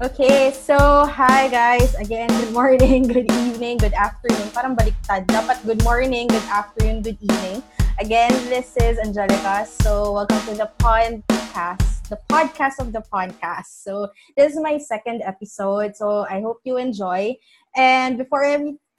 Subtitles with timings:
[0.00, 1.92] Okay, so hi guys.
[2.00, 4.48] Again, good morning, good evening, good afternoon.
[4.56, 5.28] Parang baliktad.
[5.28, 7.60] Dapat good morning, good afternoon, good evening.
[8.00, 9.68] Again, this is Angelica.
[9.84, 13.84] So welcome to the podcast, the podcast of the podcast.
[13.84, 14.08] So
[14.40, 15.92] this is my second episode.
[16.00, 17.36] So I hope you enjoy.
[17.76, 18.48] And before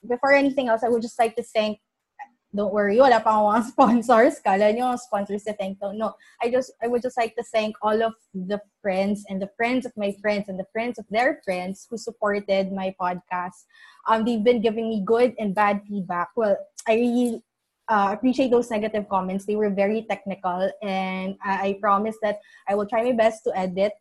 [0.06, 1.82] before anything else, I would just like to thank
[2.54, 4.36] don't worry, wala pa akong sponsors.
[4.44, 5.80] Kala nyo, sponsors to thank.
[5.80, 9.48] No, I just, I would just like to thank all of the friends and the
[9.56, 13.64] friends of my friends and the friends of their friends who supported my podcast.
[14.06, 16.28] Um, they've been giving me good and bad feedback.
[16.36, 17.42] Well, I really
[17.88, 19.46] uh, appreciate those negative comments.
[19.46, 23.56] They were very technical, and I, I promise that I will try my best to
[23.56, 23.92] edit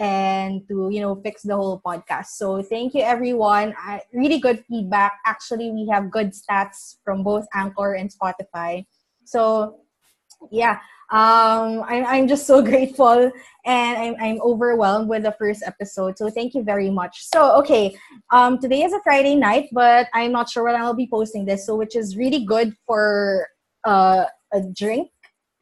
[0.00, 2.32] and to you know fix the whole podcast.
[2.40, 3.74] So thank you everyone.
[3.86, 5.20] Uh, really good feedback.
[5.26, 8.86] Actually we have good stats from both anchor and spotify.
[9.24, 9.76] So
[10.50, 10.78] yeah
[11.12, 13.30] um i'm, I'm just so grateful
[13.66, 16.16] and I'm, I'm overwhelmed with the first episode.
[16.16, 17.26] So thank you very much.
[17.26, 17.94] So okay
[18.32, 21.66] um today is a friday night but i'm not sure when i'll be posting this.
[21.66, 23.48] So which is really good for
[23.84, 25.10] uh, a drink.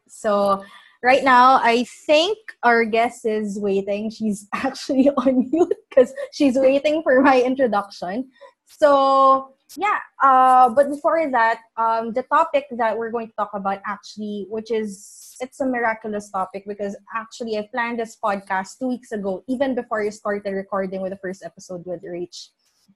[0.08, 0.62] So
[1.02, 4.10] right now, I think our guest is waiting.
[4.10, 8.30] She's actually on mute because she's waiting for my introduction.
[8.66, 13.80] So, yeah, uh, but before that, um, the topic that we're going to talk about
[13.86, 19.12] actually, which is it's a miraculous topic because actually I planned this podcast two weeks
[19.12, 22.48] ago, even before you started recording with the first episode with Rach.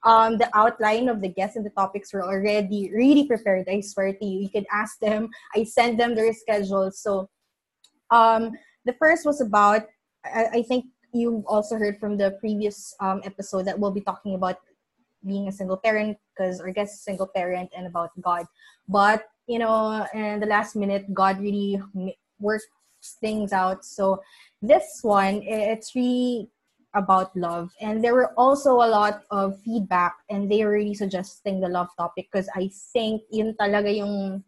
[0.04, 3.68] Um, the outline of the guests and the topics were already really prepared.
[3.68, 5.28] I swear to you, you could ask them.
[5.54, 6.98] I sent them their schedules.
[7.00, 7.28] So
[8.12, 8.52] um,
[8.84, 9.88] the first was about,
[10.24, 14.34] I, I think you also heard from the previous um, episode that we'll be talking
[14.34, 14.60] about
[15.24, 18.46] being a single parent because our guest is single parent and about God.
[18.88, 21.80] But, you know, in the last minute, God really
[22.38, 22.66] works
[23.20, 23.84] things out.
[23.84, 24.22] So
[24.60, 26.48] this one, it's really
[26.94, 27.70] about love.
[27.80, 31.88] And there were also a lot of feedback and they were really suggesting the love
[31.96, 34.44] topic because I think yun talaga yung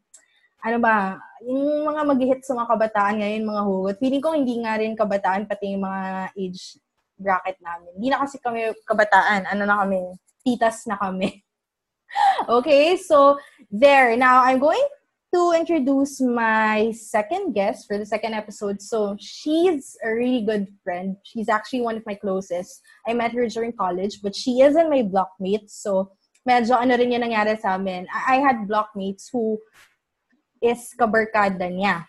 [0.65, 4.81] ano ba, yung mga mag-hit sa mga kabataan ngayon, mga hugot, feeling ko hindi nga
[4.81, 6.81] rin kabataan, pati yung mga age
[7.21, 7.93] bracket namin.
[8.01, 10.01] Hindi na kasi kami kabataan, ano na kami,
[10.41, 11.45] titas na kami.
[12.57, 13.37] okay, so
[13.69, 14.17] there.
[14.17, 14.83] Now, I'm going
[15.37, 18.81] to introduce my second guest for the second episode.
[18.81, 21.21] So, she's a really good friend.
[21.29, 22.81] She's actually one of my closest.
[23.07, 25.69] I met her during college, but she isn't my blockmate.
[25.69, 26.17] So,
[26.49, 28.07] medyo ano rin yung nangyari sa amin.
[28.09, 29.59] I, I had blockmates who
[30.65, 32.09] is kabarkada niya.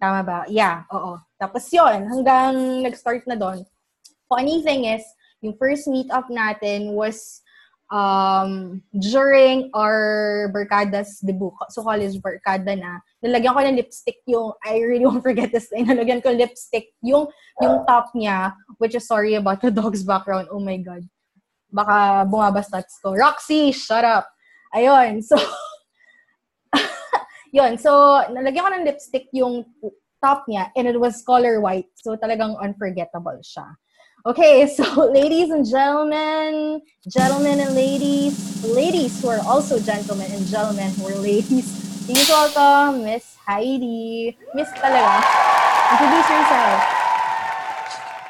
[0.00, 0.38] Tama ba?
[0.48, 1.20] Yeah, oo.
[1.36, 3.62] Tapos yon hanggang nag-start na doon.
[4.26, 5.04] Funny thing is,
[5.44, 7.42] yung first meet-up natin was
[7.92, 11.52] um, during our Barkadas debut.
[11.68, 12.98] So, college Barkada na.
[13.20, 15.86] Nalagyan ko ng lipstick yung, I really won't forget this thing.
[15.92, 17.28] Nalagyan ko lipstick yung,
[17.60, 20.48] yung top niya, which is sorry about the dog's background.
[20.50, 21.04] Oh my God.
[21.70, 23.14] Baka bumabastats ko.
[23.14, 24.26] Roxy, shut up.
[24.74, 25.20] Ayun.
[25.22, 25.36] So,
[27.52, 29.68] Yun, so nalagyan ko ng lipstick yung
[30.24, 31.92] top niya and it was color white.
[32.00, 33.76] So talagang unforgettable siya.
[34.24, 36.80] Okay, so ladies and gentlemen,
[37.12, 41.68] gentlemen and ladies, ladies who are also gentlemen and gentlemen who are ladies,
[42.08, 44.32] please welcome Miss Heidi.
[44.56, 45.20] Miss talaga.
[45.92, 46.80] Introduce yourself.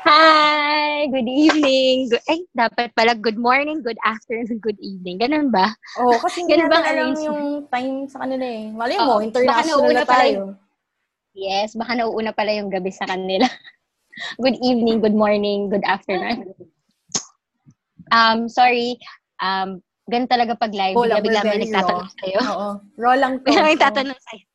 [0.02, 0.61] Hi!
[1.02, 2.14] Good evening!
[2.14, 5.18] Good, ay, dapat pala good morning, good afternoon, good evening.
[5.18, 5.74] Ganun ba?
[5.98, 8.70] Oo, oh, kasi hindi natin alam yung time sa kanila eh.
[8.70, 10.30] Mali mo, oh, international na tayo.
[10.30, 10.54] Yung,
[11.34, 13.50] yes, baka nauuna pala yung gabi sa kanila.
[14.46, 16.54] good evening, good morning, good afternoon.
[18.14, 18.94] Um, sorry.
[19.42, 20.94] Um, ganun talaga pag live.
[20.94, 22.38] Oh, bigla-bigla may nagtatanong sa'yo.
[22.46, 22.68] Oo.
[22.94, 23.50] Raw lang to.
[23.50, 24.46] may tatanong sa'yo.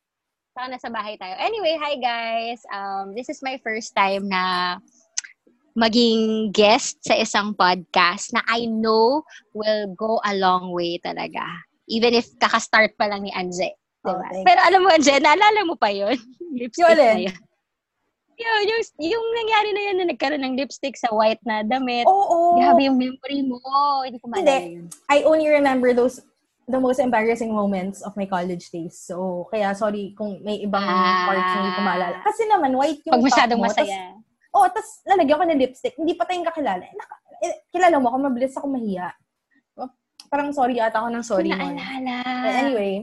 [0.55, 1.35] Saka nasa bahay tayo.
[1.43, 2.63] Anyway, hi guys.
[2.71, 4.79] Um, this is my first time na
[5.77, 9.21] maging guest sa isang podcast na I know
[9.53, 11.45] will go a long way talaga.
[11.85, 13.77] Even if kaka-start pa lang ni Anje.
[14.01, 14.17] Diba?
[14.17, 16.17] Oh, Pero alam mo, Anje, naalala mo pa yun?
[16.59, 17.38] lipstick yung na yun.
[18.38, 22.09] Yung, yung, yung nangyari na yun na nagkaroon ng lipstick sa white na damit.
[22.09, 22.25] Oo.
[22.25, 22.53] Oh, oh.
[22.57, 23.62] Grabe yung memory mo.
[24.01, 24.89] Hindi ko maalala yun.
[25.13, 26.25] I only remember those
[26.68, 29.00] the most embarrassing moments of my college days.
[29.00, 32.18] So, kaya sorry kung may ibang ah, parts na hindi ko maalala.
[32.27, 33.88] Kasi naman, white yung Pag masyadong mo, masaya.
[33.88, 34.16] Tas,
[34.57, 35.95] oh, tapos lalagyan ko ng lipstick.
[35.95, 36.81] Hindi pa tayong kakilala.
[36.81, 37.15] Eh, naka,
[37.45, 39.13] eh, kilala mo ako, mabilis ako mahiya.
[39.77, 39.89] Oh,
[40.33, 41.50] parang sorry ata ako ng sorry.
[41.54, 42.18] Naalala.
[42.25, 42.94] But anyway,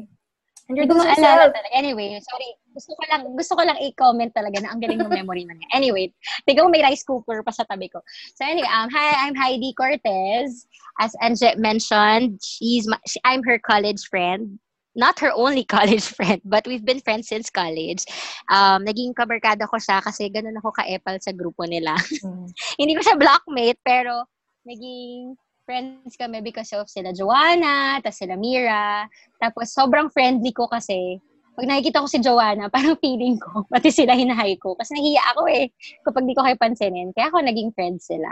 [0.64, 1.76] Introduce Hindi ko maalala talaga.
[1.76, 2.48] Anyway, sorry.
[2.72, 5.60] Gusto ko lang gusto ko lang i-comment talaga na ang galing ng memory man.
[5.76, 6.08] Anyway,
[6.48, 8.00] tingnan mo may rice cooker pa sa tabi ko.
[8.32, 10.64] So anyway, um hi, I'm Heidi Cortez.
[10.96, 14.56] As Anje mentioned, she's my, she, I'm her college friend
[14.94, 18.06] not her only college friend, but we've been friends since college.
[18.50, 21.94] Um, naging kabarkada ko siya kasi ganun ako ka-epal sa grupo nila.
[22.22, 22.48] Mm.
[22.80, 24.24] Hindi ko siya blockmate, pero
[24.64, 29.08] naging friends kami because of sila Joanna, tapos sila Mira.
[29.40, 31.18] Tapos sobrang friendly ko kasi.
[31.54, 34.74] Pag nakikita ko si Joanna, parang feeling ko, pati sila hinahay ko.
[34.78, 35.70] Kasi nahiya ako eh,
[36.02, 37.10] kapag di ko kayo pansinin.
[37.14, 38.30] Kaya ako naging friends sila.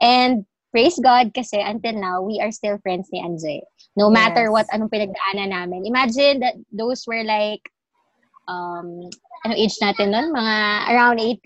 [0.00, 3.62] And praise God kasi until now, we are still friends ni Anje.
[3.94, 4.54] No matter Yes.
[4.54, 5.82] what, anong pinagdaanan namin.
[5.84, 7.62] Imagine that those were like,
[8.46, 9.02] um,
[9.42, 10.30] ano age natin nun?
[10.30, 10.54] Mga
[10.88, 11.42] around 18,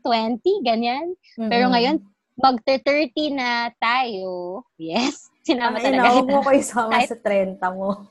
[0.00, 1.12] 20, ganyan.
[1.36, 1.72] Pero Mm-mm.
[1.72, 1.96] ngayon,
[2.34, 4.64] mag-30 na tayo.
[4.76, 6.30] Yes, sinama Ay, talaga kita.
[6.32, 8.08] mo ko isama sa 30 mo.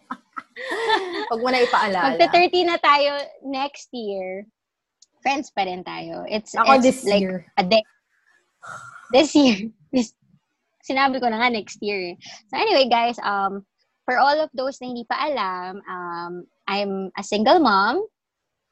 [1.28, 2.14] Huwag mo na ipaalala.
[2.14, 3.12] Magta-30 na tayo
[3.42, 4.46] next year.
[5.22, 6.22] Friends pa rin tayo.
[6.26, 7.46] It's, Ako it's this like year.
[7.58, 7.82] a day.
[9.10, 9.58] This year.
[9.92, 10.16] This,
[10.86, 12.16] sinabi ko na nga next year.
[12.50, 13.66] So anyway, guys, um,
[14.06, 16.34] for all of those na hindi pa alam, um,
[16.68, 18.02] I'm a single mom.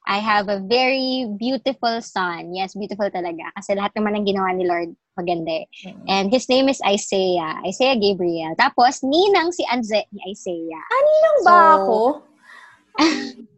[0.08, 2.56] I have a very beautiful son.
[2.56, 3.52] Yes, beautiful talaga.
[3.54, 5.66] Kasi lahat naman ng ginawa ni Lord, maganda eh.
[5.86, 6.04] Mm.
[6.08, 7.60] And his name is Isaiah.
[7.68, 8.56] Isaiah Gabriel.
[8.56, 10.82] Tapos, ninang si Anze ni Isaiah.
[10.88, 11.12] Ano
[11.44, 11.98] ba So, ako?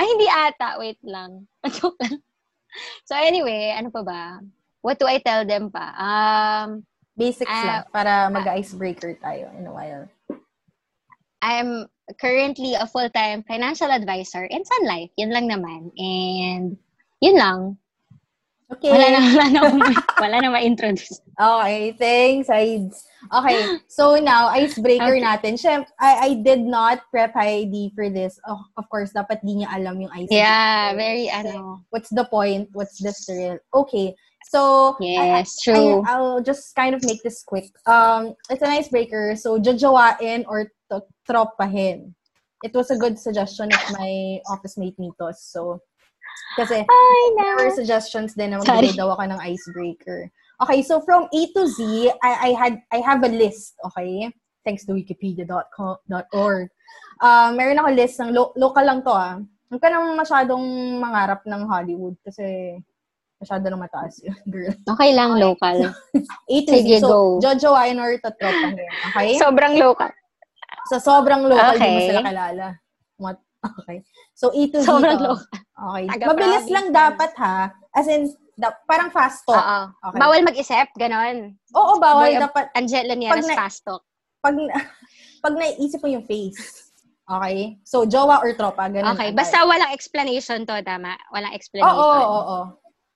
[0.00, 0.80] Ay, hindi ata.
[0.80, 1.46] Wait lang.
[3.04, 4.40] so anyway, ano pa ba?
[4.80, 5.92] What do I tell them pa?
[5.96, 7.82] Um, Basics Ah, lang.
[7.94, 10.04] Para mag-icebreaker tayo in a while.
[11.44, 11.86] I'm
[12.18, 15.10] currently a full-time financial advisor in Sun Life.
[15.16, 15.92] Yun lang naman.
[15.94, 16.74] And
[17.20, 17.60] yun lang.
[18.72, 18.90] Okay.
[18.90, 19.60] Wala na, wala na,
[20.24, 21.20] wala na ma-introduce.
[21.36, 23.04] Okay, thanks, Aids.
[23.28, 25.22] Okay, so now, icebreaker Okay.
[25.22, 25.52] natin.
[25.60, 28.40] Siyempre, I, I did not prep Heidi for this.
[28.48, 30.42] Oh, of course, dapat di niya alam yung icebreaker.
[30.48, 31.84] Yeah, very ano.
[31.92, 32.72] What's the point?
[32.72, 33.60] What's the thrill?
[33.76, 34.16] Okay,
[34.48, 36.02] so, Yes, I, true.
[36.06, 37.70] I'll just kind of make this quick.
[37.86, 39.36] Um, it's an icebreaker.
[39.36, 42.14] So, jojowain or to- tropahin.
[42.62, 45.36] It was a good suggestion of my office mate Mitos.
[45.44, 45.80] So,
[46.56, 50.30] kasi Ay, there were suggestions din na magbigay daw ako ng icebreaker.
[50.62, 54.30] Okay, so from A to Z, I, I had I have a list, okay?
[54.64, 56.66] Thanks to wikipedia.com.org.
[57.20, 59.36] Uh, meron ako list ng lo- local lang to ah.
[59.68, 60.64] Huwag ka nang masyadong
[61.02, 62.78] mangarap ng Hollywood kasi
[63.36, 64.72] masyado na mataas yun, girl.
[64.88, 65.76] Okay lang, local.
[66.52, 67.02] A to Sige, Z.
[67.02, 67.18] So, go.
[67.40, 68.90] Jojo Winer to tropa niya.
[69.10, 69.28] Okay?
[69.36, 70.10] Sobrang local.
[70.86, 72.08] So, sobrang local, di mo Okay.
[72.08, 72.66] sila kilala.
[73.16, 73.38] What?
[73.64, 74.04] Okay.
[74.32, 75.24] So, A to Z Sobrang to.
[75.26, 75.48] local.
[75.74, 76.04] Okay.
[76.06, 77.56] Taga Mabilis province lang dapat ha.
[77.90, 79.56] As in, da- parang fast talk.
[79.56, 79.80] Oo.
[80.04, 80.18] Okay.
[80.20, 81.56] Bawal mag-isip, ganon.
[81.72, 82.28] Oo, bawal.
[82.28, 84.04] Boy, dapat, Angela na- fast talk.
[84.38, 84.52] pag,
[85.40, 86.92] pag naiisip mo yung face.
[87.24, 87.80] Okay?
[87.80, 89.16] So, jowa or tropa, ganun.
[89.16, 89.40] Okay, agad.
[89.40, 91.16] basta walang explanation to, tama?
[91.32, 91.96] Walang Oo, explanation.
[91.96, 92.62] oo, oo, oo.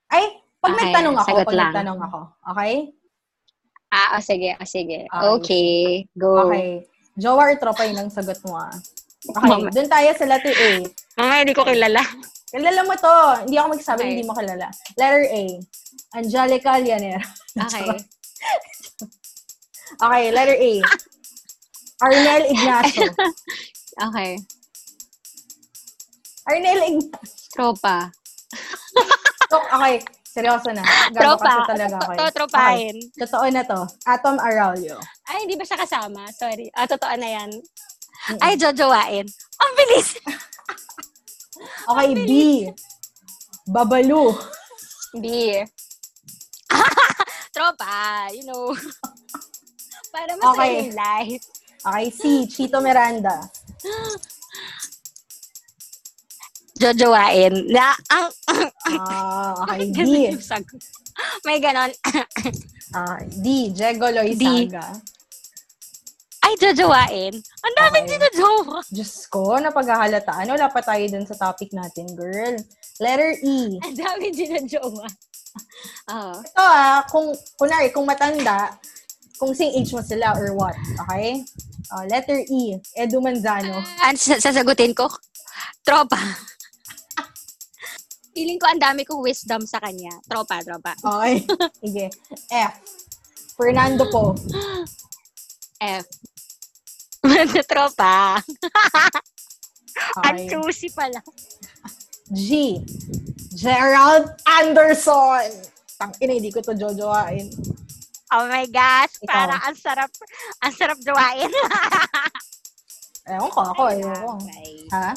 [0.08, 0.24] Ay,
[0.58, 1.66] pag Okay, nagtanong ako, sagot pag lang.
[1.70, 2.18] nagtanong ako.
[2.50, 2.74] Okay?
[3.88, 4.98] Ah, oh, sige, oh, sige.
[5.04, 5.28] Okay.
[5.34, 5.70] Okay,
[6.14, 6.48] go.
[6.48, 6.84] Okay.
[7.16, 8.70] Jowa or tropa, yun ang sagot mo ah.
[9.18, 9.68] Okay, Mama.
[9.70, 10.70] dun tayo sa letter A.
[11.18, 12.02] Mga hindi ko kilala.
[12.48, 13.14] Kilala mo to.
[13.44, 14.10] Hindi ako magsabi, Okay.
[14.14, 14.68] hindi mo kilala.
[14.94, 15.42] Letter A.
[16.14, 17.20] Angelica Llanera.
[17.58, 17.86] Okay.
[19.98, 20.72] Okay, letter A.
[21.98, 23.08] Arnel Ignacio.
[24.08, 24.38] Okay.
[26.46, 27.50] Arnel Ignacio.
[27.50, 28.14] Tropa.
[29.48, 29.94] Okay,
[30.28, 30.84] seryoso na.
[31.16, 31.40] Tropa.
[31.40, 32.10] Gagawin talaga ako.
[32.12, 32.32] To, eh.
[32.36, 32.96] tropahin.
[33.00, 33.80] Okay, totoo na to.
[34.04, 34.96] Atom Arroyo.
[35.24, 36.28] Ay, hindi ba siya kasama?
[36.36, 36.68] Sorry.
[36.76, 37.50] Ah, totoo na yan.
[38.44, 39.24] Ay, jojowain.
[39.58, 40.08] Ang bilis!
[41.90, 42.30] Okay, B.
[43.66, 44.30] Babalu.
[45.18, 45.26] B.
[47.54, 48.70] Tropa, you know.
[50.14, 50.54] Para mas Okay.
[50.54, 50.94] okay.
[50.94, 51.44] life.
[51.82, 52.22] Okay, C.
[52.46, 53.42] Chito Miranda.
[56.78, 57.52] Jojowain.
[57.68, 58.30] Na, ang,
[58.88, 60.32] Ah, okay, D.
[61.44, 61.92] May ganon.
[62.88, 63.68] Ah, D.
[63.68, 64.16] Jego D.
[64.16, 64.96] Loizaga.
[66.40, 67.34] Ay, jojowain.
[67.36, 68.16] Ang daming Okay.
[68.16, 68.80] dinojowa.
[68.88, 70.48] Diyos ko, napaghahalataan.
[70.48, 72.56] Wala pa tayo dun sa topic natin, girl.
[72.96, 73.76] Letter E.
[73.76, 75.04] Ang daming dinojowa.
[76.08, 76.34] Oo.
[76.40, 77.28] Ito ah, kung,
[77.60, 78.72] kunwari, kung matanda,
[79.36, 80.78] kung sing age mo sila or what.
[81.04, 81.44] Okay?
[81.92, 82.80] Ah, letter E.
[82.96, 83.84] Edu Manzano.
[84.00, 85.10] Ano sa- sasagutin ko?
[85.84, 86.16] Tropa.
[88.38, 90.14] Feeling ko ang dami kong wisdom sa kanya.
[90.30, 90.94] Tropa, tropa.
[90.94, 91.42] Okay.
[91.82, 92.06] Sige.
[92.54, 92.74] F.
[93.58, 94.38] Fernando po.
[95.82, 96.06] F.
[97.70, 98.38] tropa.
[100.22, 100.54] Ang Okay.
[100.54, 101.18] juicy pala.
[102.30, 102.78] G.
[103.58, 105.50] Gerald Anderson.
[105.98, 107.50] Tang ina, hindi ko to jojoain.
[108.30, 109.34] Oh my gosh, Ikaw.
[109.34, 110.12] parang ang sarap,
[110.62, 111.50] ang sarap jowain.
[113.34, 113.82] Ewan ko, ako.
[113.90, 114.30] Ewan ko.
[114.94, 115.10] Ha?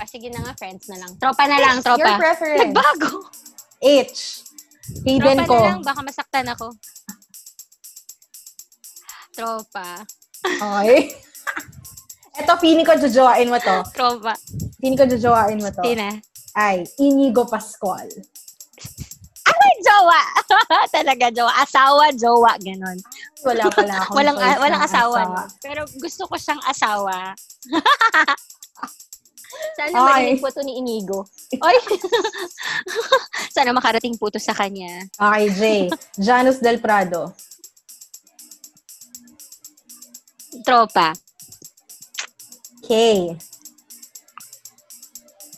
[0.00, 1.12] Ah, sige na nga, friends na lang.
[1.20, 2.00] Tropa na lang, tropa.
[2.00, 2.60] Your preference.
[2.64, 3.28] Nagbago.
[3.84, 4.48] H.
[5.04, 5.56] Hayden Tropa ko.
[5.60, 6.66] na lang, baka masaktan ako.
[9.36, 9.88] Tropa.
[10.40, 11.12] Okay.
[12.40, 13.76] Ito, feeling ko jojoain mo to.
[13.92, 14.32] Tropa.
[14.80, 15.84] Feeling ko jojoain mo to.
[15.84, 16.16] Tina.
[16.56, 18.08] Ay, Inigo Pascual.
[19.44, 20.20] Ay, jowa!
[20.96, 21.52] talaga, jowa.
[21.60, 22.96] Asawa, jowa, ganon.
[23.44, 25.18] Wala pala akong Walang, ah, walang ng asawa.
[25.28, 25.44] no?
[25.60, 27.36] Pero gusto ko siyang asawa.
[29.76, 30.06] Sana Ay.
[30.06, 31.26] marinig po to ni Inigo.
[31.58, 31.76] Oy!
[33.54, 35.04] Sana makarating po to sa kanya.
[35.18, 35.62] Okay, J.
[36.18, 37.34] Janus Del Prado.
[40.62, 41.14] Tropa.
[42.86, 42.90] K.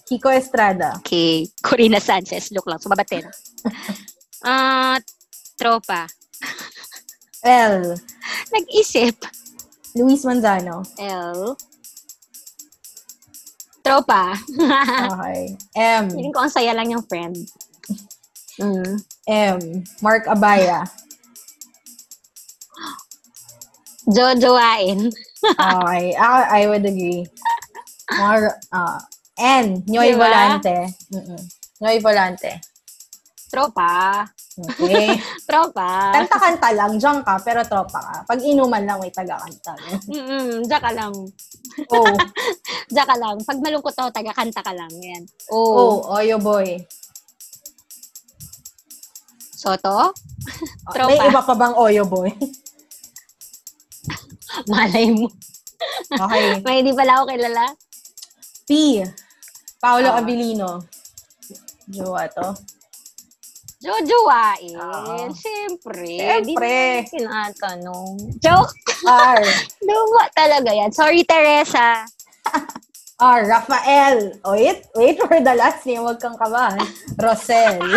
[0.09, 1.01] Kiko Estrada.
[1.01, 1.49] Okay.
[1.65, 2.53] Corina Sanchez.
[2.53, 2.81] Look lang.
[2.81, 3.25] Sumabatin.
[4.43, 4.99] Ah,
[5.55, 6.11] tropa.
[7.47, 7.95] L.
[8.51, 9.15] Nag-isip.
[9.95, 10.83] Luis Manzano.
[10.99, 11.55] L.
[13.83, 14.39] Tropa.
[15.13, 15.59] Okay.
[15.75, 16.11] M.
[16.11, 17.35] Feeling ko ang saya lang yung friend.
[18.63, 19.03] Mm.
[19.27, 19.59] M.
[20.01, 20.87] Mark Abaya.
[24.07, 25.11] Jojoain.
[25.43, 26.05] Okay.
[26.15, 27.27] I, I would agree.
[28.19, 28.99] More, uh,
[29.39, 29.83] N.
[29.87, 30.27] Noy Diba?
[30.27, 30.77] Volante.
[31.11, 31.43] Mm-mm.
[31.81, 32.61] Noy Volante.
[33.51, 34.27] Tropa.
[34.53, 35.17] Okay.
[35.49, 36.13] Tropa.
[36.13, 37.01] Kanta-kanta lang.
[37.01, 38.17] Diyan ka, pero tropa ka.
[38.29, 39.73] Pag inuman lang, may taga-kanta.
[40.13, 40.69] Mm-mm.
[40.69, 41.13] Ka lang.
[41.89, 42.15] Oh.
[42.93, 43.41] Diyan ka lang.
[43.41, 44.93] Pag malungkot ako, taga-kanta ka lang.
[45.01, 45.25] Yan.
[45.49, 46.21] Oh, Oh.
[46.21, 46.85] Oyo Boy.
[49.57, 50.13] Soto?
[50.93, 51.09] Tropa.
[51.09, 52.29] May iba pa bang Oyo Boy?
[54.71, 55.33] Malay mo.
[56.13, 56.61] Okay.
[56.61, 57.65] May hindi pala ako kilala.
[58.69, 59.01] P.
[59.81, 60.21] Paolo Ah.
[60.21, 60.85] Abilino.
[61.89, 62.53] Jowa to.
[63.83, 64.79] Jojoain.
[64.79, 65.27] Oo.
[65.35, 66.07] Siyempre.
[66.07, 67.03] Siyempre.
[67.03, 68.15] Di tinatanong.
[68.39, 68.71] Joke.
[69.03, 69.43] R.
[69.87, 70.95] Luwa talaga yan.
[70.95, 72.07] Sorry, Teresa.
[73.19, 73.43] R.
[73.51, 74.39] Rafael.
[74.47, 74.87] Oh, wait.
[74.95, 76.07] Wait for the last name.
[76.07, 76.79] Huwag kang kabahan.
[77.19, 77.79] Rosel.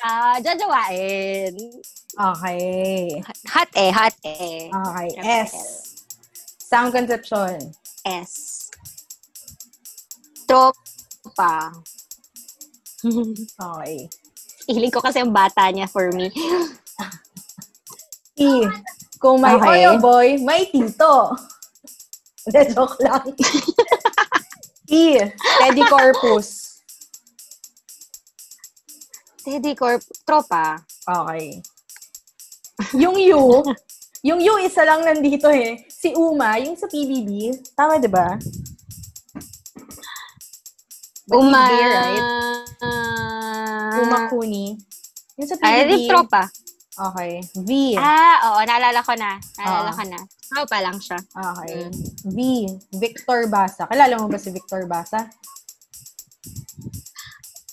[0.00, 1.52] Ah, Jojoain.
[2.16, 3.20] Okay.
[3.52, 4.72] Hot eh, hot eh.
[4.72, 5.12] Okay.
[5.12, 5.44] Rafael.
[5.44, 5.52] S.
[6.56, 7.60] Sound Concepcion.
[8.08, 8.32] S.
[10.48, 11.68] Tropa.
[13.60, 14.08] Okay.
[14.68, 16.28] Hiling ko kasi yung bata niya for me.
[18.40, 18.64] E.
[19.20, 19.84] Kung may Okay.
[19.84, 21.36] Oyo Boy, may tito.
[22.48, 23.24] Hindi, joke lang.
[24.88, 25.20] E.
[25.60, 26.80] Teddy Corpus.
[29.44, 30.80] Teddy Corp, tropa.
[31.04, 31.60] Okay.
[32.96, 33.60] Yung U,
[34.24, 35.84] yung U isa lang nandito eh.
[35.92, 37.60] Si Uma, yung sa PBB.
[37.76, 38.40] Tama, di ba?
[41.30, 41.62] But Uma.
[41.70, 42.26] there, right?
[44.02, 44.74] Uma Kuni.
[45.38, 45.90] Yung sa Ay, PBB.
[45.94, 46.42] di tropa.
[47.00, 47.40] Okay.
[47.54, 47.70] V.
[47.96, 49.38] Ah, oo, naalala ko na.
[49.56, 49.96] Naalala Oo.
[49.96, 50.20] ko na.
[50.50, 51.22] Tropa lang siya.
[51.32, 51.86] Okay.
[51.86, 51.94] Mm.
[52.34, 52.38] V.
[52.98, 53.86] Victor Basa.
[53.86, 55.30] Kilala mo ba si Victor Basa?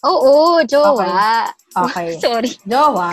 [0.06, 1.50] Oo, jowa.
[1.74, 2.16] Okay.
[2.24, 2.54] Sorry.
[2.64, 3.10] Jowa.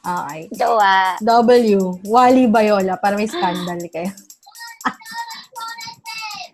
[0.00, 0.46] Okay.
[0.54, 1.18] Jowa.
[1.18, 1.98] W.
[2.06, 2.94] Wally Bayola.
[2.96, 4.14] Para may scandal kayo.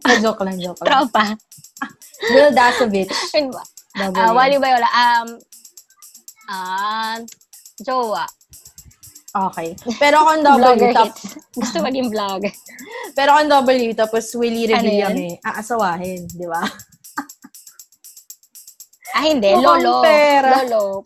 [0.24, 1.10] Joke lang, joke lang.
[1.10, 1.34] Tropa.
[2.32, 3.12] Will Dasovich.
[3.36, 3.52] Yun.
[3.96, 4.88] Ah, Wally Bayola.
[4.92, 5.28] Um,
[6.48, 7.16] ah,
[7.80, 8.24] jowa.
[9.36, 9.76] Okay.
[10.00, 11.36] Pero kung W, Vlogger tap, hits.
[11.60, 12.52] Gusto maging vlogger.
[13.16, 16.64] pero kung W, tapos Willie Ano Revillame, aasawahin, di ba?
[19.16, 19.48] Ah, hindi.
[19.56, 20.04] Mukhang Lolo.
[20.04, 20.50] pera.
[20.64, 21.00] Lolo.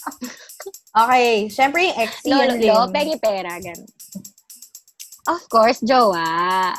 [0.90, 1.46] Okay.
[1.46, 2.38] Syempre yung XC Lolo.
[2.42, 2.70] yun din.
[2.74, 2.90] Lolo.
[2.90, 3.52] Pengi pera.
[3.58, 3.90] Ganun.
[5.30, 6.26] Of course, jowa.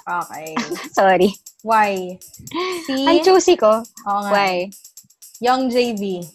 [0.03, 0.55] Okay.
[0.91, 1.31] Sorry.
[1.61, 2.17] Y.
[2.85, 2.89] C.
[3.09, 3.81] Ang choosy ko.
[3.81, 4.31] Oo nga.
[4.33, 4.69] Why?
[5.41, 6.25] Young JV.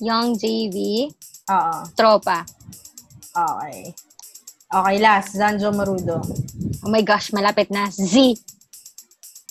[0.00, 1.08] Young JV.
[1.52, 1.76] Oo.
[1.96, 2.44] Tropa.
[3.32, 3.92] Okay.
[4.70, 5.36] Okay, last.
[5.36, 6.22] Zanjo Marudo.
[6.84, 7.88] Oh my gosh, malapit na.
[7.92, 8.38] Z.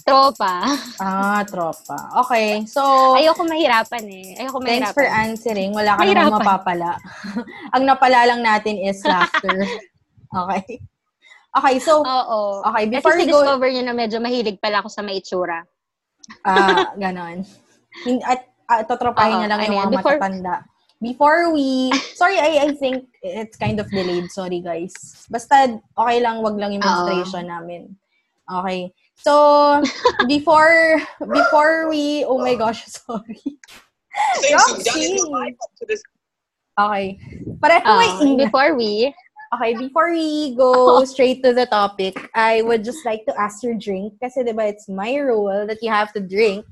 [0.06, 0.66] Tropa.
[1.00, 1.96] Ah, tropa.
[2.25, 2.66] Okay.
[2.68, 2.82] So,
[3.16, 4.42] Ayoko mahirapan eh.
[4.42, 4.98] Ayoko thanks mahirapan.
[4.98, 5.70] for answering.
[5.72, 6.92] Wala ka namang mapapala.
[7.78, 9.63] Ang napala lang natin is laughter.
[10.44, 10.82] okay.
[11.50, 12.62] Okay, so, Oo.
[12.63, 15.65] okay, before Kasi we go, discover nyo na medyo mahilig pala ako sa may itsura.
[16.46, 17.41] ah, ganon.
[18.06, 20.56] Hin- At, uh, totropahin Oo, niya lang ano yung yan, mga before- matatanda.
[21.00, 24.27] Before we, sorry, I, I think it's kind of delayed.
[24.29, 24.91] Sorry, guys.
[25.32, 27.96] Basta, okay lang, wag lang yung menstruation namin.
[28.46, 28.91] Okay.
[29.15, 29.79] So,
[30.27, 33.39] before, before we, oh my gosh, sorry.
[34.51, 36.03] up to this
[36.79, 37.20] Okay.
[37.60, 38.39] Pareho may Ah, ingay.
[38.48, 39.12] before we,
[39.50, 43.74] Okay, before we go straight to the topic, I would just like to ask your
[43.74, 44.13] drink.
[44.22, 46.65] Kasi diba, it's my rule that you have to drink.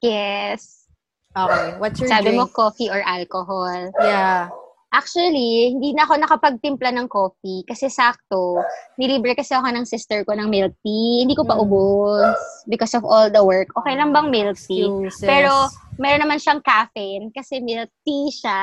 [0.00, 0.88] yes.
[1.34, 2.54] Okay, what's your Sabi mo drink?
[2.54, 3.90] coffee or alcohol.
[4.00, 4.48] Yeah.
[4.94, 8.62] Actually, hindi na ako nakapagtimpla ng coffee kasi sakto.
[8.94, 11.26] Nilibre kasi ako ng sister ko ng milk tea.
[11.26, 11.66] Hindi ko pa Mm.
[11.66, 12.38] ubos
[12.70, 13.66] because of all the work.
[13.74, 14.86] Okay lang bang milk tea?
[14.86, 15.26] Excuses.
[15.26, 15.50] Pero
[15.98, 18.62] meron naman siyang caffeine kasi milk tea siya.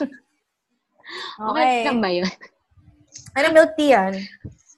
[1.38, 1.50] okay.
[1.50, 2.30] Okay lang ba yun?
[3.36, 4.14] Ano milk tea yan?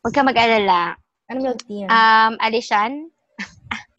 [0.02, 0.94] Huwag ka mag-alala.
[1.30, 1.90] Ano milk tea yan?
[1.90, 3.08] Um, Alishan?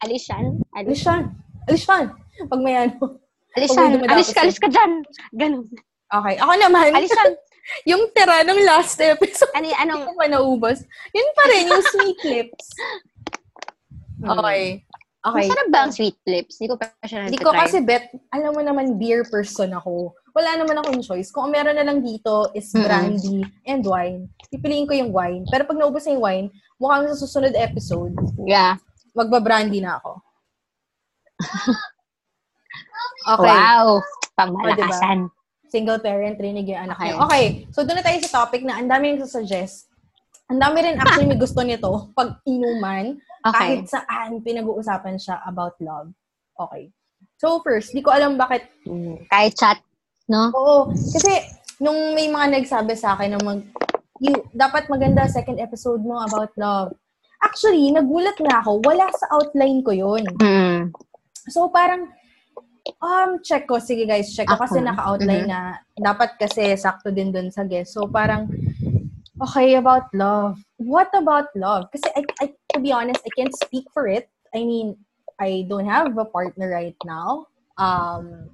[0.02, 0.44] Alishan?
[0.76, 1.22] Alishan.
[1.66, 2.06] Alishan.
[2.44, 3.18] Pag may ano.
[3.56, 5.00] Alisan, dumadapos alis ka, alis ka dyan.
[5.32, 5.64] Ganun.
[6.12, 6.34] Okay.
[6.36, 7.32] Ako naman, Alisan.
[7.90, 10.78] yung tira ng last episode, Ano, hindi anong, ko pa naubos.
[11.16, 12.66] Yun pa rin, yung sweet lips.
[14.16, 14.32] Hmm.
[14.32, 14.80] Okay.
[15.26, 15.50] Okay.
[15.50, 16.62] Masarap ba ang sweet lips?
[16.62, 20.14] Hindi ko pa siya Hindi ko kasi bet, alam mo naman, beer person ako.
[20.38, 21.34] Wala naman akong choice.
[21.34, 24.30] Kung meron na lang dito is brandy and wine.
[24.54, 25.42] Pipiliin ko yung wine.
[25.50, 26.46] Pero pag naubos na yung wine,
[26.78, 28.14] mukhang sa susunod episode,
[28.46, 28.78] Yeah.
[29.18, 30.22] magba-brandy na ako.
[33.34, 33.50] okay.
[33.50, 33.86] Wow.
[34.38, 35.26] Pangmalakasan.
[35.66, 37.10] Single parent, rinig yung anak Okay.
[37.10, 37.18] niya.
[37.26, 37.44] Okay.
[37.74, 39.90] So, doon na tayo sa topic na ang dami yung suggest.
[40.46, 43.58] Ang dami rin actually may gusto nito pag inuman, Okay.
[43.78, 46.10] kahit saan pinag-uusapan siya about love.
[46.58, 46.90] Okay.
[47.36, 49.78] So, first, di ko alam bakit Mm, Kahit chat,
[50.26, 50.50] no?
[50.56, 50.78] Oo.
[50.90, 51.44] Kasi,
[51.78, 53.60] nung may mga nagsabi sa akin na mag,
[54.18, 56.96] you, dapat maganda second episode mo about love.
[57.44, 58.80] Actually, nagulat na ako.
[58.82, 60.24] Wala sa outline ko yun.
[60.40, 60.90] Mm.
[61.52, 62.08] So, parang,
[63.04, 63.76] um, check ko.
[63.76, 64.56] Sige guys, check ko.
[64.56, 64.88] Kasi Okay.
[64.88, 65.76] naka-outline na.
[65.92, 67.92] Dapat kasi sakto din dun sa guest.
[67.92, 68.48] So, parang,
[69.44, 70.56] okay, about love.
[70.80, 71.92] What about love?
[71.92, 74.28] Kasi, I, I, to be honest, I can't speak for it.
[74.54, 75.00] I mean,
[75.40, 77.48] I don't have a partner right now.
[77.80, 78.52] Um,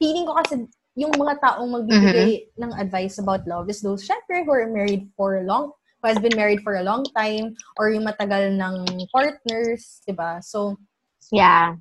[0.00, 0.64] feeling ko kasi
[0.96, 5.36] yung mga taong magbibigay ng advice about love is those, syempre, who are married for
[5.36, 8.76] a long, who has been married for a long time, or yung matagal ng
[9.12, 10.80] partners, 'di ba So,
[11.28, 11.76] Yeah.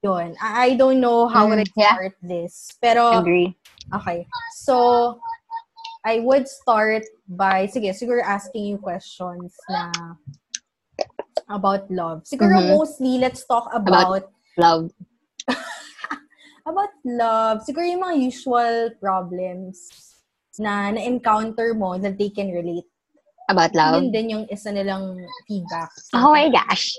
[0.00, 0.32] yun.
[0.40, 1.94] I, I don't know how would I Mm, yeah.
[1.96, 2.54] start this.
[2.80, 3.52] Pero, Agree.
[3.94, 4.24] okay.
[4.64, 5.20] So,
[6.02, 10.16] I would start by, sige, siguro asking you questions na
[11.48, 12.22] about love.
[12.28, 12.68] Siguro Mhm.
[12.76, 14.28] mostly, let's talk about,
[14.58, 14.90] Love.
[16.68, 17.64] about love.
[17.64, 19.88] Siguro yung mga usual problems
[20.58, 22.84] na na-encounter mo that they can relate.
[23.48, 24.02] About love.
[24.02, 25.16] Yun din yung isa nilang
[25.48, 25.88] feedback.
[26.12, 26.98] Oh my gosh.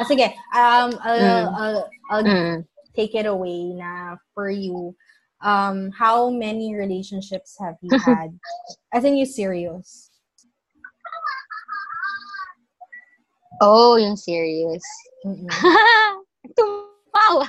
[0.00, 1.44] Ah, sige, um, I'll, Mm.
[1.52, 2.56] I'll, I'll Mm.
[2.96, 4.94] take it away na for you,
[5.42, 8.32] um, how many relationships have you had?
[8.94, 10.13] As in, you serious?
[13.60, 14.82] Oh, yung serious.
[15.22, 15.46] Mm-mm.
[16.56, 17.46] Tumawa.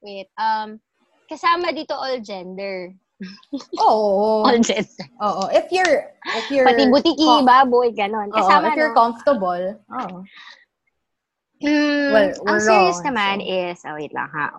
[0.00, 0.80] Wait, um,
[1.26, 2.92] kasama dito all gender.
[3.84, 4.44] Oo.
[4.44, 5.06] All gender.
[5.20, 5.48] Oo.
[5.52, 8.28] If you're, if you're, Pati butiki, com- baboy, ganon.
[8.30, 8.98] oo, Kasama, if you're no?
[8.98, 10.16] comfortable, oo.
[11.64, 13.48] Mm, Well, ang serious wrong, naman so.
[13.48, 14.52] is, oh wait lang ha.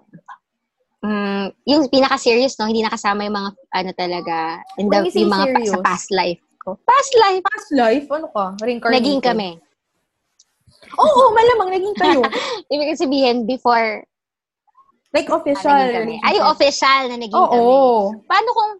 [1.05, 4.37] Mm, yung pinaka-serious, no, hindi nakasama yung mga, ano talaga,
[4.81, 6.73] in the, yung mga pa- sa past life ko.
[6.81, 8.57] Past life, Past life, ano ka?
[8.57, 8.95] Reincarnated.
[9.05, 9.49] naging kami.
[10.93, 12.21] Oo, malamang naging kayo.
[12.73, 14.05] Ibig sabihin, before,
[15.15, 15.71] Like ah, official.
[15.95, 16.19] kami.
[16.27, 17.47] Ay, official na naging Oo.
[17.47, 17.75] kami.
[18.27, 18.71] Paano kung,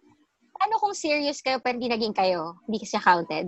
[0.52, 2.60] paano kung serious kayo pero hindi naging kayo?
[2.68, 3.46] Hindi kasi counted.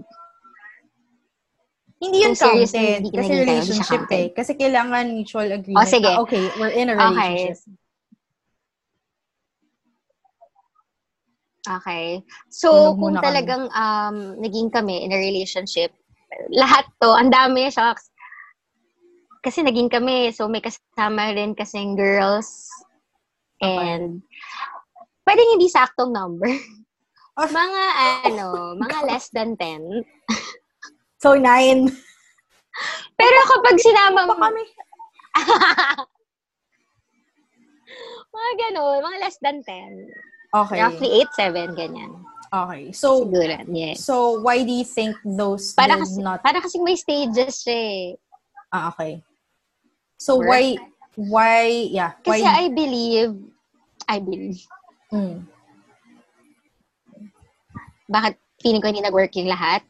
[1.98, 3.00] Hindi yun Kung serious counted.
[3.04, 4.16] hindi Kasi kayo, hindi siya relationship counted.
[4.16, 4.28] eh.
[4.32, 5.84] Kasi kailangan mutual agreement.
[5.84, 6.08] Oh, sige.
[6.08, 7.12] na, okay, we're in a Okay.
[7.12, 7.58] relationship.
[11.68, 12.24] Okay.
[12.48, 13.24] So, Tulog kung kami.
[13.28, 15.92] talagang um, naging kami in a relationship,
[16.56, 18.08] lahat to, ang dami, shocks.
[19.42, 22.66] Kasi naging kami, so may kasama rin kasing girls.
[23.62, 24.22] And,
[25.26, 26.50] pwedeng hindi saktong number.
[27.38, 27.50] Ah.
[27.58, 27.82] mga,
[28.30, 28.46] ano,
[28.78, 30.04] mga less than 10.
[31.18, 31.90] So, nine.
[33.18, 34.62] Pero kapag sinama mo, kami.
[38.38, 40.06] mga gano'n, mga less than 10.
[40.54, 40.78] Okay.
[40.78, 42.22] Roughly 8, 7, ganyan.
[42.48, 42.94] Okay.
[42.94, 44.00] So, Siguro, yes.
[44.00, 46.40] so why do you think those Para did kasi, not...
[46.40, 48.06] para kasi may stages siya eh.
[48.72, 49.20] Ah, okay.
[50.18, 50.50] So, Work.
[50.50, 50.62] why...
[51.14, 51.62] Why...
[51.90, 52.12] Yeah.
[52.20, 52.66] Kasi why...
[52.66, 53.32] I believe,
[54.06, 54.60] I believe,
[55.08, 55.48] Mm.
[58.12, 59.80] bakit feeling ko hindi nag-work yung lahat?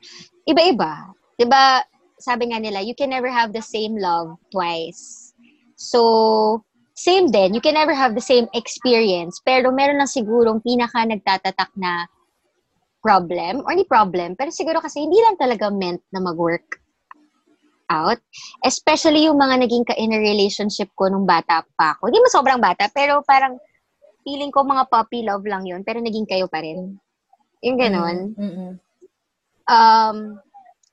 [0.46, 1.10] Iba-iba.
[1.34, 1.82] 'Di ba
[2.18, 5.34] sabi nga nila, you can never have the same love twice.
[5.78, 6.62] So,
[6.98, 11.70] same din, you can never have the same experience, pero meron lang sigurong pinaka nagtatatak
[11.78, 12.10] na
[12.98, 16.82] problem, or hindi problem, pero siguro kasi hindi lang talaga meant na mag-work
[17.88, 18.20] out.
[18.62, 22.12] Especially yung mga naging ka-in a relationship ko nung bata pa ako.
[22.12, 23.56] Hindi mo sobrang bata, pero parang
[24.22, 26.96] feeling ko mga puppy love lang yun, pero naging kayo pa rin.
[27.64, 28.36] Yung ganon.
[28.36, 28.72] Mm-mm.
[29.68, 30.18] Um,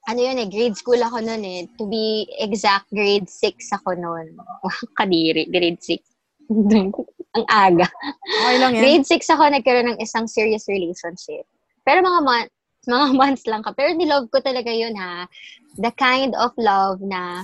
[0.06, 1.62] ano yun eh, grade school ako noon eh.
[1.78, 4.38] To be exact, grade 6 ako noon.
[4.98, 6.02] Kadiri, grade 6.
[7.36, 7.90] Ang aga.
[8.24, 8.82] Okay lang yan.
[8.82, 11.44] Grade 6 ako nagkaroon ng isang serious relationship.
[11.84, 12.56] Pero mga months,
[12.88, 13.74] mga months lang ka.
[13.74, 15.28] Pero nilove ko talaga yun ha.
[15.76, 17.44] The kind of love na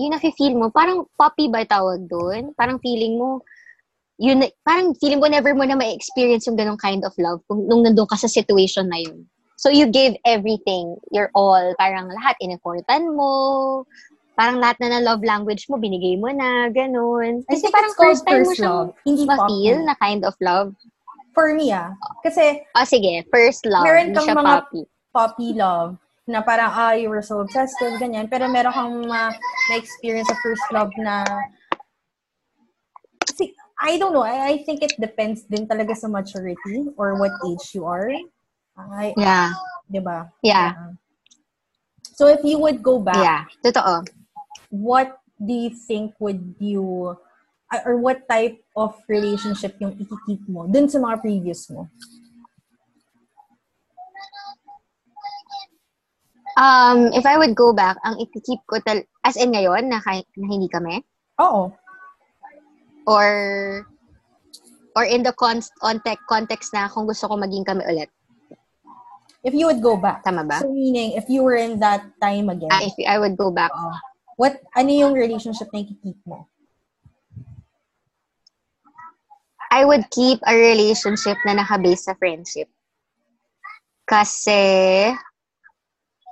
[0.00, 2.56] yun nafe-feel mo, parang puppy ba tawag doon?
[2.56, 3.44] Parang feeling mo,
[4.16, 7.84] yun, parang feeling mo never mo na ma-experience yung ganong kind of love kung nung
[7.84, 9.28] nandun ka sa situation na yun.
[9.60, 13.84] So you gave everything, your all, parang lahat, inimportan mo,
[14.34, 17.46] parang lahat na ng love language mo, binigay mo na, ganun.
[17.46, 18.88] I Kasi think parang first time mo first siyang love.
[19.06, 19.86] Hindi ma-feel puppy.
[19.86, 20.68] na kind of love.
[21.30, 21.94] For me, ah.
[22.26, 23.86] Kasi, Oh, sige, first love.
[23.86, 24.82] Meron kang mga- puppy.
[25.12, 25.94] puppy love
[26.26, 28.30] na parang, ah, you were so obsessed with, ganyan.
[28.30, 29.34] Pero meron kang ma-
[29.70, 31.26] na-experience sa first love na,
[33.26, 37.34] kasi, I don't know, I, I think it depends din talaga sa maturity or what
[37.46, 38.06] age you are.
[38.78, 39.50] Ay, Yeah.
[39.90, 40.30] di ba?
[40.42, 40.94] Yeah.
[42.14, 43.42] So if you would go back, Yeah.
[43.66, 44.06] Totoo.
[44.70, 47.18] what do you think would you,
[47.84, 51.90] or what type of relationship yung ikikip mo dun sa mga previous mo?
[56.56, 60.46] Um, if I would go back, ang ikikip ko tal as in ngayon na, na
[60.46, 61.00] hindi kami
[61.40, 61.72] Oo.
[63.08, 63.28] or
[64.92, 68.12] or in the const- context context na kung gusto ko maging kami ulit.
[69.42, 70.22] If you would go back.
[70.22, 70.62] Tama ba?
[70.62, 73.74] So meaning, if you were in that time again, Ah, if I would go back.
[73.74, 73.90] Oo.
[74.38, 76.46] what, ano yung relationship na ikikip mo?
[79.72, 82.68] I would keep a relationship na nakabase sa friendship.
[84.04, 85.08] Kasi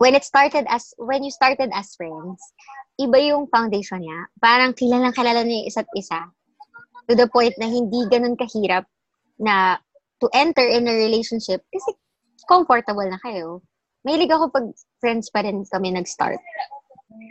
[0.01, 2.41] when it started as when you started as friends,
[2.97, 4.33] iba yung foundation niya.
[4.41, 6.25] Parang kilalang kilala niyo yung isa't isa.
[7.07, 8.89] To the point na hindi ganun kahirap
[9.37, 9.77] na
[10.25, 11.93] to enter in a relationship kasi
[12.49, 13.61] comfortable na kayo.
[14.01, 14.67] Mahilig ako pag
[15.05, 16.41] friends pa rin kami nag-start.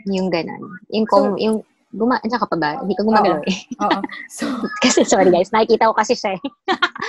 [0.06, 0.62] Yung ganun.
[0.94, 2.70] Yung, com- yung guma, ka pa ba?
[2.86, 3.58] Hindi ka gumagalaw eh.
[3.82, 4.00] Oo.
[4.36, 4.46] So,
[4.78, 6.40] Kasi, sorry guys, nakikita ko kasi siya eh.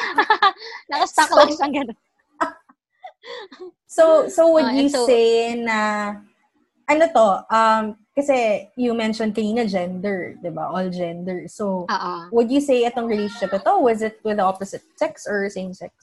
[0.90, 1.98] Nakastock So- lang siya ganun.
[3.88, 6.22] So, so would Ah, you so- say na,
[6.90, 10.68] ano to, um, kasi you mentioned kanina gender, di ba?
[10.68, 11.48] All gender.
[11.48, 12.14] So, Oo.
[12.36, 15.94] would you say itong relationship ito, was it with the opposite sex or same sex?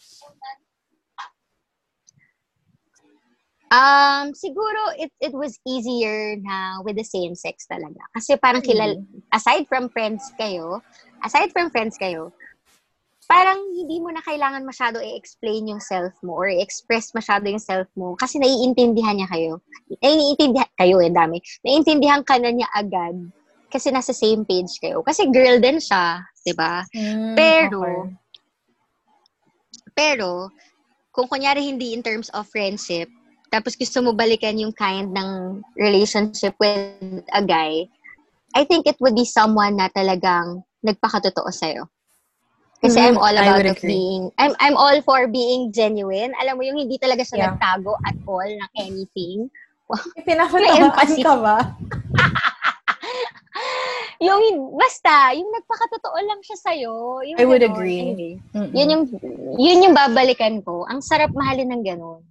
[3.68, 8.00] Um, siguro it it was easier na with the same sex talaga.
[8.16, 10.80] Kasi parang kilal aside from friends kayo,
[11.20, 12.32] aside from friends kayo,
[13.28, 17.86] parang hindi mo na kailangan masyado i-explain yung self mo or i-express masyado yung self
[17.92, 19.60] mo kasi naiintindihan niya kayo.
[20.00, 21.36] Naiintindihan kayo eh, dami.
[21.60, 23.14] Naiintindihan ka na niya agad
[23.68, 25.04] kasi nasa same page kayo.
[25.04, 26.88] Kasi girl din siya, 'di ba?
[26.96, 28.16] Mm, Pero, okay.
[29.92, 30.48] Pero,
[31.12, 33.10] kung kunyari hindi in terms of friendship,
[33.52, 37.84] tapos gusto mo balikan yung kind ng relationship with a guy,
[38.56, 41.90] I think it would be someone na talagang nagpakatotoo sa'yo.
[42.78, 43.90] Kasi Mhm, I'm all about of agree.
[43.90, 46.30] being, I'm, I'm all for being genuine.
[46.38, 47.46] Alam mo yung hindi talaga siya Yeah.
[47.50, 49.50] nagtago at all ng anything.
[50.22, 51.22] Pinapatamaan empathy.
[51.22, 51.58] ka ba?
[54.18, 57.22] Yung, basta, yung nagpakatotoo lang siya sa'yo.
[57.22, 57.70] Yung I would ganon.
[57.70, 58.02] agree.
[58.02, 58.34] Anyway.
[58.74, 59.04] Yun yung,
[59.54, 60.82] yun yung babalikan ko.
[60.90, 62.22] Ang sarap mahalin ng ganun.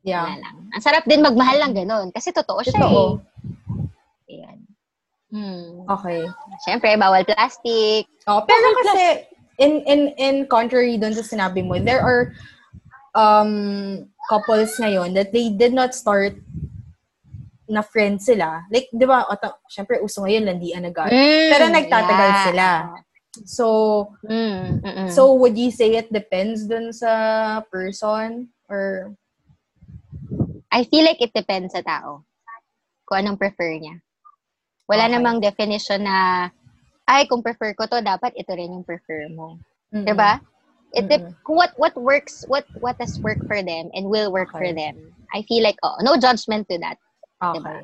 [0.00, 0.40] Wala yeah.
[0.40, 0.56] lang.
[0.72, 2.08] Ang sarap din magmahal ng ganun.
[2.08, 3.20] Kasi totoo siya Totoo.
[3.20, 4.40] eh.
[4.40, 4.58] Ayan.
[5.30, 5.86] Hmm.
[5.86, 6.26] Okay.
[6.66, 8.10] Siyempre, bawal plastic.
[8.26, 9.30] Oh, pero kasi
[9.62, 12.34] in in in contrary dun sa sinabi mo, there are
[13.14, 16.34] um couples ngayon that they did not start
[17.70, 18.66] na friends sila.
[18.66, 21.14] Like, di ba, ota, syempre, uso ngayon, landian agad.
[21.14, 22.68] Pero nagtatagal sila.
[23.46, 23.66] So,
[24.26, 25.08] Mm, mm-mm.
[25.14, 28.50] so would you say it depends dun sa person?
[28.66, 29.14] Or,
[30.74, 32.26] I feel like it depends sa tao.
[33.06, 34.02] Kung anong prefer niya.
[34.90, 35.14] Wala Okay.
[35.14, 36.50] namang definition na,
[37.06, 39.54] ay, kung prefer ko to, dapat ito rin yung prefer mo.
[39.94, 40.02] Mm-mm.
[40.02, 40.42] Diba?
[40.90, 41.06] It
[41.46, 44.74] kung what what works, what what has worked for them and will work for Okay.
[44.74, 44.98] them.
[45.30, 46.98] I feel like, oh, no judgment to that.
[47.38, 47.62] Okay.
[47.62, 47.76] Diba?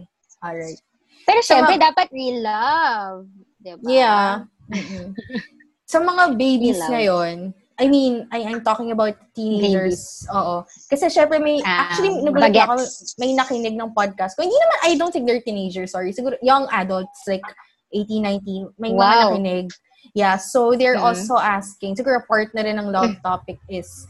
[0.43, 0.79] Alright.
[1.23, 3.31] Pero Sa syempre, mga- dapat real love.
[3.63, 3.87] Diba?
[3.87, 4.31] Yeah.
[4.75, 5.15] Mm-mm.
[5.91, 10.27] sa mga babies ngayon, I mean, I, I'm talking about teenagers.
[10.33, 10.65] Oo.
[10.89, 12.81] Kasi syempre may, Ah, actually, nagulat ako,
[13.21, 14.43] may nakinig ng podcast ko.
[14.43, 16.13] Hindi naman, I don't think they're teenagers, sorry.
[16.13, 17.45] Siguro, young adults, like
[17.93, 19.29] 18, 19, may mga Wow.
[19.29, 19.69] nakinig.
[20.15, 21.05] Yeah, so they're Mhm.
[21.05, 24.09] also asking, siguro part na rin ng love topic is,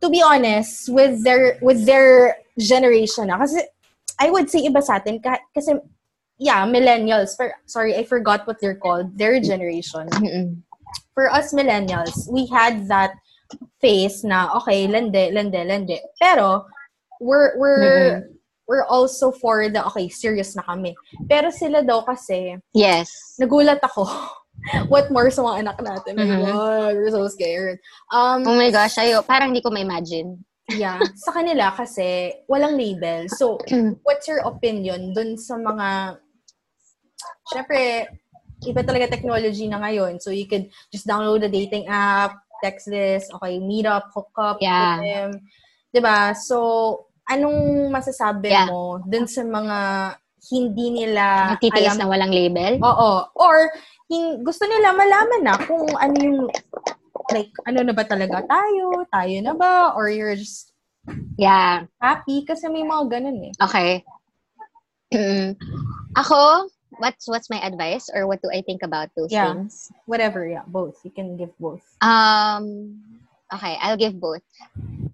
[0.00, 3.60] to be honest, with their, with their generation na, kasi,
[4.16, 5.76] I would say iba sa atin, ka- kasi,
[6.40, 10.64] yeah, millennials, for, sorry, I forgot what they're called, their generation Mm-mm.
[11.20, 13.12] For us millennials, we had that
[13.76, 16.00] phase na, okay, lende, lende, lende.
[16.16, 16.64] Pero,
[17.20, 18.32] we're, we're,
[18.64, 20.96] we're also for the, okay, serious na kami.
[21.28, 23.36] Pero sila daw kasi, Yes.
[23.36, 24.08] nagulat ako.
[24.88, 26.16] What more sa mga anak natin?
[26.16, 26.40] Mhm.
[26.56, 27.76] God, we're so scared.
[28.08, 30.40] Um, Oh my gosh, ayo, parang hindi ko ma-imagine.
[30.72, 31.04] yeah.
[31.20, 33.28] Sa kanila kasi, walang label.
[33.28, 33.60] So,
[34.08, 36.16] what's your opinion dun sa mga,
[37.52, 38.08] syempre,
[38.64, 40.20] iba talaga technology na ngayon.
[40.20, 44.60] So, you could just download the dating app, text this, okay, meet up, hook up
[44.60, 45.00] Yeah.
[45.00, 45.30] with them.
[45.90, 46.56] 'Di ba So,
[47.24, 48.68] anong masasabi Yeah.
[48.68, 49.78] mo dun sa mga
[50.50, 52.80] hindi nila Nagtitiis alam na walang label?
[52.80, 53.28] Oo.
[53.36, 53.68] Or,
[54.08, 56.40] hin- gusto nila malaman na kung ano yung,
[57.30, 59.04] like, ano na ba talaga tayo?
[59.12, 59.92] Tayo na ba?
[59.94, 60.72] Or you're just
[61.36, 61.88] Yeah.
[62.00, 62.44] happy?
[62.44, 63.52] Kasi may mga ganun eh.
[63.56, 63.90] Okay.
[65.12, 65.56] Mm.
[66.20, 66.66] Ako,
[66.98, 69.54] what's what's my advice or what do I think about those Yeah.
[69.54, 69.92] things?
[70.06, 70.66] Whatever, yeah.
[70.66, 71.04] Both.
[71.04, 71.84] You can give both.
[72.02, 72.98] Um,
[73.52, 74.42] okay, I'll give both.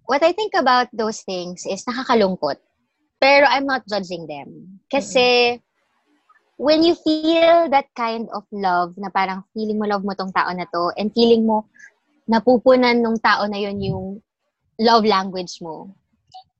[0.06, 2.56] What I think about those things is nakakalungkot.
[3.20, 4.80] Pero I'm not judging them.
[4.92, 5.58] Kasi
[6.56, 10.48] when you feel that kind of love na parang feeling mo love mo tong tao
[10.52, 11.68] na to and feeling mo
[12.28, 14.06] napupunan nung tao na yun yung
[14.80, 15.88] love language mo,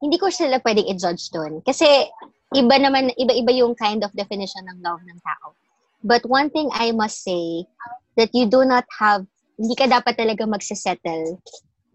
[0.00, 1.60] hindi ko sila pwedeng i-judge doon.
[1.64, 2.08] Kasi
[2.56, 5.52] iba naman, iba-iba yung kind of definition ng love ng tao.
[6.00, 7.68] But one thing I must say,
[8.16, 9.28] that you do not have,
[9.60, 11.36] hindi ka dapat talaga magsisettle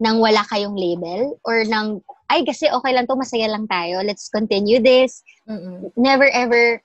[0.02, 4.30] nang wala kayong label or nang, ay kasi okay lang to, masaya lang tayo, let's
[4.30, 5.22] continue this.
[5.46, 5.90] Mm-mm.
[5.94, 6.82] Never ever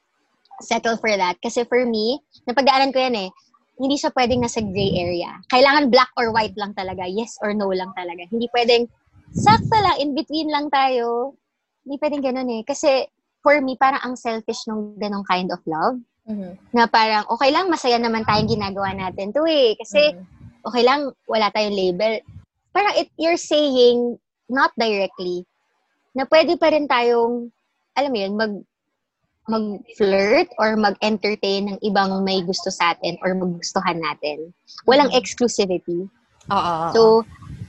[0.61, 1.37] settle for that.
[1.41, 3.29] Kasi for me, napagdaanan ko yan eh,
[3.77, 5.37] hindi siya pwedeng nasa gray area.
[5.49, 7.05] Kailangan black or white lang talaga.
[7.05, 8.25] Yes or no lang talaga.
[8.29, 8.89] Hindi pwedeng,
[9.33, 11.37] sakto lang, in between lang tayo.
[11.85, 12.61] Hindi pwedeng ganun eh.
[12.65, 13.05] Kasi
[13.47, 15.95] for me, parang ang selfish nung ganong kind of love.
[16.27, 16.59] Mhm.
[16.75, 19.71] Na parang, okay lang, masaya naman tayong ginagawa natin to eh.
[19.79, 20.23] Kasi, Mhm.
[20.67, 22.19] okay lang, wala tayong label.
[22.75, 24.19] Parang it, you're saying,
[24.51, 25.47] not directly,
[26.11, 27.47] na pwede pa rin tayong,
[27.95, 28.53] alam mo yun, mag,
[29.47, 34.51] mag-flirt or mag-entertain ng ibang may gusto sa atin or magustuhan natin.
[34.83, 35.23] Walang Mhm.
[35.23, 36.03] exclusivity.
[36.51, 36.75] Oo.
[36.91, 37.01] So,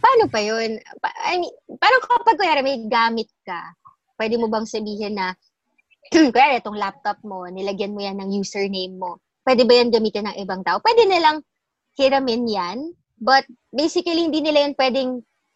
[0.02, 0.82] paano pa yun?
[0.98, 3.78] Pa- I mean, parang kapag kunyari may gamit ka,
[4.18, 5.38] pwede mo bang sabihin na,
[6.32, 10.36] kunyari itong laptop mo, nilagyan mo yan ng username mo, pwede ba yan gamitin ng
[10.40, 10.80] ibang tao?
[10.80, 11.44] Pwede nilang
[11.96, 12.78] hiramin yan,
[13.18, 15.10] but basically hindi nila yan pwedeng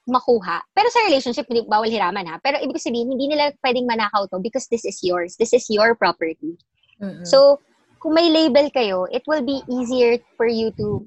[0.09, 0.59] makuha.
[0.75, 2.37] Pero sa relationship, hindi bawal hiraman ha.
[2.43, 5.39] Pero ibig sabihin, hindi nila pwedeng manakaw to because this is yours.
[5.39, 6.59] This is your property.
[6.99, 7.23] Mm-mm.
[7.23, 7.63] So,
[8.03, 11.07] kung may label kayo, it will be easier for you to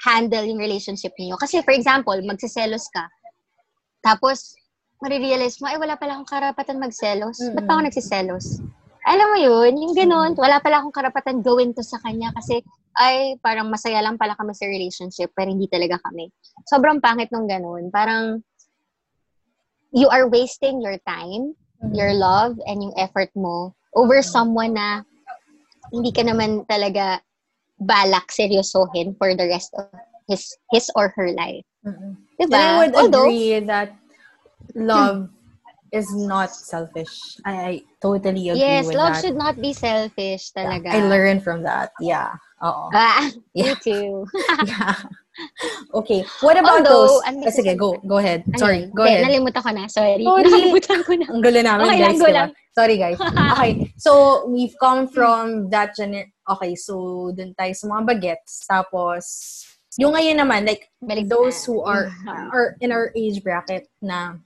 [0.00, 1.36] handle yung relationship niyo.
[1.36, 3.04] Kasi, for example, magsiselos ka,
[4.04, 4.56] tapos,
[5.04, 7.36] marirealize mo, ay, wala pala akong karapatan magselos.
[7.52, 8.64] Ba't pa ako nagsiselos?
[9.04, 12.64] Alam mo yun, yung ganun, wala pala akong karapatan gawin to sa kanya kasi,
[12.96, 16.32] ay, parang masaya lang pala kami sa relationship, pero hindi talaga kami.
[16.64, 17.92] Sobrang pangit nung ganun.
[17.92, 18.40] Parang,
[19.92, 21.52] you are wasting your time,
[21.84, 21.92] Mhm.
[21.92, 25.04] your love, and yung effort mo over someone na
[25.92, 27.20] hindi ka naman talaga
[27.76, 29.86] balak seryosohin for the rest of
[30.26, 31.66] his his or her life.
[31.84, 32.16] Mm-mm.
[32.40, 32.56] Diba?
[32.56, 33.92] And I would Although, agree that
[34.74, 35.28] love
[35.94, 37.38] is not selfish.
[37.46, 37.72] I, I
[38.02, 39.22] totally agree yes, with love that.
[39.22, 40.88] should not be selfish Yeah, talaga.
[40.90, 41.94] I learned from that.
[42.00, 42.34] Yeah.
[42.64, 42.90] Oo.
[42.90, 43.74] Ah, Yeah.
[43.74, 44.26] me too.
[44.66, 44.98] yeah.
[45.94, 46.26] Okay.
[46.42, 47.22] What about Although, those?
[47.30, 47.94] ang Ah, sige, go.
[48.06, 48.42] Go ahead.
[48.50, 48.78] Ano Sorry.
[48.86, 48.90] yun?
[48.90, 49.24] Go Hindi, ahead.
[49.30, 49.84] Nalimutan ko na.
[49.86, 50.18] Sorry.
[50.18, 50.42] Sorry.
[50.50, 51.26] Nalimutan ko na.
[51.30, 52.18] Ang gulo namin, Okay guys.
[52.18, 52.46] diba?
[52.74, 53.18] Sorry, guys.
[53.54, 53.72] Okay.
[53.94, 54.10] So,
[54.50, 56.26] we've come from that gener...
[56.42, 58.66] Okay, so, dun tayo sa mga bagets.
[58.66, 59.22] Tapos,
[59.94, 61.66] yung ngayon naman, like, Balik those na.
[61.70, 62.10] who are,
[62.50, 64.42] are in our age bracket na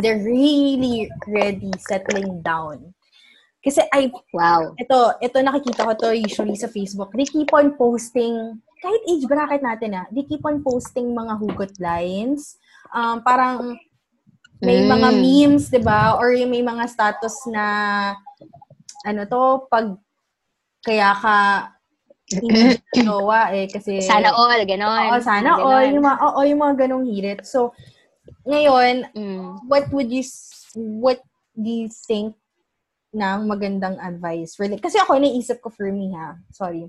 [0.00, 2.94] they're really ready settling down.
[3.62, 4.74] Kasi I, Wow.
[4.74, 7.12] ito, ito nakikita ko to usually sa Facebook.
[7.14, 11.72] They keep on posting, kahit age bracket natin ah, they keep on posting mga hugot
[11.78, 12.58] lines.
[12.90, 13.78] Um, parang
[14.58, 14.90] may Mm.
[14.90, 16.18] mga memes, 'di ba?
[16.18, 17.64] Or yung may mga status na
[19.06, 19.94] ano to, pag
[20.82, 21.36] kaya ka
[22.42, 25.14] hindi jowa eh kasi Sana all, ganon.
[25.14, 25.62] Oo, sana Ganon.
[25.62, 27.40] all yung mga oo, yung mga ganong hirit.
[27.46, 27.70] So
[28.46, 29.62] ngayon, Mm.
[29.68, 30.24] what would you
[30.74, 31.20] what
[31.54, 32.34] do you think
[33.12, 36.40] ng magandang advice for like, kasi ako naisip ko for me ha.
[36.48, 36.88] Sorry.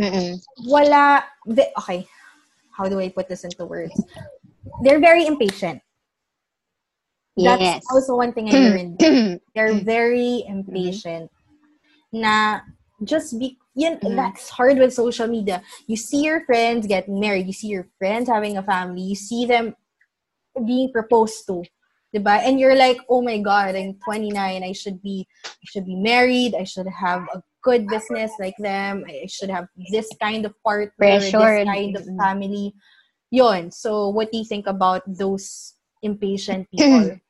[0.00, 0.40] Mm-mm.
[0.64, 2.08] Wala the, okay.
[2.72, 3.92] How do I put this into words?
[4.80, 5.84] They're very impatient.
[7.36, 7.84] That's Yes.
[7.92, 8.96] also one thing I learned.
[9.54, 11.28] They're very impatient.
[12.16, 12.64] Na
[13.04, 14.16] just be yun, Mhm.
[14.16, 15.62] that's hard with social media.
[15.86, 19.46] You see your friends getting married, you see your friends having a family, you see
[19.46, 19.74] them
[20.66, 21.64] being proposed to.
[22.14, 22.42] Diba?
[22.42, 24.64] And you're like, oh my God, I'm 29.
[24.64, 26.56] I should be, I should be married.
[26.58, 29.04] I should have a good business like them.
[29.06, 31.66] I should have this kind of partner, this Pressured.
[31.70, 32.74] kind of family.
[33.30, 33.70] Yon.
[33.70, 37.14] So, what do you think about those impatient people?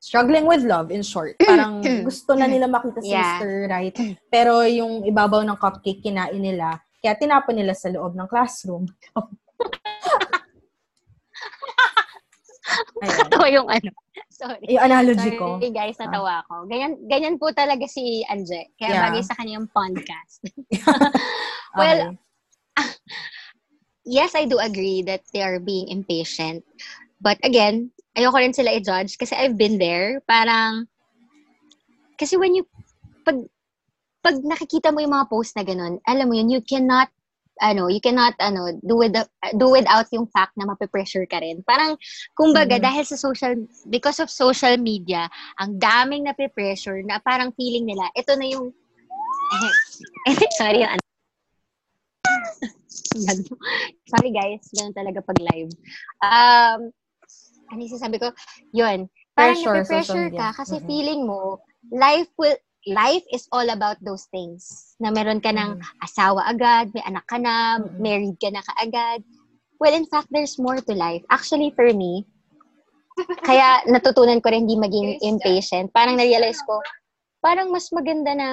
[0.00, 1.36] Struggling with love, in short.
[1.36, 3.36] Parang gusto na nila makita si Yeah.
[3.36, 3.68] Mr.
[3.68, 3.96] Right.
[4.32, 8.88] Pero yung ibabaw ng cupcake kinain nila, kaya tinapon nila sa loob ng classroom.
[13.00, 13.90] Ito yung ano.
[14.32, 14.72] Sorry.
[14.72, 15.60] Yung analogy ko.
[15.60, 16.64] Sorry guys, natawa ko.
[16.64, 18.72] Ganyan, ganyan po talaga si Anje.
[18.80, 19.04] Kaya Yeah.
[19.12, 20.40] bagay sa kanya yung podcast.
[21.70, 21.78] Okay.
[21.78, 22.18] Well,
[24.02, 26.66] yes, I do agree that they are being impatient.
[27.22, 30.20] But again, ayoko rin sila i-judge kasi I've been there.
[30.28, 30.84] Parang,
[32.20, 32.68] Kasi when you,
[33.24, 33.40] pag,
[34.20, 37.08] pag nakikita mo yung mga post na ganun, alam mo yun, you cannot,
[37.64, 39.24] ano, you cannot, ano, do, with the,
[39.56, 41.64] do without yung fact na mape-pressure ka rin.
[41.64, 41.96] Parang,
[42.36, 42.84] kumbaga, Mhm.
[42.84, 43.56] dahil sa social,
[43.88, 48.68] because of social media, ang daming nape-pressure na parang feeling nila, ito na yung,
[49.56, 49.72] eh,
[50.60, 51.04] sorry, yung ano.
[54.12, 55.72] sorry guys, ganun talaga pag live.
[56.20, 56.92] Um,
[57.70, 58.28] ano yung sasabi ko?
[58.74, 59.06] Yun.
[59.32, 60.86] Parang Pressure, nape-pressure social ka kasi Mhm.
[60.90, 61.62] feeling mo,
[61.94, 62.58] life will,
[62.90, 64.94] life is all about those things.
[64.98, 66.02] Na meron ka ng Mhm.
[66.02, 67.96] asawa agad, may anak ka na, Mhm.
[68.02, 69.22] married ka na kaagad.
[69.80, 71.24] Well, in fact, there's more to life.
[71.32, 72.28] Actually, for me,
[73.40, 75.88] kaya natutunan ko rin hindi maging impatient.
[75.96, 76.84] Parang na-realize ko,
[77.40, 78.48] parang mas maganda na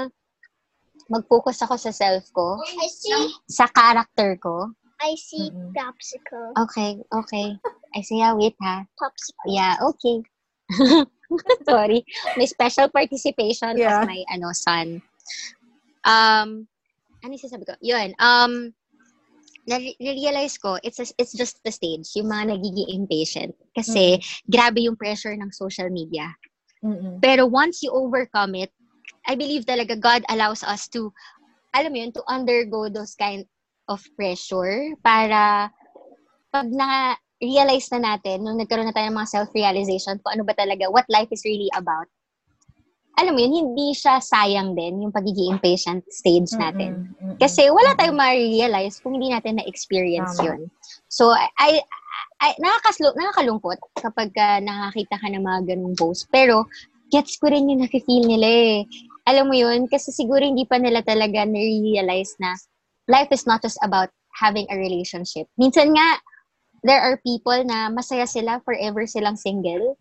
[1.11, 2.59] mag-focus ako sa self ko,
[3.47, 4.71] sa character ko.
[5.01, 5.73] I see Mm-mm.
[5.77, 6.57] popsicle.
[6.57, 7.57] Okay, okay.
[7.95, 8.85] I say, yeah, wait ha.
[8.97, 9.47] Popsicle.
[9.47, 10.17] Yeah, okay.
[11.69, 12.05] Sorry.
[12.35, 14.01] May special participation Yeah.
[14.01, 15.01] of my ano son.
[16.07, 16.65] Um,
[17.21, 17.75] ano yung sasabi ko?
[17.83, 18.15] Yun.
[18.17, 18.73] Um,
[19.67, 23.53] na- realize ko, it's, a- it's just the stage, yung mga nagiging impatient.
[23.75, 26.31] Kasi, grabe yung pressure ng social media.
[26.83, 27.19] Mm-mm.
[27.19, 28.71] Pero once you overcome it,
[29.27, 31.11] I believe talaga God allows us to,
[31.75, 33.43] alam mo yun, to undergo those kind
[33.87, 35.71] of pressure para
[36.51, 40.87] pag na-realize na natin, nung nagkaroon na tayo ng mga self-realization kung ano ba talaga,
[40.91, 42.07] what life is really about,
[43.17, 47.01] alam mo yun, hindi siya sayang din yung pagiging impatient stage natin.
[47.01, 47.33] Mm-mm.
[47.33, 47.37] Mm-mm.
[47.41, 50.45] Kasi wala tayong ma-realize kung hindi natin na-experience Tama.
[50.53, 50.59] yun.
[51.09, 51.81] So, I,
[52.37, 56.29] I, nakakaslo, nakakalungkot kapag ka nakakita ka ng mga ganung post.
[56.29, 56.69] Pero,
[57.09, 58.77] gets ko rin yung nafe-feel nila eh.
[59.25, 62.53] Alam mo yun, kasi siguro hindi pa nila talaga na-realize na
[63.07, 65.47] life is not just about having a relationship.
[65.57, 66.19] Minsan nga,
[66.83, 69.97] there are people na masaya sila, forever silang single.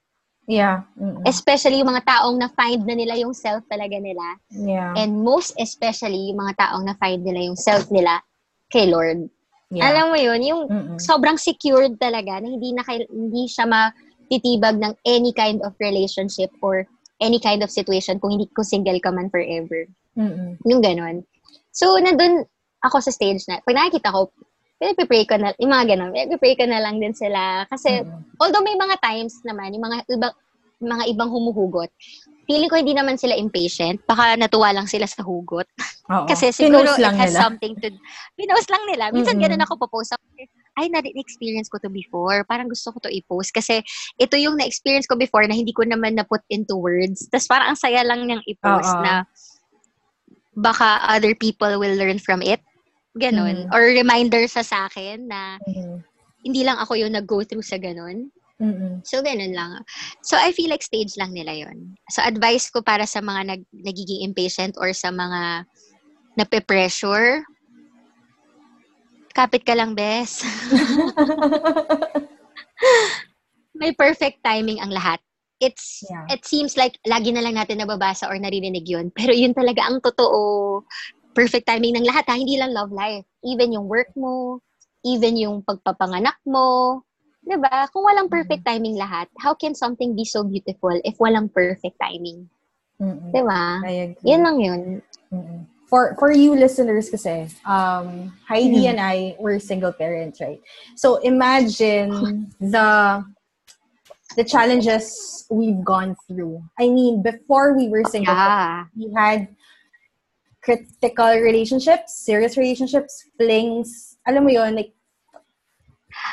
[0.47, 0.87] Yeah.
[0.95, 1.27] Mm-mm.
[1.27, 4.39] Especially yung mga taong na-find na nila yung self talaga nila.
[4.55, 4.95] Yeah.
[4.95, 8.23] And most especially, yung mga taong na-find nila yung self nila
[8.71, 9.27] kay Lord.
[9.75, 9.91] yeah.
[9.91, 10.99] Alam mo yun, yung Mm-mm.
[11.03, 16.87] sobrang secured talaga na hindi na hindi siya matitibag ng any kind of relationship or
[17.19, 19.91] any kind of situation kung hindi kung single ka man forever.
[20.15, 20.63] Mm-mm.
[20.63, 21.27] Yung ganon.
[21.75, 22.47] So, nandun
[22.87, 24.31] ako sa stage na, pag nakikita ko,
[24.79, 27.67] pinag-pray ko na, yung mga ganon, pinag-pray ko na lang din sila.
[27.67, 28.39] Kasi, Mm-mm.
[28.39, 30.35] although may mga times naman, yung mga ibang,
[30.77, 31.89] mga ibang humuhugot,
[32.47, 33.99] feeling ko hindi naman sila impatient.
[34.07, 35.67] Baka natuwa lang sila sa hugot.
[36.13, 36.27] Oo.
[36.31, 37.41] Kasi siguro Pinost it lang has nila.
[37.43, 37.89] something to...
[38.39, 39.05] Pinost lang nila.
[39.11, 39.51] Minsan Mm-mm.
[39.51, 40.15] ganun ako popost.
[40.77, 42.45] Ay, na-experience ko to before.
[42.45, 43.51] Parang gusto ko to i-post.
[43.51, 43.81] Kasi
[44.21, 47.27] ito yung na-experience ko before na hindi ko naman na-put into words.
[47.33, 49.03] Tapos parang ang saya lang niyang i-post Oo.
[49.03, 49.25] na
[50.57, 52.61] baka other people will learn from it.
[53.17, 53.67] Ganon.
[53.67, 53.73] Mm.
[53.73, 56.05] Or reminder sa sa akin na Mm-mm.
[56.45, 58.29] hindi lang ako yung nag-go through sa ganon.
[58.57, 59.05] Mm-mm.
[59.05, 59.85] So, ganun lang.
[60.25, 61.93] So, I feel like stage lang nila yon.
[62.09, 65.69] So, advice ko para sa mga nag, nagiging impatient or sa mga
[66.41, 67.45] nape-pressure,
[69.37, 70.41] kapit ka lang, bes.
[73.77, 75.21] May perfect timing ang lahat.
[75.61, 76.37] It's, Yeah.
[76.37, 79.13] it seems like lagi na lang natin nababasa or naririnig yun.
[79.17, 80.81] Pero yun talaga ang totoo.
[81.37, 82.35] Perfect timing ng lahat ha.
[82.41, 83.29] Hindi lang love life.
[83.45, 84.65] Even yung work mo,
[85.05, 87.05] even yung pagpapanganak mo,
[87.45, 87.87] 'di ba?
[87.93, 92.49] Kung walang perfect timing lahat, how can something be so beautiful if walang perfect timing?
[92.99, 93.31] Mm-mm.
[93.31, 93.85] 'Di ba?
[94.25, 94.83] Yun lang yun.
[95.31, 95.61] Mm-mm.
[95.87, 98.91] For for you listeners kasi, um, Heidi Mm.
[98.91, 100.59] and I were single parents, right?
[100.99, 103.23] So imagine the
[104.35, 106.61] the challenges we've gone through.
[106.75, 108.91] I mean, before we were single, Yeah.
[108.99, 109.49] we had
[110.67, 114.91] critical relationships, serious relationships, flings, alam mo yon like,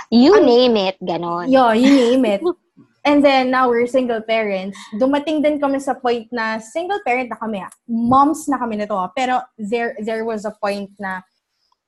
[0.09, 1.51] You Ang- name it, ganon.
[1.51, 2.41] yeah, you name it.
[3.05, 4.79] And then, now we're single parents.
[4.95, 7.59] Dumating din kami sa point na single parent na kami.
[7.83, 8.95] Moms na kami nito.
[8.95, 9.11] ah.
[9.11, 11.19] Pero there there was a point na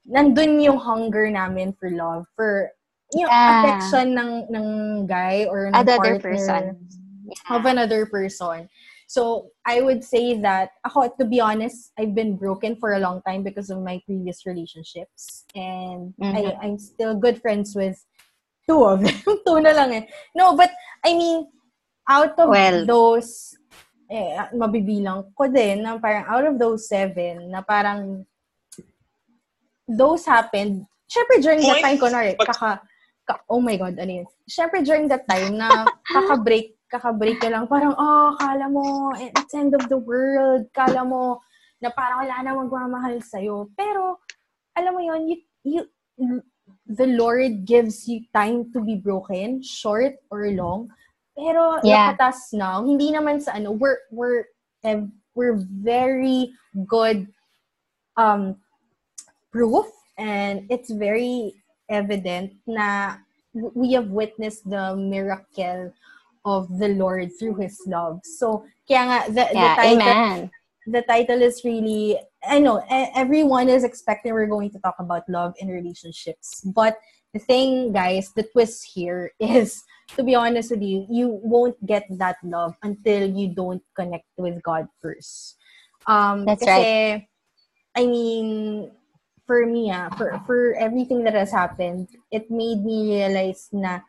[0.03, 2.67] nandun yung hunger namin for love, for
[3.15, 3.63] yung Yeah.
[3.63, 4.67] affection ng ng
[5.07, 6.63] guy or ng Another partner person.
[7.47, 8.67] of another person.
[9.07, 13.21] So, I would say that, ako, to be honest, I've been broken for a long
[13.21, 15.45] time because of my previous relationships.
[15.53, 16.57] And I, Mhm.
[16.61, 18.01] I'm still good friends with
[18.65, 19.13] two of them.
[19.45, 20.03] two na lang eh.
[20.33, 20.73] No, but,
[21.05, 21.45] I mean,
[22.09, 23.53] out of Well- those,
[24.09, 28.25] eh, mabibilang ko din na parang out of those seven, na parang
[29.87, 32.81] those happened, syempre during that time, Points, kunwari, but- kaka,
[33.25, 34.27] ka, oh my God, ano yun?
[34.49, 39.75] Syempre during that time na kaka-break, kaka-break ka lang, parang, oh, kala mo, it's end
[39.75, 41.43] of the world, kala mo,
[41.83, 43.67] na parang wala na magmamahal sa'yo.
[43.75, 44.23] Pero,
[44.79, 45.37] alam mo yun, you,
[45.67, 45.83] you,
[46.87, 50.87] the Lord gives you time to be broken, short or long.
[51.35, 52.15] Pero, Yeah.
[52.15, 54.47] nakatas now, hindi naman sa ano, we're, we're,
[55.35, 56.55] we're very
[56.87, 57.27] good
[58.15, 58.55] um,
[59.51, 59.85] proof
[60.17, 61.59] and it's very
[61.91, 63.19] evident na
[63.53, 65.91] we have witnessed the miracle
[66.45, 68.21] of the Lord through His love.
[68.23, 70.51] So, kaya nga, the, the Yeah, title, amen.
[70.85, 75.53] the title is really, I know, everyone is expecting we're going to talk about love
[75.59, 76.61] and relationships.
[76.61, 76.97] But
[77.33, 79.83] the thing, guys, the twist here is,
[80.15, 84.61] to be honest with you, you won't get that love until you don't connect with
[84.63, 85.57] God first.
[86.07, 87.27] Um, That's kasi,
[87.97, 88.91] I mean,
[89.47, 93.99] for me, ah, for, for everything that has happened, it made me realize na,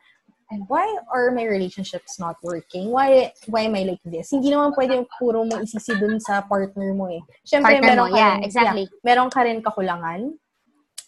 [0.71, 2.91] why are my relationships not working?
[2.95, 4.31] Why why am I like this?
[4.31, 7.23] Hindi naman pwede puro mo isisi dun sa partner mo eh.
[7.43, 8.85] Siyempre, Partner meron mo, ka yeah, rin, exactly.
[9.03, 10.21] meron ka rin kakulangan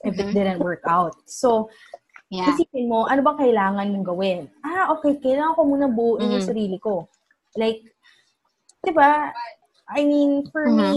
[0.03, 0.35] if it Mhm.
[0.35, 1.15] didn't work out.
[1.31, 1.71] So,
[2.31, 2.51] Yeah.
[2.51, 4.41] isipin mo, ano bang kailangan mong gawin?
[4.67, 6.51] Ah, okay, kailangan ko muna buuin yung Mhm.
[6.51, 7.07] sarili ko.
[7.55, 7.83] Like,
[8.83, 9.31] di ba?
[9.89, 10.77] I mean, for Mhm.
[10.77, 10.95] me,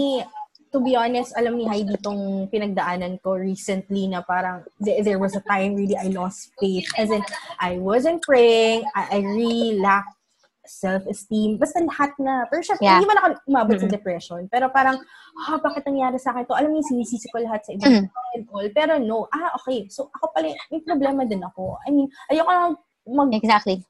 [0.71, 5.35] to be honest, alam ni Heidi tong pinagdaanan ko recently na parang th- there was
[5.35, 6.87] a time really I lost faith.
[6.95, 7.19] As in,
[7.59, 10.15] I wasn't praying, I, I really lacked
[10.63, 11.59] self-esteem.
[11.59, 12.47] Basta lahat na.
[12.47, 13.03] Pero syempre, Yeah.
[13.03, 13.93] hindi man ako umabot sa Mhm.
[13.93, 14.41] depression.
[14.47, 14.95] Pero parang,
[15.43, 16.55] ah, bakit nangyari sa akin to?
[16.55, 18.07] Alam mo, sinisisi ko lahat sa ibang Mhm.
[18.07, 18.67] tao and all.
[18.71, 19.91] Pero no, ah, okay.
[19.91, 21.75] So, ako pala, may problema din ako.
[21.83, 23.81] I mean, ayoko na mag Exactly.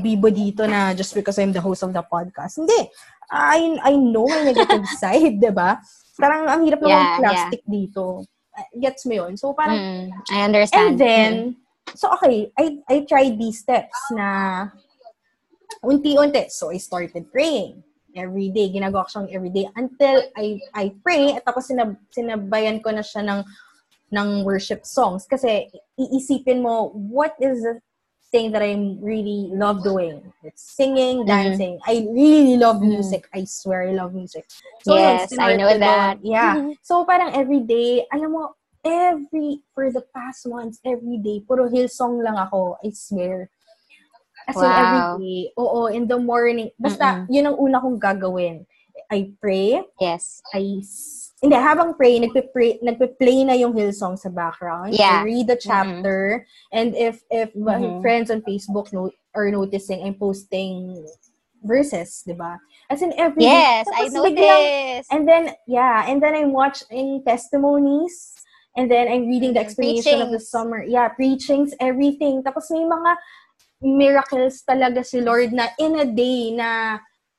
[0.00, 2.58] bibo dito na just because I'm the host of the podcast.
[2.58, 2.88] Hindi.
[3.32, 5.80] I, I know my negative side, di ba?
[6.20, 8.28] Parang ang hirap naman Yeah, plastic dito.
[8.52, 9.32] Uh, Gets mo yun?
[9.40, 10.76] So, parang, Mm, I understand.
[10.76, 11.32] and then,
[11.96, 14.68] so okay, I, I tried these steps na
[15.82, 16.52] unti-unti.
[16.52, 17.80] So, I started praying
[18.14, 18.68] every day.
[18.68, 23.00] Ginagawa ko siyang every day until I I pray at tapos sinab, sinabayan ko na
[23.00, 23.40] siya ng
[24.12, 27.80] ng worship songs kasi iisipin mo what is the
[28.32, 28.72] thing that I
[29.04, 30.24] really love doing.
[30.42, 31.28] It's singing, Mhm.
[31.28, 31.74] dancing.
[31.84, 32.88] I really love Mhm.
[32.96, 33.28] music.
[33.30, 34.48] I swear I love music.
[34.88, 36.18] yun, Yes, I know that.
[36.24, 36.56] Yeah.
[36.56, 36.80] Mhm.
[36.80, 42.24] So, parang every day, alam mo, every, for the past months, every day, puro Hillsong
[42.24, 43.52] lang ako, I swear.
[44.48, 45.20] As in, every Wow.
[45.22, 45.38] day.
[45.54, 46.72] Oo, in the morning.
[46.80, 48.64] Basta, yun ang una kong gagawin.
[49.12, 50.40] I pray, Yes.
[50.56, 50.80] I,
[51.44, 54.96] hindi, habang pray, nagpe-pray, nagpe-play na yung Hillsong sa background.
[54.96, 55.20] Yeah.
[55.20, 58.00] I read the chapter, and if, if my Mhm.
[58.00, 61.04] friends on Facebook no, are noticing, I'm posting
[61.60, 62.56] verses, di ba?
[62.88, 63.52] As in, every day.
[63.52, 68.32] Yes, I know biglang- and then, yeah, and then I'm watching testimonies.
[68.72, 69.68] And then I'm reading the Mhm.
[69.68, 70.80] explanation of the summer.
[70.80, 72.40] Yeah, preachings, everything.
[72.40, 73.10] Tapos may mga
[73.84, 76.96] miracles talaga si Lord na in a day na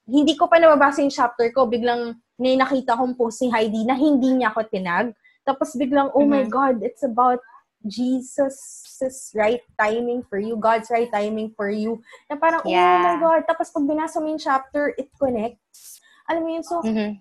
[0.08, 3.96] hindi ko pa nababasa yung chapter ko, biglang may nakita kong post ni Heidi na
[3.96, 5.16] hindi niya ako tinag.
[5.48, 6.52] Tapos biglang, oh my Mhm.
[6.52, 7.40] God, it's about
[7.84, 12.00] Jesus' right timing for you, God's right timing for you.
[12.32, 13.20] Na parang, oh my Yeah.
[13.20, 13.42] God.
[13.44, 16.00] Tapos pag binasa mo yung chapter, it connects.
[16.32, 17.20] Alam mo yun, so, Mhm.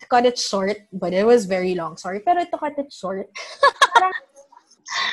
[0.00, 1.98] to cut it short, but it was very long.
[1.98, 3.26] Sorry, pero to cut it short,
[3.94, 4.14] parang,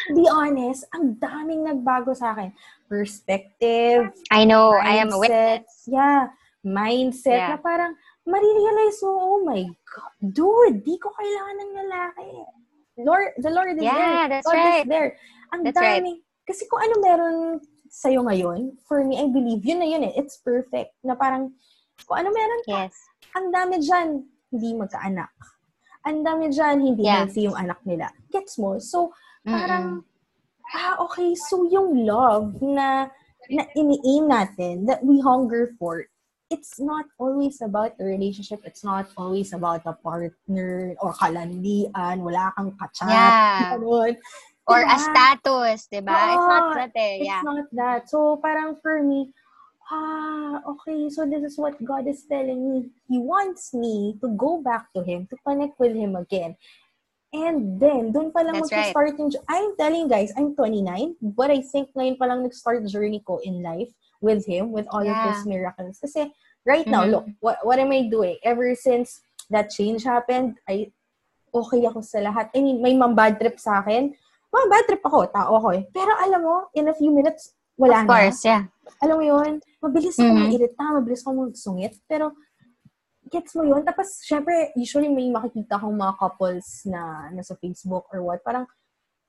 [0.05, 2.53] to be honest, ang daming nagbago sa akin.
[2.87, 4.77] Perspective, I know.
[4.77, 5.89] I am a witness.
[5.89, 6.29] Yeah,
[6.67, 7.55] mindset Yeah.
[7.55, 7.95] na parang,
[8.27, 12.29] marirealize mo, oh my God, dude, di ko kailangan ng lalaki.
[12.99, 14.29] Lord, the Lord is Yeah, there.
[14.35, 14.83] that's God right.
[14.83, 15.09] is there.
[15.55, 16.03] Ang That's right.
[16.03, 17.37] daming, kasi kung ano meron
[17.87, 20.13] sa'yo ngayon, for me, I believe, yun na yun eh.
[20.19, 20.91] It's perfect.
[21.07, 21.55] Na parang,
[22.03, 22.95] kung ano meron ka, Yes.
[23.31, 25.31] ang dami dyan, hindi magkaanak.
[26.03, 27.23] Ang dami dyan, hindi Yeah.
[27.23, 28.11] healthy yung anak nila.
[28.27, 28.75] Gets mo?
[28.83, 29.15] So,
[29.47, 29.55] Mm-mm.
[29.55, 29.85] parang,
[30.75, 33.07] ah, okay, so yung love na,
[33.47, 36.03] na ini-aim natin, that we hunger for,
[36.49, 38.61] it's not always about the relationship.
[38.63, 43.07] It's not always about the partner or kalandian, wala kang kachat.
[43.11, 43.75] Yeah.
[43.75, 44.15] ganun.
[44.67, 44.95] Or Diba?
[44.95, 46.35] a status, di ba?
[46.35, 47.23] It's not that eh.
[47.23, 47.43] It's Yeah.
[47.43, 48.01] not that.
[48.11, 49.31] So, parang for me,
[49.87, 52.91] ah, okay, so this is what God is telling me.
[53.07, 56.59] He wants me to go back to Him, to connect with Him again.
[57.31, 58.91] And then, doon pa lang That's right.
[58.91, 62.83] mag-start yung, I'm telling you guys, I'm 29, but I think ngayon pa lang nag-start
[62.91, 63.91] journey ko in life
[64.21, 65.33] with Him, with all of Yeah.
[65.33, 65.99] His miracles.
[66.01, 66.31] Kasi,
[66.65, 67.11] right now, Mhm.
[67.11, 68.37] look, what, what am I doing?
[68.43, 70.91] Ever since that change happened, I,
[71.53, 72.51] okay ako sa lahat.
[72.53, 74.11] I mean, may mga bad trip sa akin.
[74.51, 75.83] Mga bad trip ako, tao ako eh.
[75.91, 78.65] Pero alam mo, in a few minutes, wala Of course, yeah.
[78.67, 79.05] na.
[79.05, 79.51] Alam mo yun?
[79.83, 80.43] Mabilis ako Mhm.
[80.49, 81.93] mairita, mabilis ako magsungit.
[82.09, 82.33] Pero,
[83.27, 83.83] gets mo yun?
[83.83, 88.39] Tapos, syempre, usually may makikita akong mga couples na nasa Facebook or what.
[88.41, 88.65] Parang,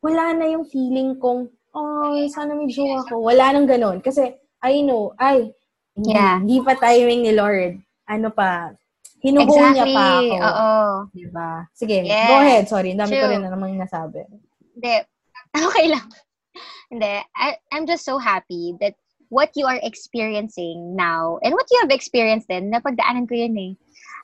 [0.00, 3.18] wala na yung feeling kong, oh, sana may jowa ko.
[3.18, 3.98] Wala nang ganun.
[3.98, 5.54] Kasi, I know, ay,
[5.98, 6.38] Yeah.
[6.38, 7.82] hindi pa timing ni Lord.
[8.06, 8.70] Ano pa,
[9.18, 9.94] hinuhol niya Exactly.
[9.94, 10.34] pa ako.
[10.38, 10.70] Oo.
[11.10, 11.50] Diba?
[11.74, 12.28] Sige, Yes.
[12.30, 12.64] go ahead.
[12.70, 13.32] Sorry, dami ko True.
[13.34, 14.22] rin na namang nasabi.
[14.74, 14.94] Hindi.
[15.58, 16.06] Okay lang.
[16.92, 17.14] Hindi.
[17.34, 18.94] I, I'm just so happy that
[19.28, 23.72] what you are experiencing now and what you have experienced din, napagdaanan ko yun eh.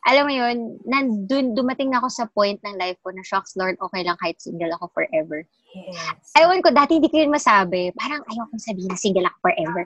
[0.05, 3.81] Alam mo yun, nandun, dumating na ako sa point ng life ko na, shocks, Lord,
[3.81, 5.49] okay lang kahit single ako forever.
[5.73, 6.31] Yes.
[6.37, 7.89] Ewan ko, dati hindi ko yun masabi.
[7.97, 9.83] Parang ayaw kong sabihin na single ako forever.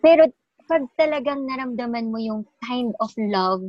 [0.00, 0.22] Pero
[0.70, 3.62] pag talagang naramdaman mo yung kind of love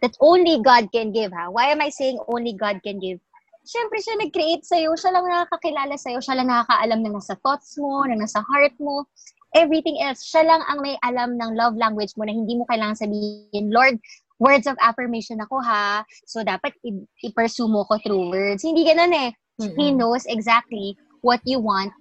[0.00, 1.52] that only God can give, ha?
[1.52, 3.20] Why am I saying only God can give?
[3.62, 4.98] Siyempre, siya nag-create sa'yo.
[4.98, 6.18] Siya lang nakakakilala sa'yo.
[6.18, 9.06] Siya lang nakakaalam na nasa thoughts mo, na nasa heart mo.
[9.54, 10.26] Everything else.
[10.26, 14.02] Siya lang ang may alam ng love language mo na hindi mo kailangan sabihin, Lord,
[14.42, 16.02] words of affirmation ako ha.
[16.26, 18.66] So, dapat i- i-pursue mo ko through words.
[18.66, 19.30] Hindi ganun eh.
[19.62, 20.02] He Mm-mm.
[20.02, 21.94] knows exactly what you want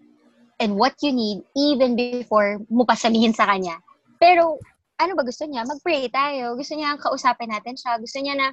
[0.57, 3.77] and what you need even before mo pa sabihin sa kanya.
[4.17, 4.57] Pero,
[4.97, 5.61] ano ba gusto niya?
[5.69, 6.57] Mag-pray tayo.
[6.57, 8.01] Gusto niya kausapin natin siya.
[8.01, 8.47] Gusto niya na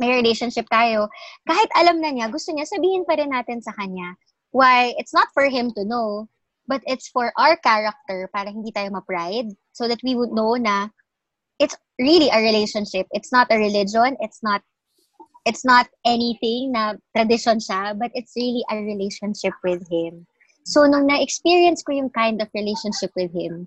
[0.00, 1.12] may relationship tayo.
[1.44, 4.16] Kahit alam na niya, gusto niya sabihin pa rin natin sa kanya.
[4.48, 4.96] Why?
[4.96, 6.32] It's not for him to know,
[6.64, 10.88] but it's for our character para hindi tayo ma-pride so that we would know na
[11.60, 13.06] it's really a relationship.
[13.12, 14.16] It's not a religion.
[14.24, 14.64] It's not
[15.46, 20.26] it's not anything na tradition siya, but it's really a relationship with him.
[20.64, 23.64] So, nung na-experience ko yung kind of relationship with him,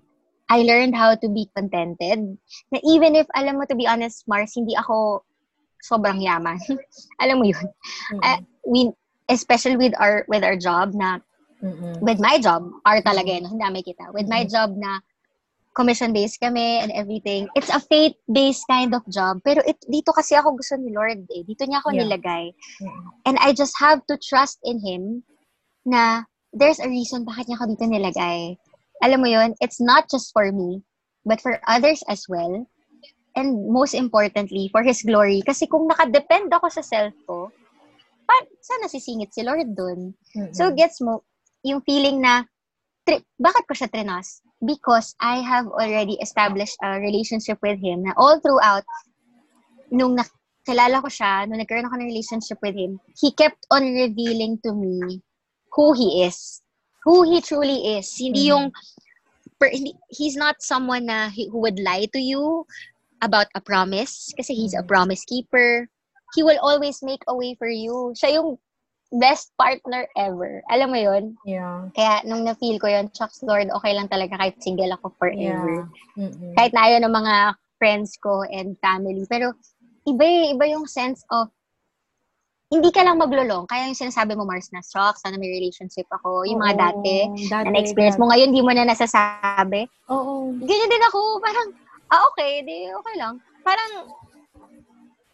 [0.48, 2.38] I learned how to be contented.
[2.70, 5.26] Na even if, alam mo, to be honest, Mars, hindi ako
[5.82, 6.62] sobrang yaman.
[7.22, 7.66] alam mo yun.
[8.14, 8.22] Mm-mm.
[8.22, 8.80] Uh, we,
[9.28, 11.18] especially with our with our job na
[11.58, 11.98] Mm-mm.
[12.00, 14.14] with my job, our talaga yun, hindi kita.
[14.14, 14.52] With my Mhm.
[14.52, 15.02] job na
[15.74, 19.42] commission-based kami and everything, it's a faith-based kind of job.
[19.42, 21.42] Pero it, dito kasi ako gusto ni Lord eh.
[21.42, 22.06] Dito niya ako Yeah.
[22.06, 22.54] nilagay.
[22.80, 23.04] Mm-mm.
[23.26, 25.26] And I just have to trust in Him
[25.82, 28.54] na there's a reason bakit niya ako dito nilagay.
[29.02, 30.80] Alam mo yun, it's not just for me,
[31.26, 32.64] but for others as well.
[33.34, 35.42] And most importantly, for His glory.
[35.42, 37.50] Kasi kung nakadepend ako sa self ko,
[38.24, 40.14] pa, sana sisingit si Lord dun.
[40.38, 40.54] Mm-mm.
[40.54, 41.26] So, gets mo,
[41.66, 42.46] yung feeling na,
[43.02, 44.38] tri- bakit ko siya trinas?
[44.64, 48.84] Because I have already established a relationship with him na all throughout,
[49.92, 54.56] nung nakilala ko siya, nung nagkaroon ako ng relationship with him, he kept on revealing
[54.64, 55.20] to me
[55.76, 56.62] who he is.
[57.04, 58.08] Who he truly is.
[58.16, 58.50] Hindi Mhm.
[58.50, 58.64] yung,
[59.60, 62.64] per, hindi, he's not someone na he- who would lie to you
[63.20, 64.88] about a promise kasi he's a Mhm.
[64.88, 65.88] promise keeper.
[66.32, 68.16] He will always make a way for you.
[68.16, 68.56] Siya yung
[69.14, 70.60] best partner ever.
[70.68, 71.24] Alam mo yun?
[71.46, 71.88] Yeah.
[71.94, 75.86] Kaya nung na-feel ko yun, shucks Lord, okay lang talaga kahit single ako forever.
[76.18, 76.28] Yeah.
[76.28, 76.52] Mm-mm.
[76.58, 77.34] Kahit na ayaw ng mga
[77.78, 79.22] friends ko and family.
[79.30, 79.54] Pero
[80.04, 81.48] iba eh, iba yung sense of
[82.74, 83.70] hindi ka lang maglulong.
[83.70, 86.42] Kaya yung sinasabi mo, Mars, na shocks, sana may relationship ako.
[86.42, 89.86] Yung mga Oo, dati, dati, na na-experience mo ngayon, di mo na nasasabi.
[90.10, 90.50] Oo.
[90.58, 91.38] Ganyan din ako.
[91.38, 91.68] Parang,
[92.10, 93.38] ah, okay, di, okay lang.
[93.62, 94.10] Parang,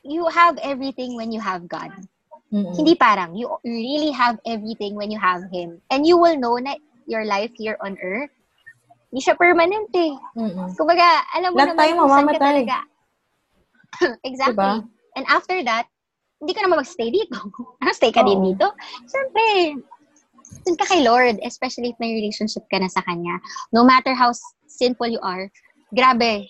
[0.04, 1.88] you have everything when you have God.
[2.50, 2.74] Mm-mm.
[2.74, 5.78] Hindi parang, you really have everything when you have Him.
[5.90, 6.74] And you will know na
[7.06, 8.30] your life here on earth,
[9.10, 10.14] hindi siya permanent eh.
[10.38, 10.74] Mm-mm.
[10.74, 12.42] Kumbaga, alam mo Lahat naman tayo kung saan ka mamamatay.
[12.42, 12.76] talaga.
[14.28, 14.54] exactly.
[14.54, 14.72] Diba?
[15.18, 15.86] And after that,
[16.40, 17.38] hindi ka naman magstay dito.
[17.82, 18.46] Ano, stay ka din Oo.
[18.54, 18.66] dito?
[19.06, 19.44] Siyempre,
[20.66, 23.38] dun ka kay Lord, especially if may relationship ka na sa Kanya.
[23.70, 24.34] No matter how
[24.66, 25.50] sinful you are,
[25.90, 26.46] grabe,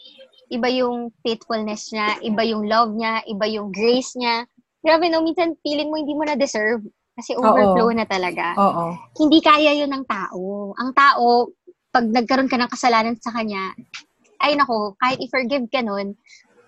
[0.50, 4.44] iba yung faithfulness niya, iba yung love niya, iba yung grace niya.
[4.80, 6.80] Grabe, no, minsan feeling mo hindi mo na deserve
[7.12, 8.56] kasi overflow na talaga.
[8.56, 8.96] Oo.
[9.20, 10.72] Hindi kaya yun ng tao.
[10.80, 11.52] Ang tao,
[11.92, 13.76] pag nagkaroon ka ng kasalanan sa kanya,
[14.40, 16.16] ay nako, kahit i-forgive ka nun,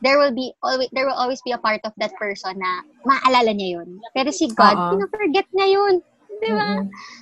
[0.02, 3.54] there will be always there will always be a part of that person na maaalala
[3.54, 3.88] niya yun.
[4.12, 4.88] Pero si God, Oo.
[4.92, 5.94] pina-forget niya yun.
[6.42, 6.70] Di ba?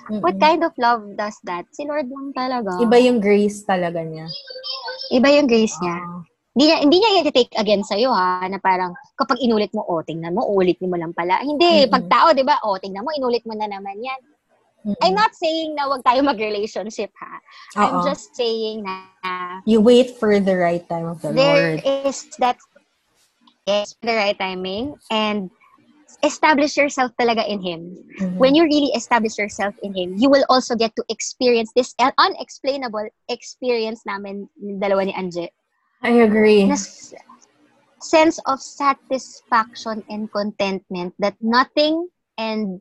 [0.09, 0.23] Mm-mm.
[0.25, 1.69] What kind of love does that?
[1.77, 2.73] Si Lord lang talaga.
[2.81, 4.27] Iba yung grace talaga niya.
[5.13, 6.01] Iba yung grace niya.
[6.03, 6.30] Oo.
[6.51, 10.35] Hindi niya, hindi niya i-take again sa'yo ha, na parang kapag inulit mo, oh, tingnan
[10.35, 11.39] mo, ulit mo lang pala.
[11.47, 11.95] Hindi, Mm-mm.
[11.95, 14.21] pag tao, di ba, oh, tingnan mo, inulit mo na naman yan.
[14.83, 14.99] Mm-mm.
[14.99, 17.39] I'm not saying na wag tayo mag-relationship ha.
[17.79, 18.07] I'm Oo.
[18.09, 21.85] just saying na You wait for the right time of the there Lord.
[21.85, 22.57] is that
[23.69, 25.53] yes, the right timing and
[26.25, 27.95] establish yourself talaga in Him.
[28.19, 28.41] Mhm.
[28.41, 33.07] When you really establish yourself in Him, you will also get to experience this unexplainable
[33.29, 35.53] experience namin dalawa ni Anje.
[36.03, 36.65] I agree.
[36.67, 36.77] Na
[38.01, 42.09] sense of satisfaction and contentment that nothing
[42.41, 42.81] and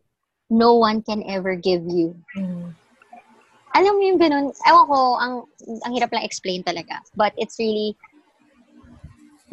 [0.50, 2.16] no one can ever give you.
[2.38, 2.74] Mm.
[3.70, 5.34] alam mo yung ganun, ewan ko, ang,
[5.86, 7.06] ang hirap lang explain talaga.
[7.14, 7.94] But it's really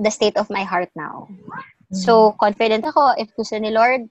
[0.01, 1.29] the state of my heart now.
[1.93, 4.09] So, confident ako, if gusto ni Lord,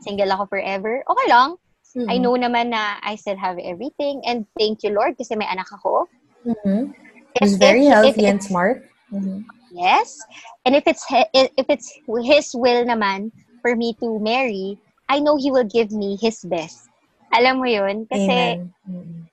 [0.00, 1.58] single ako forever, okay lang.
[1.98, 2.08] Mhm.
[2.08, 4.22] I know naman na I still have everything.
[4.24, 6.08] And thank you, Lord, kasi may anak ako.
[6.46, 6.94] Mhm.
[7.36, 8.86] If- He's very if- if healthy and it's- smart.
[9.12, 9.44] Mhm.
[9.72, 10.16] Yes.
[10.64, 11.88] And if it's he- if it's
[12.24, 13.32] His will naman
[13.64, 14.76] for me to marry,
[15.08, 16.88] I know He will give me His best.
[17.32, 18.04] Alam mo yun?
[18.08, 18.64] Kasi.
[18.88, 19.28] Mhm.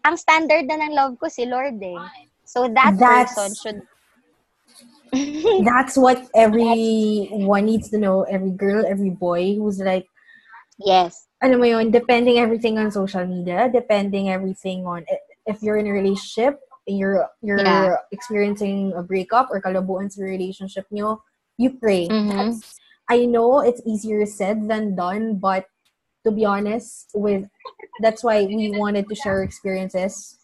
[0.00, 2.00] ang standard na ng love ko si Lord eh.
[2.48, 3.80] So that That's- person should
[5.68, 8.22] that's what everyone needs to know.
[8.24, 10.06] Every girl, every boy who's like,
[10.78, 11.26] yes.
[11.42, 15.04] ano mo yun, depending everything on social media, depending everything on
[15.44, 16.60] if you're in a relationship,
[16.90, 17.96] you're you're Yeah.
[18.10, 21.22] experiencing a breakup or kalabuan sa relationship nyo,
[21.56, 22.10] you pray.
[22.10, 22.30] Mhm.
[22.30, 22.76] That's-
[23.10, 25.66] I know it's easier said than done, but
[26.22, 27.46] to be honest, with
[27.98, 30.38] that's why we wanted to share experiences.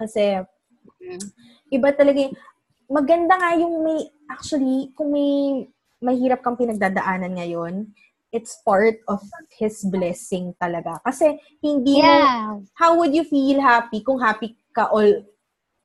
[0.00, 0.40] Kasi
[1.04, 1.20] Mhm.
[1.74, 2.36] iba talaga yung,
[2.88, 5.64] maganda nga yung may, actually, kung may
[6.00, 7.92] mahirap kang pinagdadaanan ngayon,
[8.32, 9.20] it's part of
[9.60, 10.96] His blessing talaga.
[11.04, 12.56] Kasi hindi mo, Yeah.
[12.78, 15.12] how would you feel happy kung happy ka all,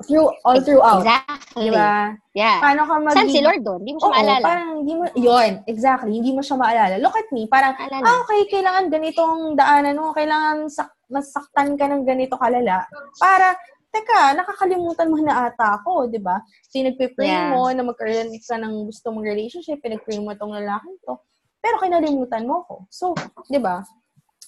[0.01, 1.05] through, all throughout?
[1.05, 1.69] Exactly.
[1.69, 2.17] Diba?
[2.33, 2.57] Yeah.
[2.59, 3.79] Paano ka mag- Saan si Lord doon?
[3.85, 4.41] Hindi mo siya Oo, maalala.
[4.41, 6.95] parang hindi mo, yun, exactly, hindi mo siya maalala.
[6.97, 8.03] Look at me, parang, Maalala.
[8.03, 12.89] ah, okay, kailangan ganitong daanan mo, kailangan sak- masaktan ka ng ganito kalala.
[13.15, 13.53] Para,
[13.93, 16.41] teka, nakakalimutan mo na ata ako, di ba?
[16.73, 17.53] Pinagpipray Yeah.
[17.53, 21.21] mo na magkaroon ka ng gusto mong relationship, pinagpray mo tong lalaki to,
[21.61, 22.75] pero kinalimutan mo ko.
[22.89, 23.13] So,
[23.45, 23.85] di ba?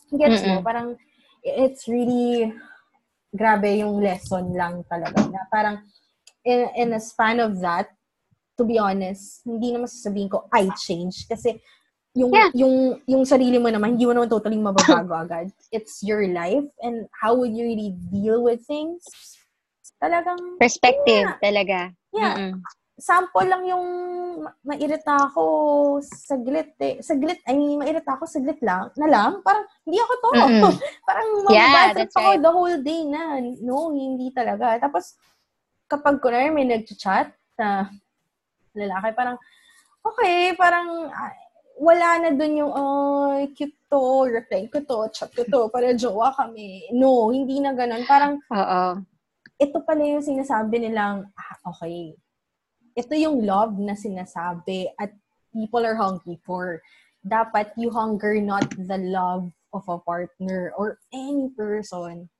[0.09, 0.65] Gets mo?
[0.65, 0.97] Parang,
[1.43, 2.49] it's really,
[3.35, 5.19] grabe yung lesson lang talaga.
[5.27, 5.83] Na parang,
[6.47, 7.91] in, in a span of that,
[8.55, 11.27] to be honest, hindi naman sasabihin ko, I change.
[11.27, 11.59] Kasi,
[12.15, 12.49] yung, Yeah.
[12.55, 15.51] yung, yung sarili mo naman, hindi mo naman totally mababago agad.
[15.75, 19.03] It's your life, and how would you really deal with things?
[19.99, 21.39] Talagang, Perspective Yeah.
[21.43, 21.77] talaga.
[22.15, 22.63] yeah, Mm-mm.
[22.95, 23.85] Sample lang yung
[24.39, 25.43] ma- mairita ako
[26.03, 27.03] saglit eh.
[27.03, 29.31] Saglit, I mean, mairita ako saglit lang, na lang.
[29.43, 30.29] Parang, hindi ako to.
[30.31, 30.73] Mm-mm.
[31.07, 32.41] parang Yeah, mababatrip that's ako right.
[32.41, 33.21] the whole day na.
[33.59, 34.79] No, hindi talaga.
[34.79, 35.19] Tapos,
[35.91, 37.91] kapag kunwari may nag-chat na
[38.71, 39.37] lalaki, parang,
[39.99, 41.33] okay, parang, ah,
[41.75, 46.31] wala na dun yung, oh, cute to, reply ko to, chat ko to, para jowa
[46.31, 46.87] kami.
[46.95, 48.07] No, hindi na ganun.
[48.07, 49.03] Parang, Oo.
[49.59, 52.15] ito pala yung sinasabi nilang, ah, okay,
[52.95, 55.11] ito yung love na sinasabi at
[55.51, 56.79] people are hungry for.
[57.27, 62.31] Dapat you hunger not the love of a partner or any person.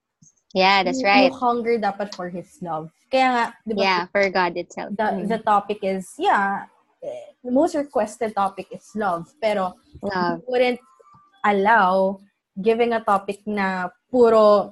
[0.56, 1.28] Yeah, that's right.
[1.28, 2.88] You hunger dapat for his love.
[3.12, 4.95] Kaya nga, di ba, Yeah, for God itself.
[4.95, 5.28] the, Mm.
[5.28, 6.72] the topic is, yeah,
[7.03, 9.28] eh, the most requested topic is love.
[9.43, 10.39] Pero, Love.
[10.39, 10.80] you wouldn't
[11.43, 12.24] allow
[12.56, 14.72] giving a topic na puro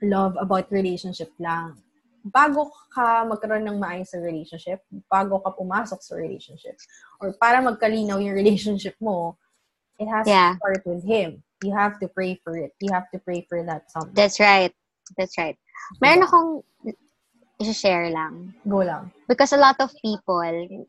[0.00, 1.76] love about relationship lang.
[2.24, 4.80] Bago ka magkaroon ng maayos sa relationship,
[5.12, 6.72] bago ka pumasok sa relationship,
[7.20, 9.36] or para magkalinaw yung relationship mo,
[10.00, 10.56] it has Yeah.
[10.56, 11.44] to start with him.
[11.60, 12.72] You have to pray for it.
[12.80, 14.16] You have to pray for that something.
[14.16, 14.72] That's right.
[15.20, 15.60] That's right.
[16.00, 16.48] Meron akong
[17.60, 18.56] i-share lang.
[18.64, 19.12] Go lang.
[19.28, 20.42] Because a lot of people,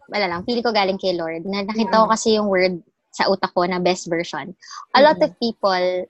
[0.07, 2.79] wala lang, pili ko galing kay Lord, na nakita ko kasi yung word
[3.11, 4.55] sa utak ko na best version.
[4.95, 6.07] A lot of people,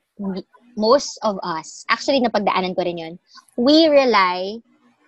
[0.78, 3.13] most of us, actually napagdaanan ko rin yun,
[3.57, 4.61] we rely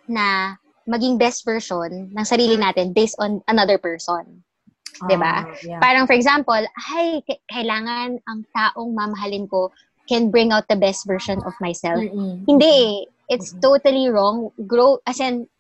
[0.08, 0.56] na
[0.88, 4.44] maging best version ng sarili natin based on another person.
[5.06, 5.46] Diba?
[5.46, 5.78] Ah, yeah.
[5.78, 6.58] Parang for example,
[6.90, 9.70] ay, kailangan ang taong mamahalin ko
[10.08, 12.00] can bring out the best version of myself.
[12.00, 12.48] Mm-mm.
[12.48, 12.96] Hindi eh.
[13.28, 13.60] It's Mhm.
[13.60, 14.56] totally wrong.
[14.64, 15.52] Grow, as in,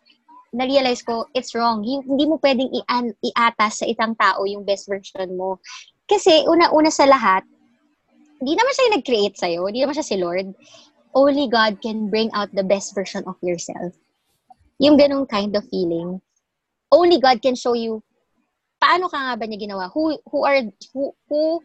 [0.55, 1.83] na-realize ko, it's wrong.
[1.83, 2.87] Hi- Hindi mo pwedeng i-
[3.21, 5.59] iatas sa isang tao yung best version mo.
[6.07, 7.43] Kasi, una-una sa lahat,
[8.39, 9.61] hindi naman siya yung nag-create sa'yo.
[9.67, 10.47] Hindi naman siya si Lord.
[11.11, 13.91] Only God can bring out the best version of yourself.
[14.79, 16.21] Yung ganong kind of feeling.
[16.93, 18.03] Only God can show you
[18.77, 19.89] paano ka nga ba niya ginawa?
[19.91, 20.61] Who, who are,
[20.93, 21.61] who, who,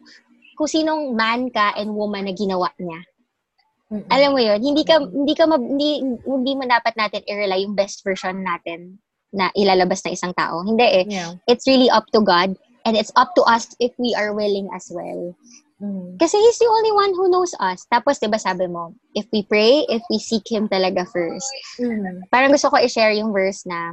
[0.57, 3.01] kung sinong man ka and woman na ginawa niya.
[3.93, 4.09] Mm-mm.
[4.09, 7.77] Alam mo yun, hindi ka hindi ka mab- hindi hindi mo dapat natin i-rely yung
[7.77, 8.97] best version natin
[9.33, 10.65] na ilalabas na isang tao.
[10.65, 11.05] Hindi eh.
[11.05, 11.37] Yeah.
[11.45, 14.89] It's really up to God and it's up to us if we are willing as
[14.89, 15.37] well.
[15.83, 16.15] Mm.
[16.15, 17.83] Kasi He's the only one who knows us.
[17.91, 21.51] Tapos, di ba sabi mo, if we pray, if we seek Him talaga first.
[21.83, 22.23] Mm.
[22.31, 23.91] Parang gusto ko i-share yung verse na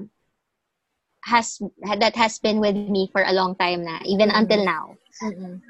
[1.27, 1.59] has
[1.99, 4.39] that has been with me for a long time na, even Mhm.
[4.39, 4.85] until now.
[5.21, 5.61] Mm-mm.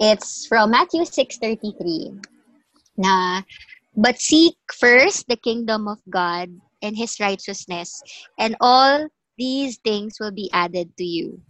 [0.00, 2.16] It's from Matthew 6.33
[2.96, 3.42] na,
[3.92, 6.48] But seek first the kingdom of God
[6.80, 8.00] and His righteousness,
[8.38, 11.42] and all these things will be added to you.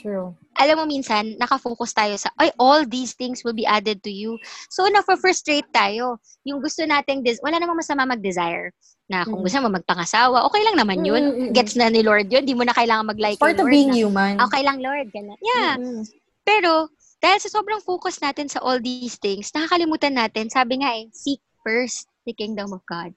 [0.00, 0.34] True.
[0.52, 4.36] Alam mo, minsan, nakafocus tayo sa, ay, all these things will be added to you.
[4.68, 6.20] So, na-frustrate tayo.
[6.44, 8.70] Yung gusto nating, des- wala namang masama mag-desire.
[9.08, 9.46] Na kung Mm.
[9.48, 11.22] gusto mo magpangasawa, okay lang naman yun.
[11.24, 11.52] Mm, mm, mm.
[11.56, 12.44] Gets na ni Lord yun.
[12.44, 14.34] Di mo na kailangan mag-like Part of Lord being na, human.
[14.44, 15.08] Okay lang, Lord.
[15.10, 15.38] Ganun.
[15.40, 15.72] Yeah.
[15.80, 16.04] Mm-mm.
[16.44, 21.08] Pero, dahil sa sobrang focus natin sa all these things, nakakalimutan natin, sabi nga eh,
[21.14, 23.14] seek first the kingdom of God.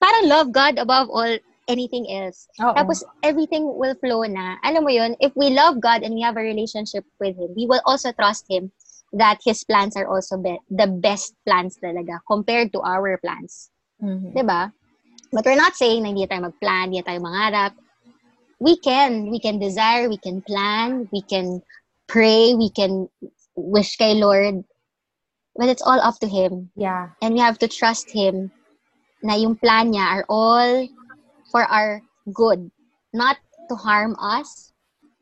[0.00, 1.38] Parang love God above all
[1.68, 2.48] anything else.
[2.60, 2.74] Oo.
[2.74, 4.56] Tapos, everything will flow na.
[4.64, 7.66] Alam mo yun, if we love God and we have a relationship with Him, we
[7.66, 8.72] will also trust Him
[9.14, 13.70] that His plans are also be- the best plans talaga compared to our plans.
[14.02, 14.34] Mhm.
[14.34, 14.74] 'Di ba?
[15.34, 17.74] But we're not saying na hindi tayo mag-plan, hindi tayo mangarap.
[18.64, 19.30] we can.
[19.30, 21.62] We can desire, we can plan, we can
[22.08, 23.08] pray, we can
[23.56, 24.64] wish kay Lord.
[25.56, 26.70] But it's all up to Him.
[26.74, 27.14] Yeah.
[27.22, 28.50] And we have to trust Him
[29.22, 30.88] na yung plan niya are all
[31.54, 32.02] for our
[32.34, 32.66] good.
[33.14, 33.38] Not
[33.70, 34.74] to harm us,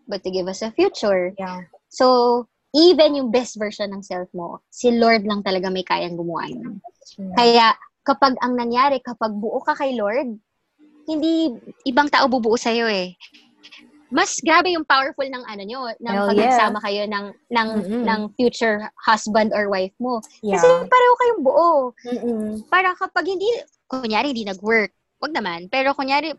[0.08, 1.36] but to give us a future.
[1.36, 1.68] Yeah.
[1.92, 6.48] So, even yung best version ng self mo, si Lord lang talaga may kayang gumawa
[6.48, 6.80] nun.
[7.20, 7.36] Yeah.
[7.36, 7.66] Kaya,
[8.08, 10.40] kapag ang nangyari, kapag buo ka kay Lord,
[11.04, 11.52] hindi
[11.84, 13.12] ibang tao bubuo sa'yo eh.
[14.12, 16.80] Mas grabe yung powerful ng ano nyo, ng Hell pag yeah.
[16.84, 18.04] kayo ng, ng, Mm-mm.
[18.04, 20.20] ng future husband or wife mo.
[20.40, 20.56] Yeah.
[20.56, 21.70] Kasi pareho kayong buo.
[22.08, 22.44] Mm-mm.
[22.68, 23.48] Para kapag hindi,
[23.88, 25.70] kunyari hindi nag-work, wag naman.
[25.70, 26.34] Pero kunyari,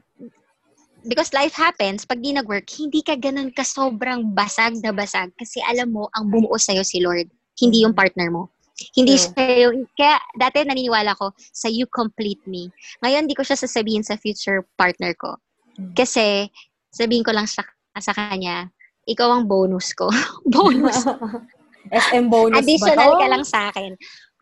[1.08, 5.64] because life happens, pag di nag-work, hindi ka ganun ka sobrang basag na basag kasi
[5.64, 8.52] alam mo, ang bumuo sa'yo si Lord, hindi yung partner mo.
[8.98, 9.32] Hindi True.
[9.32, 12.68] sa'yo, kaya dati naniniwala ko sa you complete me.
[13.06, 15.38] Ngayon, di ko siya sasabihin sa future partner ko.
[15.78, 15.94] Mm.
[15.94, 16.50] Kasi,
[16.90, 17.62] sabihin ko lang sa,
[18.02, 18.68] sa kanya,
[19.06, 20.10] ikaw ang bonus ko.
[20.56, 21.06] bonus.
[21.92, 23.22] SM bonus Additional ba to?
[23.22, 23.92] ka lang sa akin.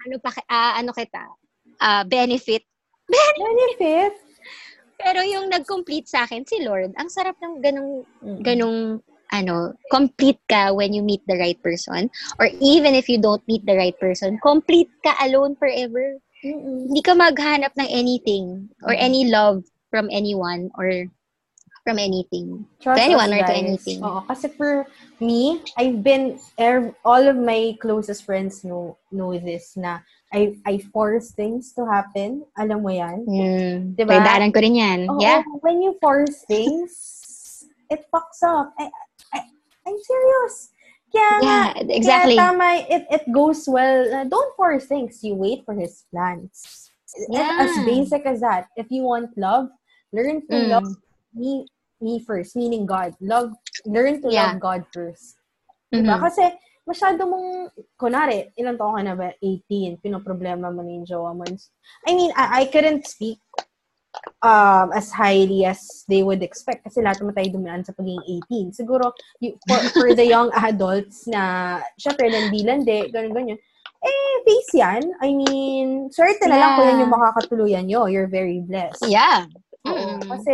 [0.07, 1.25] Ano pa, ah, ano kita?
[1.81, 2.63] Ah, benefit.
[3.09, 4.30] Benefit.
[5.01, 7.91] Pero yung nag-complete sa akin, si Lord, ang sarap ng ganong,
[8.21, 8.39] Mm.
[8.45, 8.79] ganong,
[9.31, 12.11] ano, complete ka when you meet the right person.
[12.37, 16.19] Or even if you don't meet the right person, complete ka alone forever.
[16.43, 16.89] Mm-mm.
[16.91, 21.05] Hindi ka maghanap ng anything or any love from anyone or
[21.85, 22.65] from anything.
[22.81, 24.01] Trust To anyone or to anything.
[24.05, 24.85] Oo, kasi for
[25.17, 26.37] me, I've been,
[27.05, 32.47] all of my closest friends know know this na I I force things to happen.
[32.55, 33.27] Alam mo yan?
[33.27, 33.75] Hmm.
[33.99, 34.15] Diba?
[34.15, 34.99] Pagdaanan ko rin yan.
[35.11, 35.43] Oo, yeah.
[35.59, 36.91] when you force things,
[37.91, 38.71] it fucks up.
[38.79, 38.87] I,
[39.35, 39.39] I,
[39.83, 40.71] I'm serious.
[41.11, 42.39] Kaya nga, Yeah, exactly.
[42.39, 44.07] Kaya tama, it, it goes well.
[44.07, 45.19] Uh, don't force things.
[45.19, 46.87] You wait for his plans.
[47.27, 47.59] Yeah.
[47.59, 48.71] As basic as that.
[48.79, 49.67] If you want love,
[50.15, 50.67] learn to Mm.
[50.71, 50.89] love
[51.35, 51.67] me
[51.99, 53.13] me first, meaning God.
[53.19, 53.51] Love,
[53.85, 54.55] learn to Yeah.
[54.55, 55.35] love God first.
[55.91, 56.15] Diba?
[56.17, 56.23] Mhm.
[56.23, 56.43] Kasi,
[56.91, 59.31] masyado mong, kunwari, ilang taon ka na ba?
[59.39, 60.03] 18.
[60.03, 61.47] Pinoproblema mo na yung jowa mo.
[62.05, 63.39] I mean, I, I couldn't speak
[64.43, 68.43] um, as highly as they would expect kasi lahat naman tayo dumaan sa pagiging
[68.75, 68.75] 18.
[68.75, 73.57] Siguro, you, for, for the young adults na, syempre, landi-landi, ganun-ganyan,
[74.01, 75.03] eh, face yan.
[75.21, 76.77] I mean, swerte na lang Yeah.
[76.77, 78.09] kung yan yung makakatuluyan nyo.
[78.09, 79.05] You're very blessed.
[79.07, 79.45] Yeah.
[79.85, 80.21] Oo.
[80.21, 80.21] Mm.
[80.29, 80.53] Kasi,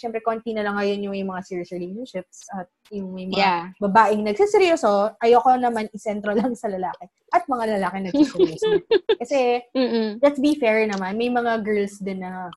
[0.00, 3.62] syempre, konti na lang ngayon yung may mga serious relationships at yung may mga Yeah.
[3.82, 7.10] babaeng nagsiseryoso, ayoko naman isentro lang sa lalaki.
[7.34, 8.68] At mga lalaki nagsiseryoso.
[9.20, 10.20] Kasi, Mm-mm.
[10.22, 12.52] let's be fair naman, may mga girls din na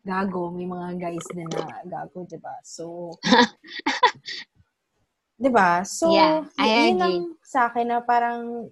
[0.00, 2.56] gago, may mga guys din na gago, 'di ba?
[2.64, 3.12] So
[5.40, 5.84] 'di ba?
[5.84, 7.00] So Yeah, I yun agree.
[7.00, 8.68] lang sa akin na parang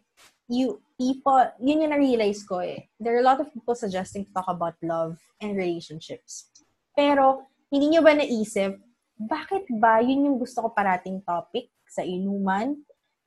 [0.48, 2.88] you people, yun yung na-realize ko eh.
[2.98, 6.48] There are a lot of people suggesting to talk about love and relationships.
[6.96, 8.74] Pero, hindi nyo ba naisip,
[9.18, 12.78] bakit ba yun yung gusto ko parating topic sa inuman,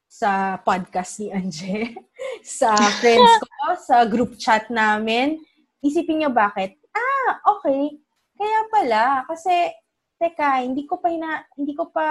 [0.07, 1.91] sa podcast ni Anje,
[2.59, 5.39] sa friends ko, sa group chat namin?
[5.83, 6.79] Isipin nyo bakit?
[6.95, 7.99] Ah, okay.
[8.39, 9.51] Kaya pala, kasi,
[10.15, 12.05] teka, hindi ko pa ina, hindi ko pa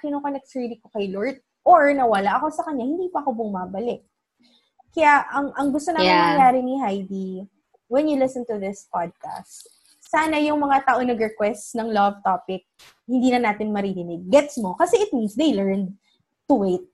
[0.00, 1.36] kinoconnect sarili ko kay Lord
[1.68, 4.08] or nawala ako sa kanya, hindi pa ako bumabalik.
[4.92, 6.24] Kaya, ang, ang gusto namin Yeah.
[6.32, 7.30] mangyari ni Heidi,
[7.92, 9.68] when you listen to this podcast,
[10.08, 12.64] sana yung mga tao nag-request ng love topic,
[13.04, 14.24] hindi na natin maririnig.
[14.32, 14.72] Gets mo?
[14.72, 15.92] Kasi it means they learned
[16.48, 16.84] to wait.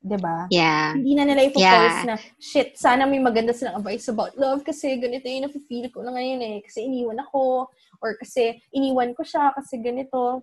[0.00, 0.46] ba?
[0.48, 0.94] Yeah.
[0.96, 2.06] Hindi na nila i-force Yeah.
[2.08, 6.14] na, shit, sana may maganda silang advice about love kasi ganito yung nafe-feel ko na
[6.14, 6.56] ngayon eh.
[6.64, 7.68] Kasi iniwan ako.
[8.00, 10.40] Or kasi iniwan ko siya kasi ganito.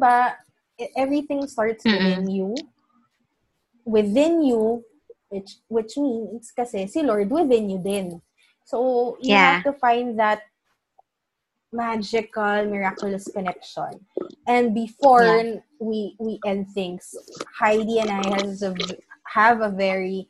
[0.00, 0.34] ba?
[0.80, 1.94] E- Everything starts Mm-mm.
[1.94, 2.48] within you.
[3.84, 4.82] Within you,
[5.28, 8.18] which which means kasi si Lord within you din.
[8.64, 9.60] So, you Yeah.
[9.60, 10.42] have to find that
[11.72, 14.00] magical, miraculous connection.
[14.46, 15.60] And before Yeah.
[15.80, 17.14] we we end things,
[17.58, 18.74] Heidi and I has a,
[19.32, 20.26] have a very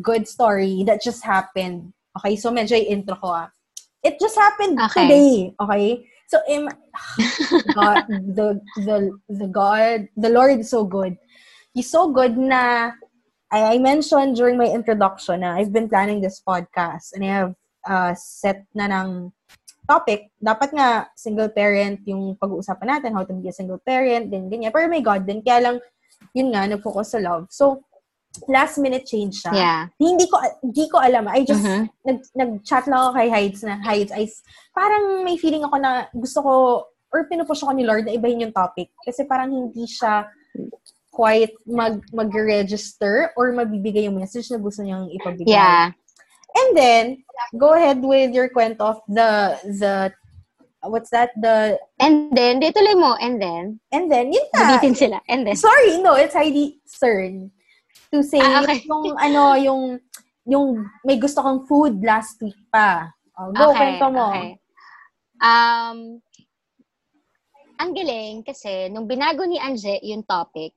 [0.00, 1.92] good story that just happened.
[2.18, 3.48] Okay, so medyo intro ko ah.
[4.02, 5.06] It just happened Okay.
[5.06, 5.32] today.
[5.60, 5.86] Okay?
[6.26, 6.74] So, im-
[7.76, 11.16] God, the, the, the God, the Lord is so good.
[11.72, 12.92] He's so good na
[13.52, 17.52] I, I mentioned during my introduction na I've been planning this podcast and I have
[17.86, 19.32] uh, set na ng
[19.86, 20.30] topic.
[20.38, 24.70] Dapat nga single parent yung pag-uusapan natin, how to be a single parent, din ganyan.
[24.70, 25.42] Pero may God din.
[25.42, 25.76] Kaya lang,
[26.32, 27.50] yun nga, nag-focus sa love.
[27.50, 27.82] So,
[28.48, 29.52] last minute change siya.
[29.52, 29.82] Yeah.
[30.00, 31.28] Hindi ko hindi ko alam.
[31.28, 31.84] I just Mhm.
[32.08, 34.24] nag nag-chat lang ako kay Hides na Hides I
[34.72, 36.52] parang may feeling ako na gusto ko
[37.12, 40.24] or pinupush ako ni Lord na ibahin yung topic kasi parang hindi siya
[41.12, 45.52] quite mag mag-register or mabibigay yung message na gusto niyang ipabigay.
[45.52, 45.92] Yeah.
[46.52, 47.04] And then
[47.56, 50.12] go ahead with your kwento of the the
[50.82, 51.30] what's that?
[51.38, 54.78] The, And then, di tuloy mo, and then, and then, yun na.
[54.78, 55.18] Nabitin sila.
[55.28, 57.50] And then, Sorry, no, it's Heidi Cern.
[58.10, 58.82] To say, Ah, okay.
[58.84, 59.82] yung, ano, yung,
[60.44, 60.66] yung
[61.06, 63.14] may gusto kang food last week pa.
[63.38, 64.28] Oh, go, kwento mo.
[64.34, 64.58] okay.
[65.42, 66.18] Um,
[67.82, 70.74] ang galing kasi nung binago ni Anje yung topic,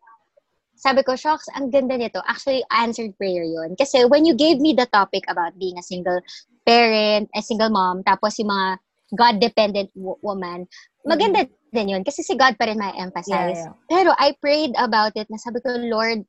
[0.86, 2.22] sabi ko, shocks, ang ganda nito.
[2.30, 3.74] Actually, answered prayer yun.
[3.74, 6.22] Kasi when you gave me the topic about being a single
[6.62, 8.78] parent, a single mom, tapos yung mga
[9.18, 10.70] God-dependent wo- woman,
[11.02, 12.04] maganda din yun.
[12.06, 13.58] Kasi si God pa rin may emphasize.
[13.58, 13.90] Yeah, yeah.
[13.90, 16.22] Pero I prayed about it na sabi ko, Lord,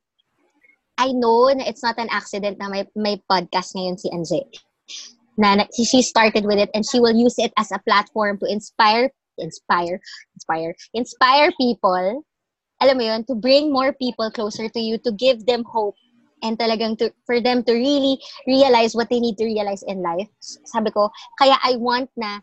[0.97, 4.41] I know na it's not an accident na may, may podcast ngayon si Anje.
[5.37, 8.49] Na, na- she started with it and she will use it as a platform to
[8.49, 10.01] inspire, inspire,
[10.33, 12.25] inspire, inspire people,
[12.81, 15.97] alam mo yun, to bring more people closer to you, to give them hope
[16.43, 20.29] and talagang to, for them to really realize what they need to realize in life.
[20.41, 21.09] Sabi ko,
[21.41, 22.41] kaya I want na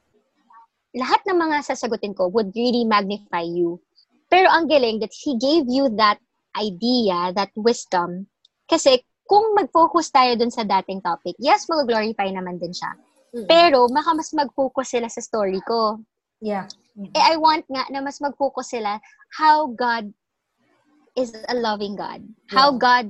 [0.95, 3.78] lahat ng mga sasagutin ko would really magnify you.
[4.30, 6.18] Pero ang galing that he gave you that
[6.59, 8.26] idea, that wisdom.
[8.66, 12.91] Kasi kung mag-focus tayo dun sa dating topic, yes, mag-glorify naman din siya.
[13.35, 13.47] Mm.
[13.47, 16.03] Pero baka mas mag-focus sila sa story ko.
[16.43, 16.66] Yeah.
[16.95, 19.03] Eh, I want nga na mas mag-focus sila
[19.35, 20.14] how God
[21.17, 22.23] is a loving God.
[22.51, 22.79] How Yeah.
[22.79, 23.07] God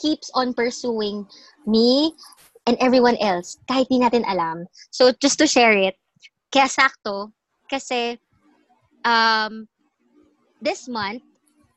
[0.00, 1.26] keeps on pursuing
[1.66, 2.12] me
[2.66, 4.66] and everyone else kahit di natin alam.
[4.90, 5.96] So, just to share it,
[6.50, 7.32] kaya sakto,
[7.68, 8.16] kasi
[9.04, 9.68] um,
[10.64, 11.22] this month,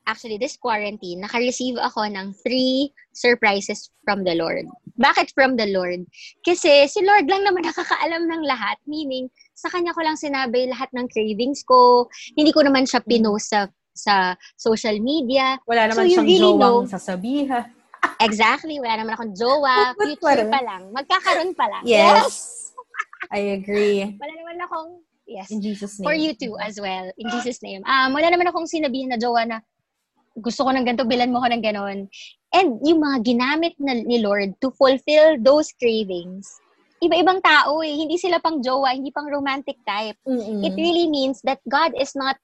[0.08, 4.64] actually this quarantine, naka-receive ako ng three surprises from the Lord.
[4.96, 6.08] Bakit from the Lord?
[6.40, 8.80] Kasi si Lord lang naman nakakaalam ng lahat.
[8.88, 12.08] Meaning, sa kanya ko lang sinabi lahat ng cravings ko.
[12.34, 13.68] Hindi ko naman siya pinost sa
[13.98, 14.14] sa
[14.54, 15.58] social media.
[15.66, 17.64] Wala So, naman you siyang really jowang know- sasabihan.
[18.26, 18.78] Exactly.
[18.78, 19.90] Wala naman akong jowa.
[19.98, 20.94] Future pa lang.
[20.94, 21.82] Magkakaroon pa lang.
[21.82, 22.70] Yes.
[23.34, 24.06] I agree.
[24.22, 24.90] Wala naman akong,
[25.26, 25.50] yes.
[25.50, 26.06] In Jesus' name.
[26.06, 27.10] For you too as well.
[27.18, 27.82] In Jesus' name.
[27.82, 29.58] Um, wala naman akong sinabihin na jowa na
[30.38, 32.06] gusto ko ng ganito, bilan mo ko ng ganon.
[32.54, 36.46] And yung mga ginamit na, ni Lord to fulfill those cravings,
[37.02, 37.90] iba-ibang tao eh.
[37.92, 40.16] Hindi sila pang jowa, hindi pang romantic type.
[40.24, 40.62] Mm-mm.
[40.62, 42.38] It really means that God is not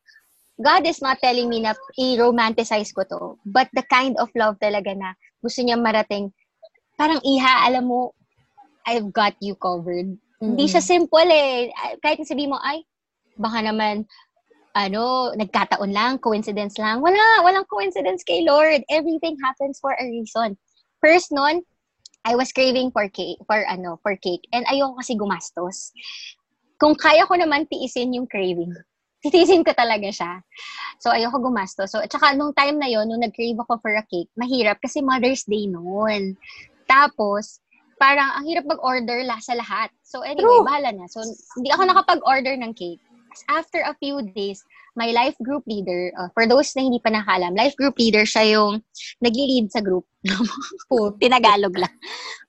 [0.60, 3.22] God is not telling me na i-romanticize ko to.
[3.42, 6.30] But the kind of love talaga na gusto niya marating,
[6.94, 8.14] parang iha, alam mo,
[8.86, 10.14] I've got you covered.
[10.38, 11.72] Hindi siya simple eh.
[12.04, 12.84] Kahit sabihin mo, ay,
[13.40, 14.04] baka naman,
[14.76, 17.00] ano, nagkataon lang, coincidence lang.
[17.00, 18.82] Wala, walang coincidence kay Lord.
[18.90, 20.58] Everything happens for a reason.
[21.00, 21.62] First nun,
[22.24, 24.44] I was craving for cake, for ano, for cake.
[24.52, 25.92] And ayoko kasi gumastos.
[26.76, 28.74] Kung kaya ko naman tiisin yung craving,
[29.24, 30.44] titiisin ko talaga siya.
[31.00, 31.96] So, ayoko gumastos.
[31.96, 35.00] So, at saka nung time na yon nung nag-crave ako for a cake, mahirap kasi
[35.00, 36.36] Mother's Day noon.
[36.84, 37.64] Tapos,
[37.96, 39.88] parang ang hirap mag-order la sa lahat.
[40.04, 40.68] So, anyway, True.
[40.68, 41.08] bahala na.
[41.08, 41.24] So,
[41.56, 43.00] hindi ako nakapag-order ng cake.
[43.50, 44.62] After a few days,
[44.94, 48.60] my life group leader, uh, for those na hindi pa nakaalam, life group leader, siya
[48.60, 48.78] yung
[49.18, 50.06] nag-lead sa group.
[51.22, 51.94] Tinagalog lang.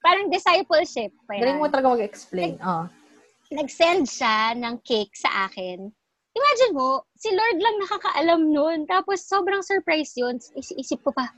[0.06, 1.10] Parang discipleship.
[1.26, 2.62] pa Galing mo talaga mag-explain.
[2.62, 2.86] Oh.
[3.50, 5.90] nag-send siya ng cake sa akin.
[6.36, 8.80] Imagine mo, si Lord lang nakakaalam nun.
[8.86, 10.36] Tapos sobrang surprise yun.
[10.60, 11.32] Is- isip ko pa,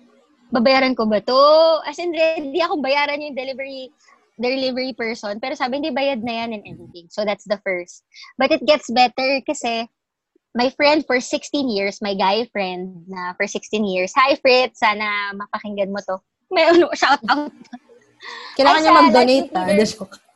[0.50, 1.38] babayaran ko ba to?
[1.86, 3.94] As in, ready akong bayaran yung delivery
[4.38, 5.42] delivery person.
[5.42, 7.10] Pero sabi, hindi bayad na yan and everything.
[7.10, 8.06] So that's the first.
[8.38, 9.90] But it gets better kasi
[10.54, 14.14] my friend for 16 years, my guy friend na for 16 years.
[14.14, 14.82] Hi, Fritz.
[14.82, 16.22] Sana mapakinggan mo to.
[16.54, 17.50] May ano, shout out.
[18.58, 19.50] Kailangan Ay, niya mag-donate.
[19.54, 20.27] like, ah.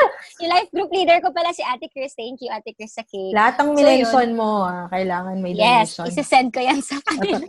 [0.42, 2.12] Yung life group leader ko pala si Ate Chris.
[2.12, 3.32] Thank you, Ate Chris, sa cake.
[3.32, 6.06] Lahat ng So, minention mo, ah, kailangan may Yes, donation.
[6.12, 7.46] isi-send ko yan sa kanila.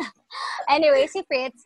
[0.67, 1.63] anyway, si Fritz,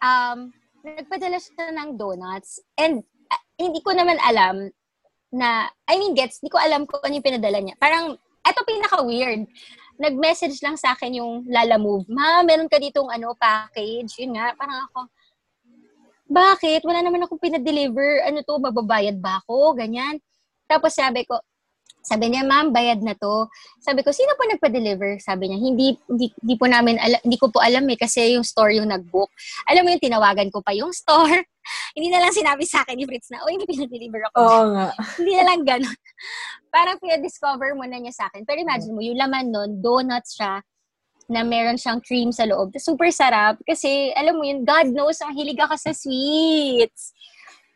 [0.00, 0.50] um,
[0.82, 2.58] nagpadala siya ng donuts.
[2.74, 4.70] And ah, hindi ko naman alam
[5.30, 7.78] na, I mean, gets, hindi ko alam kung ano yung pinadala niya.
[7.78, 9.46] Parang, eto pinaka-weird.
[10.00, 12.08] Nag-message lang sa akin yung Lala Move.
[12.08, 14.24] Ma, meron ka ditong ano, package.
[14.24, 15.06] Yun nga, parang ako,
[16.30, 16.86] bakit?
[16.86, 18.22] Wala naman akong pinadeliver.
[18.24, 19.74] Ano to, mababayad ba ako?
[19.74, 20.22] Ganyan.
[20.70, 21.42] Tapos sabi ko,
[22.00, 23.44] sabi niya, ma'am, bayad na to.
[23.84, 25.20] Sabi ko, sino po nagpa-deliver?
[25.20, 28.46] Sabi niya, hindi, hindi, hindi po namin, ala, hindi ko po alam eh, kasi yung
[28.46, 29.28] store yung nag-book.
[29.68, 31.44] Alam mo yung tinawagan ko pa yung store.
[31.96, 34.36] hindi na lang sinabi sa akin ni Fritz na, uy, may pinadeliver ako.
[34.40, 34.88] Oo nga.
[35.20, 35.98] hindi na lang ganun.
[36.72, 38.48] Parang pinadiscover mo na niya sa akin.
[38.48, 40.64] Pero imagine mo, yung laman nun, donuts siya,
[41.30, 42.74] na meron siyang cream sa loob.
[42.74, 43.62] Super sarap.
[43.62, 47.14] Kasi, alam mo yun, God knows, ang hilig ako sa sweets.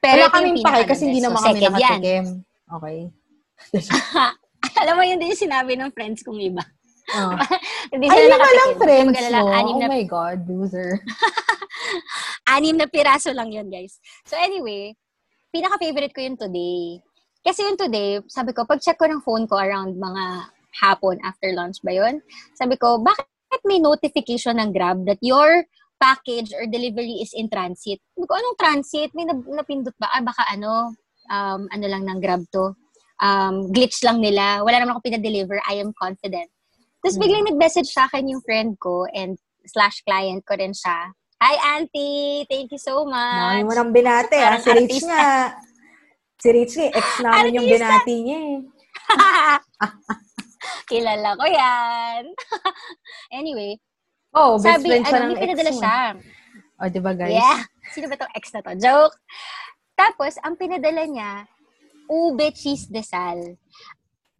[0.02, 2.24] Wala ito yung kaming pake kasi hindi naman So, kami nakatikim.
[2.66, 2.98] Okay.
[4.82, 6.60] alam mo yun din yung sinabi ng friends kong iba.
[7.14, 7.36] Oh.
[7.92, 9.52] Hindi Ay, lima lang friends mo.
[9.52, 11.04] Anim Oh na, my God, loser.
[12.56, 14.00] anim na piraso lang yun, guys.
[14.24, 14.96] So anyway,
[15.52, 17.04] pinaka-favorite ko yun today.
[17.44, 20.48] Kasi yun today, sabi ko, pag-check ko ng phone ko around mga
[20.80, 22.24] hapon after lunch ba yun,
[22.56, 23.28] sabi ko, bakit
[23.62, 25.62] may notification ng Grab that your
[26.02, 28.02] package or delivery is in transit?
[28.18, 29.14] Sabi ko, anong transit?
[29.14, 30.10] May nap- napindot ba?
[30.10, 30.90] Ah, baka ano,
[31.30, 32.74] um, ano lang ng Grab to.
[33.22, 34.66] Um, glitch lang nila.
[34.66, 35.62] Wala naman ako pinadeliver.
[35.70, 36.50] I am confident.
[37.04, 39.36] Tapos biglang nag-message sa akin yung friend ko and
[39.68, 41.12] slash client ko rin siya.
[41.44, 42.48] Hi, Auntie!
[42.48, 43.68] Thank you so Dami much.
[43.68, 44.56] mo nang binate, ah.
[44.56, 45.52] Parang Si Rich nga.
[46.40, 48.58] Si Rich nga, ex namin yung binati niya eh.
[50.86, 52.22] Kilala ko yan.
[53.38, 53.78] anyway,
[54.34, 55.78] Oh, best sabi, friend siya ano, ng ex pinadala mo.
[55.78, 55.98] siya.
[56.74, 57.38] Oh, di ba guys?
[57.38, 57.60] Yeah.
[57.94, 58.74] Sino ba tong ex na to?
[58.74, 59.14] Joke.
[59.94, 61.46] Tapos, ang pinadala niya,
[62.10, 63.38] ube cheese desal.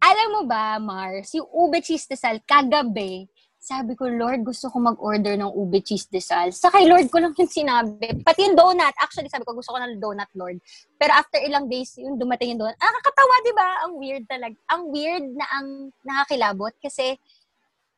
[0.03, 3.31] Alam mo ba, Mars, yung ube cheese desal, kagabi,
[3.65, 6.53] sabi ko, Lord, gusto ko mag-order ng ube cheese desal.
[6.53, 8.21] Sa kay Lord ko lang yung sinabi.
[8.21, 8.93] Pati yung donut.
[9.01, 10.61] Actually, sabi ko, gusto ko ng donut, Lord.
[11.01, 12.77] Pero after ilang days, yung dumating yung donut.
[12.77, 13.69] Ah, kakatawa, di ba?
[13.89, 14.53] Ang weird talaga.
[14.69, 15.67] Ang weird na ang
[16.05, 16.77] nakakilabot.
[16.77, 17.17] Kasi,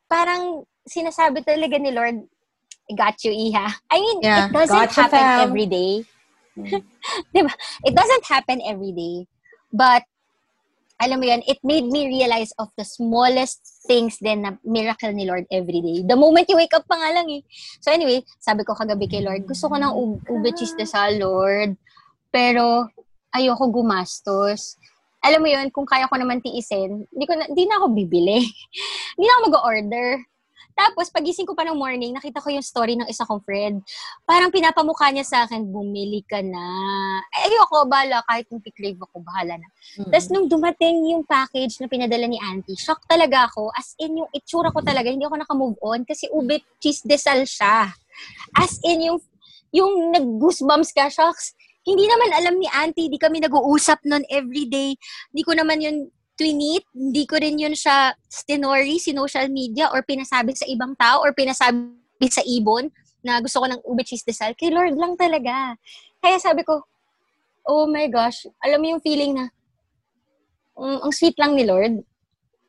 [0.07, 2.23] parang sinasabi talaga ni Lord,
[2.87, 3.67] I got you, Iha.
[3.91, 5.39] I mean, Yeah, it doesn't gotcha, happen fam.
[5.51, 5.91] every day.
[6.57, 6.81] Mm.
[7.29, 7.53] diba?
[7.85, 9.29] It doesn't happen every day.
[9.69, 10.09] But,
[10.97, 15.29] alam mo yun, it made me realize of the smallest things din na miracle ni
[15.29, 16.01] Lord every day.
[16.01, 17.41] The moment you wake up pa nga lang eh.
[17.85, 21.77] So anyway, sabi ko kagabi kay Lord, gusto ko ng ub- ube cheese desal, Lord.
[22.33, 22.89] Pero,
[23.29, 24.81] ayoko gumastos.
[25.21, 28.41] Alam mo yun, kung kaya ko naman tiisin, hindi ko na, di na ako bibili.
[29.15, 30.07] hindi na ako mag-order.
[30.77, 33.81] Tapos, pagising ko pa ng morning, nakita ko yung story ng isa kong friend.
[34.29, 36.61] Parang pinapamukha niya sa akin, bumili ka na.
[37.33, 39.67] Eh, ayoko, bala, kahit yung crave ako, bahala na.
[39.97, 40.13] Mm.
[40.13, 43.73] Tapos, nung dumating yung package na pinadala ni auntie, shock talaga ako.
[43.73, 47.89] As in, yung itsura ko talaga, hindi ako nakamove on kasi ube cheese desal siya.
[48.53, 49.17] As in, yung,
[49.73, 51.57] yung nag-goosebumps ka, shocks.
[51.87, 54.93] Hindi naman alam ni auntie, di kami nag-uusap nun everyday.
[55.33, 60.05] Di ko naman yun tweet, hindi ko rin yun siya stinori, si social media, or
[60.05, 61.97] pinasabi sa ibang tao, or pinasabi
[62.29, 62.93] sa ibon
[63.25, 64.53] na gusto ko ng ube cheese desal.
[64.53, 65.75] Kay Lord lang talaga.
[66.21, 66.85] Kaya sabi ko,
[67.67, 69.51] oh my gosh, alam mo yung feeling na,
[70.79, 71.99] mm, ang sweet lang ni Lord.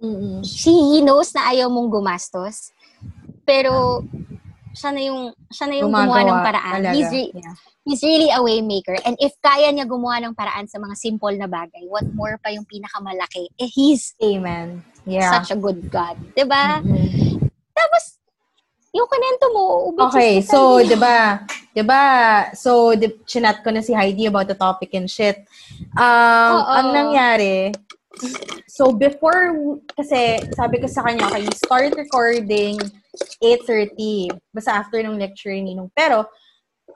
[0.02, 0.42] Mm-mm.
[0.42, 2.74] She, he knows na ayaw mong gumastos.
[3.46, 4.02] Pero,
[4.78, 5.20] siya na yung,
[5.50, 6.74] siya na yung gumawa ng paraan.
[6.78, 6.94] talaga.
[6.94, 7.54] He's, re- Yeah.
[7.82, 8.94] he's really a way maker.
[9.02, 12.54] And if kaya niya gumawa ng paraan sa mga simple na bagay, what more pa
[12.54, 13.50] yung pinakamalaki?
[13.58, 14.86] Eh, he's Amen.
[15.02, 15.34] Yeah.
[15.34, 16.14] such a good God.
[16.36, 16.78] 'Di ba?
[16.78, 17.48] Mhm.
[17.72, 18.18] Tapos,
[18.92, 22.00] yung kanento mo, ube Okay, so, di ba, di ba,
[22.52, 25.46] so, di, chinat ko na si Heidi about the topic and shit.
[25.94, 26.72] Um, Oo.
[26.74, 27.70] ang nangyari,
[28.66, 29.52] so, before,
[29.94, 32.78] kasi, sabi ko sa kanya, okay, start recording
[33.42, 35.90] 8.30, basta after ng lecture ni Ninong.
[35.92, 36.26] Pero,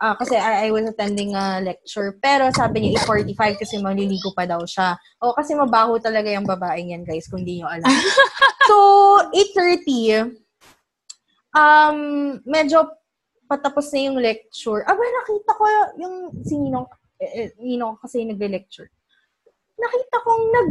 [0.00, 4.48] ah, kasi I, I was attending a lecture, pero sabi niya 8.45 kasi maliligo pa
[4.48, 4.96] daw siya.
[5.22, 7.86] O, kasi mabaho talaga yung babaeng yan, guys, kung di nyo alam.
[8.68, 8.76] so,
[9.30, 10.32] 8.30,
[11.54, 11.98] um,
[12.48, 12.88] medyo
[13.46, 14.80] patapos na yung lecture.
[14.88, 15.64] Aba, nakita ko
[16.00, 16.88] yung si Ninong,
[17.20, 18.88] eh, eh, Ninong kasi yung nagbe-lecture.
[19.82, 20.68] Nakita kong nag,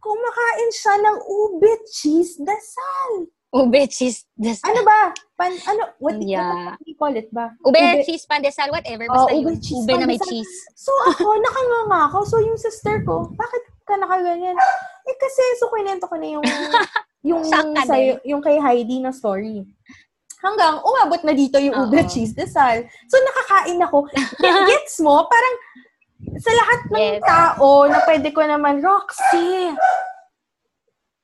[0.00, 3.28] kumakain siya ng ube cheese dasal.
[3.54, 4.66] Ube cheese desal.
[4.66, 5.14] Ano ba?
[5.38, 6.74] Pan, ano, what, Yeah.
[6.74, 7.54] what do you call it ba?
[7.62, 9.06] Ube, cheese pandesal, whatever.
[9.12, 9.60] Oh, Basta ube yun.
[9.60, 10.50] cheese ube na may cheese.
[10.74, 12.18] So ako, nakanganga ako.
[12.26, 14.56] So yung sister ko, bakit ka nakaganyan?
[15.04, 16.44] Eh kasi, so kinento ko na yung,
[17.30, 17.62] yung, sa,
[18.24, 19.62] yung kay Heidi na story.
[20.40, 22.10] Hanggang umabot na dito yung ube Oo.
[22.10, 22.82] cheese desal.
[23.08, 24.08] So nakakain ako.
[24.42, 25.24] Get- Gets mo?
[25.24, 25.54] Parang
[26.38, 27.22] sa lahat ng Yes.
[27.22, 29.72] tao na pwede ko naman, Roxy!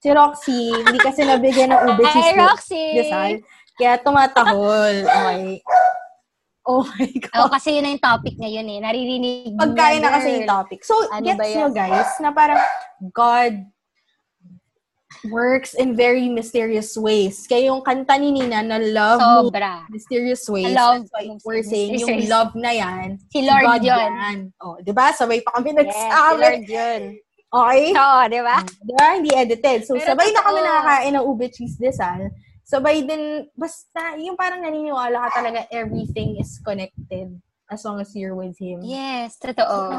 [0.01, 2.84] Si Roxy, hindi kasi nabigyan ng ube Hi, Roxy!
[2.96, 3.32] desal.
[3.76, 4.96] Kaya tumatahol.
[5.05, 5.61] Okay.
[6.68, 7.36] Oh my God.
[7.40, 8.78] Oh, kasi yun na yung topic ngayon eh.
[8.84, 10.84] Naririnig Pagkain na kasi yung topic.
[10.84, 12.61] So, Ano gets nyo guys, na parang
[13.12, 13.64] God
[15.26, 17.44] works in very mysterious ways.
[17.46, 19.84] Kaya yung kanta ni Nina na love Sobra.
[19.90, 20.70] mysterious ways.
[20.72, 23.98] Love That's why we're in saying yung mysterious- love na yan, Si Lord God yun.
[24.16, 24.38] yan.
[24.62, 25.11] Oh, di ba?
[25.12, 26.40] Sabay pa kami Yes, si nagsabi.
[26.40, 27.02] Lord yun.
[27.50, 27.84] okay?
[27.92, 28.56] Oo, di ba?
[28.62, 29.06] Di ba?
[29.18, 29.78] Hindi edited.
[29.84, 32.30] So, Pero sabay na kami nakakain ng ube cheese desal.
[32.62, 37.34] Sabay din, basta, yung parang naniniwala ka talaga everything is connected
[37.66, 38.78] as long as you're with Him.
[38.86, 39.90] Yes, totoo.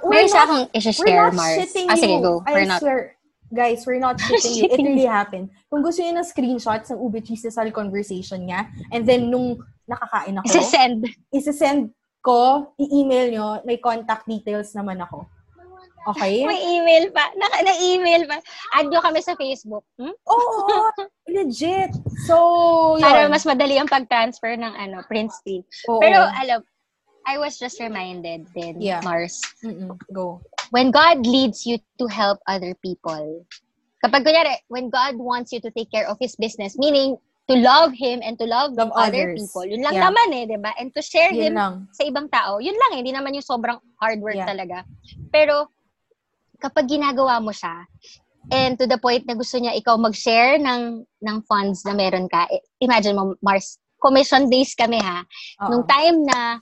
[0.00, 1.58] We're Meron siya akong We're isi-share, not Mars.
[1.60, 2.24] shitting Ah, sige, you.
[2.24, 2.40] go.
[2.48, 2.80] I We're not.
[2.80, 3.17] swear.
[3.48, 4.64] Guys, we're not shitting you.
[4.64, 5.48] It Shitting really happened.
[5.68, 9.56] Kung gusto niyo ng screenshots ng Ube Cheese Desal conversation niya, and then nung
[9.88, 11.00] nakakain ako, Isa-send.
[11.32, 11.80] isa-send
[12.20, 15.24] ko, i-email nyo, may contact details naman ako.
[16.08, 16.44] Okay?
[16.44, 17.28] May email pa.
[17.36, 18.40] Na- na-email pa.
[18.72, 19.84] Add nyo kami sa Facebook.
[19.96, 20.12] Hmm?
[20.24, 20.88] Oo,
[21.36, 21.92] legit.
[22.24, 22.36] So,
[22.96, 23.04] yun.
[23.04, 25.60] Para mas madali ang pag-transfer ng ano, Prince T.
[25.88, 26.00] Oo.
[26.00, 26.64] Pero alam,
[27.28, 29.04] I was just reminded din, Yeah.
[29.04, 29.36] Mars.
[29.60, 30.00] Mm-mm.
[30.08, 30.40] Go.
[30.70, 33.44] When God leads you to help other people,
[34.04, 37.16] kapag kunyari, when God wants you to take care of His business, meaning
[37.48, 39.40] to love Him and to love, Love other others.
[39.40, 40.04] people, yun lang Yeah.
[40.12, 40.70] naman eh, di ba?
[40.76, 41.74] And to share Yun Him lang.
[41.96, 44.46] sa ibang tao, yun lang eh, hindi naman yung sobrang hard work Yeah.
[44.46, 44.84] talaga.
[45.32, 45.72] Pero,
[46.60, 47.88] kapag ginagawa mo siya,
[48.52, 52.44] and to the point na gusto niya ikaw mag-share ng, ng funds na meron ka,
[52.52, 55.24] eh, imagine mo, Mars, commission days kami ha,
[55.64, 55.68] Oo.
[55.72, 56.60] nung time na,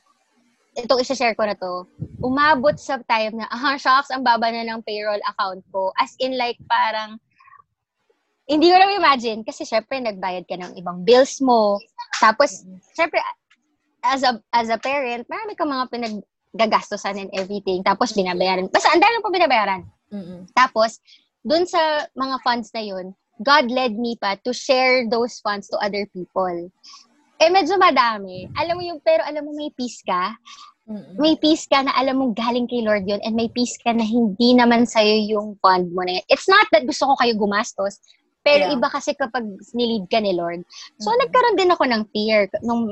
[0.77, 1.89] itong isa-share ko na to,
[2.21, 5.91] umabot sa time na, ah, shocks, ang baba na ng payroll account ko.
[5.97, 7.17] As in like, parang,
[8.47, 11.81] hindi ko na imagine kasi syempre nagbayad ka ng ibang bills mo.
[12.21, 12.63] Tapos,
[12.95, 13.19] syempre,
[14.05, 17.81] as a, as a parent, marami kang mga pinaggagastosan and everything.
[17.83, 18.69] Tapos, binabayaran.
[18.71, 19.83] Basta, ang dami pa binabayaran.
[20.13, 20.47] Mm-mm.
[20.55, 21.01] Tapos,
[21.43, 25.77] dun sa mga funds na yun, God led me pa to share those funds to
[25.81, 26.73] other people.
[27.37, 28.49] Eh, medyo madami.
[28.57, 30.33] Alam mo yung, pero alam mo may peace ka.
[30.87, 31.19] Mm-mm.
[31.19, 34.07] May peace ka na alam mong galing kay Lord yun and may peace ka na
[34.07, 36.25] hindi naman sa'yo yung fund mo na yun.
[36.31, 37.99] It's not that gusto ko kayo gumastos,
[38.47, 38.79] pero Yeah.
[38.79, 39.43] iba kasi kapag
[39.75, 40.63] nilid ka ni Lord.
[41.03, 41.19] So, Mhm.
[41.27, 42.87] nagkaroon din ako ng fear nung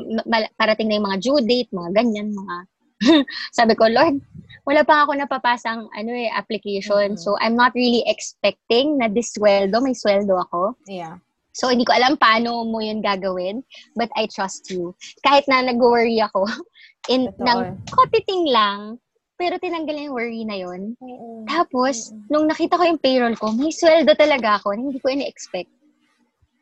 [0.59, 2.55] parating na yung mga due date, mga ganyan, mga...
[3.59, 4.18] Sabi ko, Lord,
[4.66, 7.14] wala pa ako napapasang ano eh, application.
[7.14, 7.20] Mhm.
[7.22, 10.74] So, I'm not really expecting na this sweldo, may sweldo ako.
[10.90, 11.22] Yeah.
[11.55, 13.62] So, hindi ko alam paano mo yun gagawin,
[13.94, 14.92] but I trust you.
[15.22, 16.50] Kahit na nag-worry ako,
[17.14, 17.46] in, Totoo.
[17.46, 17.61] ng
[17.94, 18.98] kotiting lang,
[19.38, 20.98] pero tinanggal na yung worry na yun.
[21.46, 25.70] Tapos, nung nakita ko yung payroll ko, may sweldo talaga ako hindi ko ini-expect.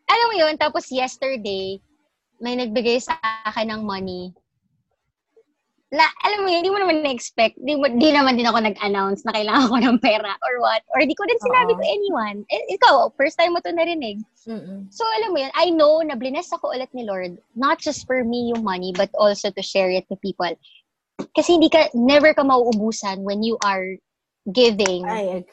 [0.08, 1.80] Alam mo yun, tapos yesterday,
[2.42, 3.16] may nagbigay sa
[3.48, 4.32] akin ng money.
[5.92, 7.60] Na, alam mo yun, hindi mo naman na-expect.
[7.60, 10.80] Di, mo- di naman din ako nag-announce na kailangan ko ng pera or what.
[10.96, 11.78] Or di ko din sinabi Oo.
[11.78, 12.38] to anyone.
[12.48, 14.24] Eh, ikaw, first time mo to narinig.
[14.48, 14.88] Mm-mm.
[14.88, 18.24] So, alam mo yun, I know na bless ako ulit ni Lord, not just for
[18.24, 20.48] me yung money, but also to share it to people.
[21.36, 24.00] Kasi hindi ka, never ka mauubusan when you are
[24.50, 25.04] giving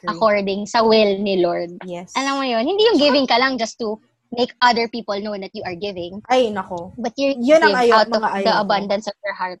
[0.08, 1.70] according sa will ni Lord.
[1.84, 2.16] Yes.
[2.16, 4.00] Alam mo yun, hindi yung giving ka lang just to
[4.32, 6.96] make other people know that you are giving, Ay, nako.
[6.96, 8.60] but you Yun ang ayaw- out of ayaw the ko.
[8.64, 9.60] abundance of your heart.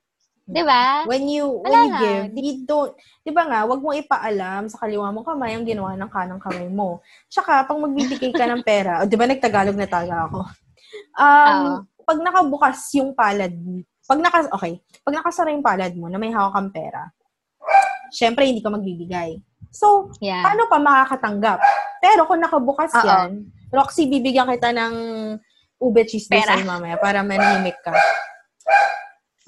[0.50, 1.06] Di ba?
[1.06, 2.92] When you, when Wala you give, you don't,
[3.22, 6.66] di ba nga, wag mo ipaalam sa kaliwa mong kamay ang ginawa ng kanang kamay
[6.66, 6.98] mo.
[7.30, 10.40] Tsaka, pag magbibigay ka ng pera, o di ba nagtagalog na taga ako?
[11.14, 11.74] Um, Oo.
[12.02, 13.54] pag nakabukas yung palad,
[14.10, 17.14] pag naka, okay, pag nakasara yung palad mo na may hawak kang pera,
[18.10, 19.38] syempre hindi ka magbibigay.
[19.70, 20.42] So, Yeah.
[20.42, 21.62] paano pa makakatanggap?
[22.02, 23.06] Pero kung nakabukas Oo.
[23.06, 24.94] yan, Roxy, bibigyan kita ng
[25.78, 27.94] ube cheese desal mamaya para manahimik ka.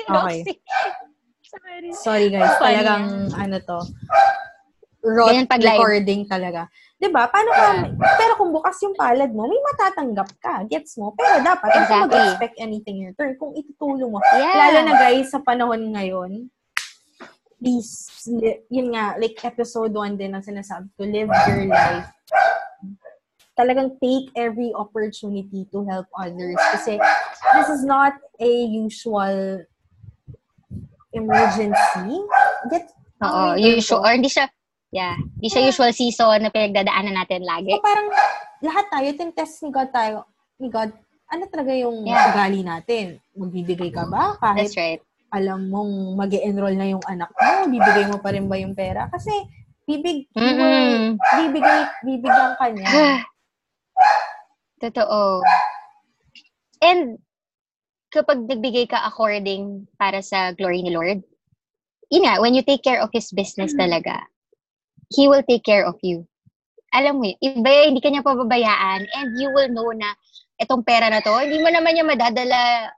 [0.08, 0.40] Okay.
[1.52, 1.88] Sorry.
[1.92, 3.04] Sorry guys, Funny talagang
[3.36, 3.78] ano to.
[5.02, 6.70] Ganyan pag recording talaga.
[6.96, 7.26] 'Di ba?
[7.26, 11.12] Paano ka pero kung bukas yung palad mo, may matatanggap ka, gets mo?
[11.18, 11.98] Pero dapat Exactly.
[12.06, 14.22] mag-expect anything in return kung itutulong mo.
[14.32, 14.54] Yeah.
[14.56, 16.48] Lalo na guys sa panahon ngayon,
[17.62, 18.10] please,
[18.70, 22.10] yun nga, like episode 1 din ang sinasabi ko, live your life.
[23.54, 26.58] Talagang take every opportunity to help others.
[26.74, 26.98] Kasi
[27.54, 29.62] this is not a usual
[31.12, 32.24] emergency.
[32.68, 32.88] Get,
[33.22, 34.50] Oo, usual, or hindi siya,
[34.90, 37.72] yeah, hindi siya usual season na pinagdadaanan natin lagi.
[37.72, 38.08] So, parang
[38.60, 40.26] lahat tayo, test ni God tayo,
[40.58, 40.90] ni God,
[41.30, 42.34] ano talaga yung Yeah.
[42.34, 43.16] ugali natin?
[43.32, 44.36] Magbibigay ka ba?
[44.36, 45.00] Kahit That's right.
[45.32, 49.08] alam mong mag enroll na yung anak mo, bibigay mo pa rin ba yung pera?
[49.08, 49.32] Kasi,
[49.88, 51.16] bibig, Mm-mm.
[51.16, 52.90] bibigay, bibigyan ka niya.
[54.82, 55.40] Totoo.
[56.82, 57.22] And
[58.12, 61.24] kapag nagbigay ka according para sa glory ni Lord,
[62.12, 64.28] yun nga, when you take care of His business talaga,
[65.08, 66.28] He will take care of you.
[66.92, 70.12] Alam mo yun, iba, hindi ka niya pababayaan and you will know na
[70.60, 72.92] itong pera na to, hindi mo naman niya madadala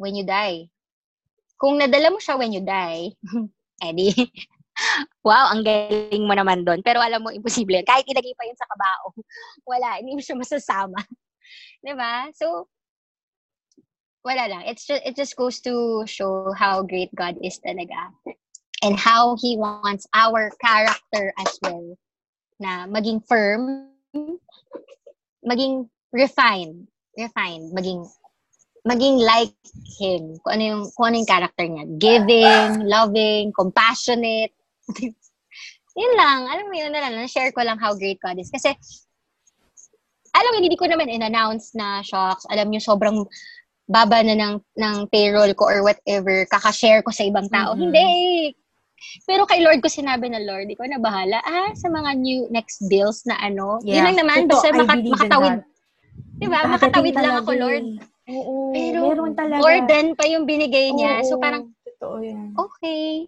[0.00, 0.72] when you die.
[1.60, 3.12] Kung nadala mo siya when you die,
[3.86, 4.08] edi,
[5.26, 6.80] wow, ang galing mo naman doon.
[6.80, 7.80] Pero alam mo, imposible.
[7.84, 9.12] Kahit ilagay pa yun sa kabao,
[9.70, 11.00] wala, hindi mo siya masasama.
[11.84, 12.28] ba?
[12.32, 12.68] So,
[14.26, 14.62] wala lang.
[14.66, 18.10] It's just, it just goes to show how great God is talaga.
[18.82, 21.94] And how He wants our character as well.
[22.58, 23.86] Na maging firm,
[25.46, 28.10] maging refined, refined, maging
[28.86, 29.54] maging like
[29.98, 30.38] him.
[30.42, 31.84] Kung ano yung, kung ano yung character niya.
[31.98, 34.54] Giving, loving, compassionate.
[35.98, 36.46] yun lang.
[36.46, 37.26] Alam mo yun na lang.
[37.26, 38.46] Share ko lang how great God is.
[38.46, 38.70] Kasi,
[40.30, 43.26] alam mo, hindi ko naman in-announce na, shocks, alam niyo, sobrang
[43.86, 47.74] baba na ng, ng payroll ko or whatever, kakashare ko sa ibang tao.
[47.74, 47.80] Mhm.
[47.86, 48.06] Hindi.
[49.22, 51.38] Pero kay Lord ko sinabi na, Lord, ikaw na bahala.
[51.46, 53.78] Ah, sa mga new next bills na ano.
[53.86, 55.52] Yun lang naman, Totoo, basta maka, in makatawid.
[55.62, 55.64] that.
[56.36, 56.58] Diba?
[56.58, 57.84] Dadating Makatawid lang talaga ako, Lord.
[57.86, 58.32] eh.
[58.34, 59.62] Oo, Pero, meron talaga.
[59.62, 61.22] More than pa yung binigay niya.
[61.22, 62.50] So, Oo, parang, Totoo yan.
[62.58, 63.24] okay.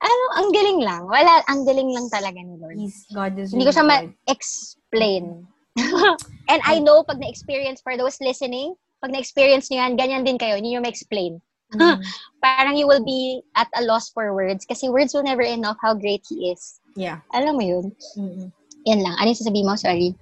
[0.00, 1.02] Ano, ang galing lang.
[1.06, 2.74] Wala, ang galing lang talaga ni Lord.
[2.74, 5.46] He's, God is Hindi ko siya ma-explain.
[6.50, 10.60] And I know, pag na-experience, for those listening, pag na-experience nyo yan, ganyan din kayo,
[10.60, 11.40] hindi nyo ma-explain.
[11.72, 11.98] Mm.
[12.44, 15.96] Parang you will be at a loss for words kasi words will never enough how
[15.96, 16.80] great He is.
[16.94, 17.24] Yeah.
[17.32, 17.86] Alam mo yun?
[18.18, 18.52] Mm-mm.
[18.84, 19.16] Yan lang.
[19.16, 19.76] Ano yung sasabihin mo?
[19.76, 20.12] Sorry.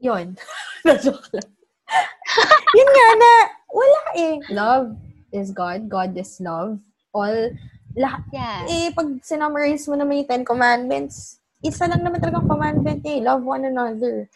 [0.00, 0.36] Yun.
[0.86, 1.50] Na-joke lang.
[2.78, 3.32] Yun nga na,
[3.70, 4.34] wala eh.
[4.50, 4.86] Love
[5.32, 5.88] is God.
[5.88, 6.78] God is love.
[7.16, 7.52] All,
[7.96, 8.60] lahat, Yeah.
[8.68, 13.24] eh, pag sinummarize mo naman yung Ten Commandments, isa lang naman talagang commandment eh.
[13.24, 14.28] Love one another.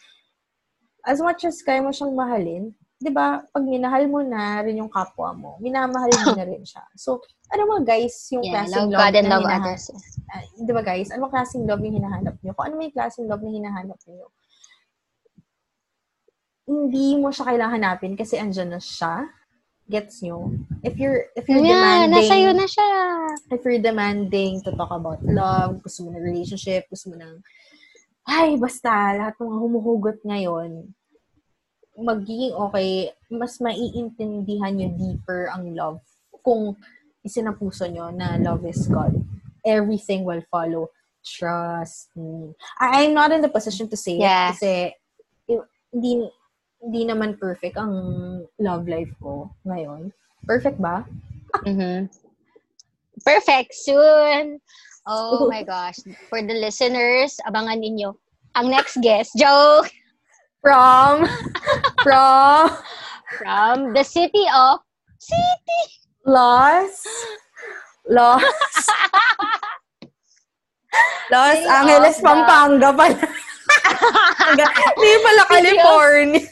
[1.05, 4.91] As much as kaya mo siyang mahalin, di ba, pag minahal mo na rin yung
[4.93, 6.85] kapwa mo, minamahal mo na rin siya.
[6.93, 7.17] So,
[7.49, 9.79] ano mo guys, yung Yeah, klaseng love love, God na love hinahanap.
[10.31, 12.53] Ah, di ba guys, ano klaseng love yung hinahanap niyo?
[12.53, 14.29] Kung ano may klaseng love na hinahanap niyo,
[16.69, 19.25] hindi mo siya kailangan hanapin kasi andyan na siya.
[19.89, 20.53] Gets nyo?
[20.85, 22.87] If you're, if you're Yeah, demanding, nasa iyo na siya.
[23.51, 27.43] if you're demanding to talk about love, gusto mo ng relationship, gusto mo ng,
[28.29, 30.95] ay, basta, lahat ng mga humuhugot ngayon,
[32.01, 36.01] magiging okay, mas maiintindihan nyo deeper ang love
[36.41, 36.73] kung
[37.21, 39.13] isinapuso nyo na love is God.
[39.61, 40.89] Everything will follow.
[41.21, 42.57] Trust me.
[42.81, 44.49] I- I'm not in the position to say Yeah.
[44.49, 44.71] it kasi
[45.93, 46.25] hindi
[46.81, 47.93] hindi naman perfect ang
[48.57, 50.09] love life ko ngayon.
[50.43, 51.05] Perfect ba?
[51.69, 52.09] Mhm.
[53.21, 53.75] Perfect.
[53.75, 54.57] Soon.
[55.05, 56.01] Oh my gosh.
[56.25, 58.17] For the listeners, abangan ninyo
[58.57, 59.37] ang next guest.
[59.37, 59.93] Joke!
[60.61, 61.25] From,
[62.03, 62.69] from
[63.37, 64.79] From the city of
[65.17, 65.81] City.
[66.25, 67.01] Los,
[68.05, 68.43] Los,
[71.31, 73.17] Los City Angeles, the- Pampanga pala.
[74.51, 76.45] Hindi pala California.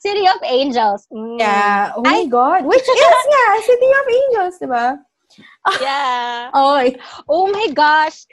[0.00, 1.06] City of Angels.
[1.12, 1.38] Mm.
[1.38, 1.92] Yeah.
[1.94, 2.26] Oh my Ay.
[2.26, 2.64] God.
[2.64, 4.98] Which is nga, City of Angels, di ba?
[5.80, 6.50] Yeah.
[6.50, 6.98] Okay.
[7.28, 8.26] Oh my gosh.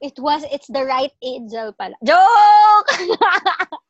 [0.00, 1.94] It was, it's the right angel pala.
[2.02, 2.90] Joke!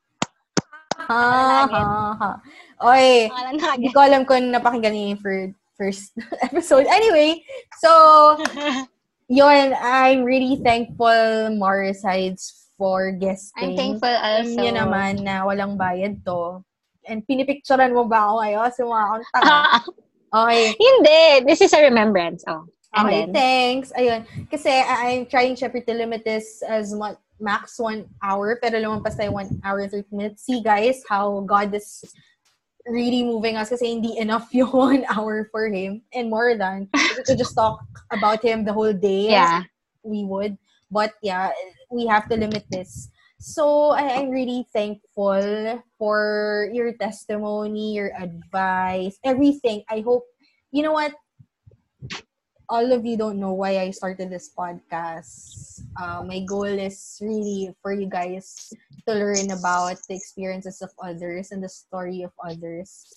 [1.05, 2.31] Ha, ha, ha.
[2.81, 6.15] Pangalan Hindi ko alam kung napakinggan niyo yung fir- first
[6.47, 6.87] episode.
[6.87, 7.43] Anyway,
[7.83, 7.91] so,
[9.29, 13.75] yun, I'm really thankful, Marisides, for guesting.
[13.75, 14.55] I'm thankful also.
[14.57, 16.63] niyo naman na walang bayad to.
[17.05, 18.69] And pinipicturean mo ba ako ngayon?
[18.73, 19.59] So, mga akong tanga.
[20.35, 20.65] Okay.
[20.75, 21.21] Hindi.
[21.47, 22.43] This is a remembrance.
[22.49, 22.67] Oh.
[22.95, 23.93] And Okay, then, thanks.
[23.99, 24.23] Ayun.
[24.51, 29.19] Kasi I- I'm trying syempre to limit this as much, max one hour, pero lumampas
[29.19, 30.47] tayo one hour and 30 minutes.
[30.47, 32.07] See, guys, how God is
[32.87, 36.87] really moving us kasi hindi enough yung one hour for Him and more than.
[37.27, 37.83] to just talk
[38.15, 39.35] about Him the whole day.
[39.35, 39.67] yeah.
[40.05, 40.57] we would.
[40.93, 41.51] But yeah,
[41.91, 43.09] we have to limit this.
[43.41, 49.83] So I, I'm really thankful for your testimony, your advice, everything.
[49.91, 50.25] I hope,
[50.71, 51.13] you know what?
[52.69, 55.85] All of you don't know why I started this podcast.
[56.01, 58.73] Uh, my goal is really for you guys
[59.07, 63.13] to learn about the experiences of others and the story of others.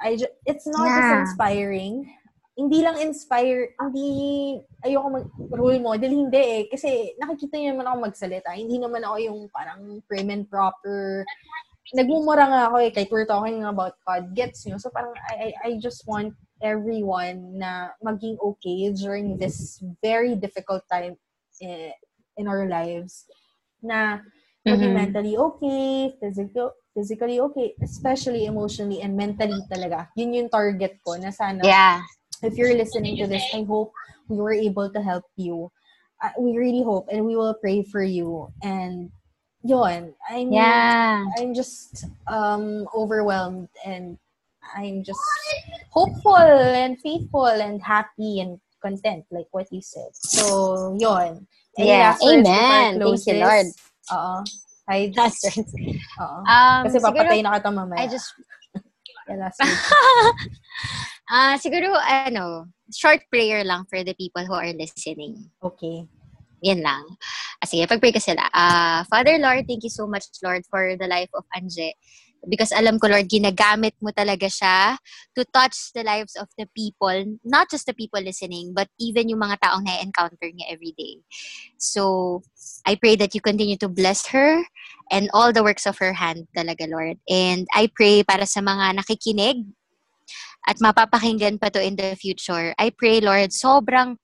[0.00, 0.96] I ju- it's not Yeah.
[0.96, 2.08] just inspiring.
[2.56, 4.08] Hindi lang inspire, hindi
[4.84, 6.62] ayoko mag role model, hindi eh.
[6.72, 8.48] Kasi nakikita niyo naman ako magsalita.
[8.56, 11.24] Hindi naman ako yung parang prim and proper.
[11.92, 14.80] Nagmumura nga ako eh, kahit we're talking about God gets nyo.
[14.80, 20.84] So parang I, I, I just want everyone na maging okay during this very difficult
[20.90, 21.16] time
[21.62, 21.92] eh,
[22.36, 23.26] in our lives.
[23.82, 24.20] Na
[24.66, 24.94] maging Mhm.
[24.94, 30.08] mentally okay, physical, physically okay, especially emotionally and mentally talaga.
[30.16, 32.00] Yun yung target ko na sana Yeah.
[32.42, 33.92] if you're listening to this, I hope
[34.28, 35.70] we were able to help you.
[36.22, 38.52] Uh, we really hope and we will pray for you.
[38.62, 39.10] And
[39.62, 40.94] yun, I'm, Yeah.
[41.36, 44.18] I'm just um, overwhelmed and
[44.76, 45.20] I'm just
[45.90, 50.10] hopeful and faithful and happy and content, like what you said.
[50.14, 50.96] So.
[51.78, 52.16] Any Yeah.
[52.22, 52.96] Amen.
[52.96, 53.40] I Thank you?
[53.40, 53.66] Lord.
[54.12, 54.36] Oo.
[54.90, 55.38] Words.
[56.18, 56.38] Oo.
[56.42, 58.02] Um, Kasi siguro, papatay na kita mamaya.
[58.02, 58.34] I just,
[59.30, 59.78] Yeah, last words.
[61.30, 65.38] ah siguro, ano, short prayer lang for the people who are listening.
[65.62, 66.10] Okay.
[66.66, 67.06] Yan lang.
[67.62, 68.50] Ah, sige, pag-pray ka sila.
[68.50, 71.94] Ah, Father Lord, thank you so much, Lord, for the life of Anje.
[72.48, 74.96] Because alam ko, Lord, ginagamit mo talaga siya
[75.36, 79.44] to touch the lives of the people, not just the people listening, but even yung
[79.44, 81.20] mga taong na-encounter niya every day.
[81.76, 82.42] So,
[82.86, 84.64] I pray that you continue to bless her
[85.12, 87.20] and all the works of her hand talaga, Lord.
[87.28, 89.68] And I pray para sa mga nakikinig
[90.68, 92.72] at mapapakinggan pa to in the future.
[92.78, 94.16] I pray, Lord, sobrang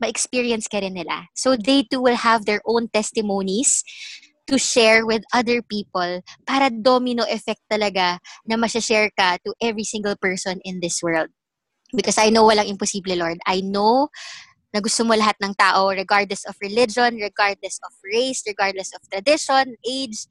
[0.00, 1.28] ma-experience ka rin nila.
[1.32, 3.84] So they too will have their own testimonies
[4.46, 10.16] to share with other people para domino effect talaga na masashare ka to every single
[10.20, 11.28] person in this world.
[11.94, 13.38] Because I know walang imposible, Lord.
[13.46, 14.08] I know
[14.74, 19.78] na gusto mo lahat ng tao, regardless of religion, regardless of race, regardless of tradition,
[19.86, 20.26] age,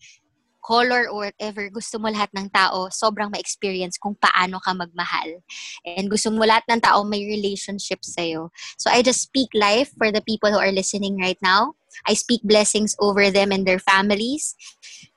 [0.60, 5.44] color, or whatever, gusto mo lahat ng tao sobrang ma-experience kung paano ka magmahal.
[5.84, 8.52] And gusto mo lahat ng tao may relationship sa'yo.
[8.80, 11.76] So I just speak life for the people who are listening right now.
[12.07, 14.56] I speak blessings over them and their families.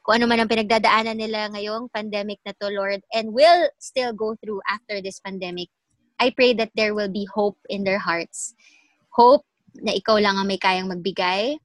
[0.06, 4.38] Kung ano man ang pinagdadaanan nila ngayong pandemic na to, Lord, and will still go
[4.38, 5.66] through after this pandemic,
[6.22, 8.54] I pray that there will be hope in their hearts.
[9.10, 9.44] Hope
[9.82, 11.58] na ikaw lang ang may kayang magbigay.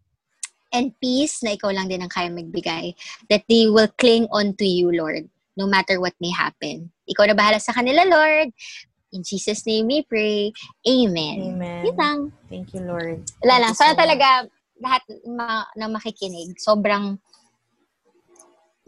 [0.71, 2.95] And peace na ikaw lang din ang kayang magbigay.
[3.29, 6.91] That they will cling on to you, Lord, no matter what may happen.
[7.07, 8.55] Ikaw na bahala sa kanila, Lord.
[9.11, 10.55] In Jesus' name we pray.
[10.87, 11.59] Amen.
[11.59, 11.83] Amen.
[11.83, 12.19] Yun lang.
[12.47, 13.27] Thank you, Lord.
[13.43, 13.73] Wala lang.
[13.75, 14.47] Sana so talaga
[14.81, 17.15] lahat ma- na makikinig, sobrang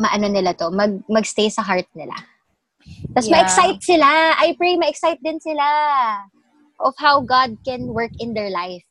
[0.02, 2.18] maano nila to, mag, magstay sa heart nila.
[3.14, 3.38] Tapos Yeah.
[3.38, 4.10] ma-excite sila.
[4.42, 5.64] I pray ma-excite din sila
[6.82, 8.84] of how God can work in their life.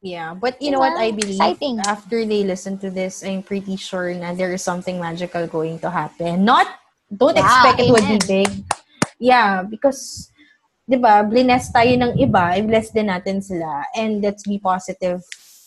[0.00, 0.92] Yeah, but you know Diba?
[0.92, 1.40] what I believe?
[1.40, 1.76] Exciting.
[1.80, 5.90] After they listen to this, I'm pretty sure na there is something magical going to
[5.90, 6.44] happen.
[6.44, 6.68] Not,
[7.12, 8.28] don't Wow, expect it would be amen.
[8.28, 8.50] big.
[9.18, 10.30] Yeah, because,
[10.88, 13.82] di ba, bless tayo ng iba, i-bless din natin sila.
[13.96, 15.24] And let's be positive.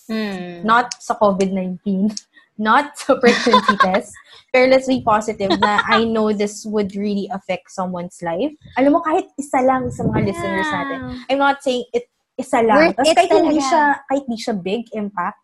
[0.10, 0.66] Hmm.
[0.66, 1.80] Not sa COVID-19,
[2.58, 4.12] not sa pregnancy test,
[4.50, 8.52] pero let's be positive na I know this would really affect someone's life.
[8.76, 11.00] Alam mo, kahit isa lang sa mga listeners natin,
[11.30, 12.92] I'm not saying it isa lang.
[12.92, 13.70] Worth Tapos it kahit hindi talaga.
[13.70, 15.40] siya, kahit hindi siya big impact,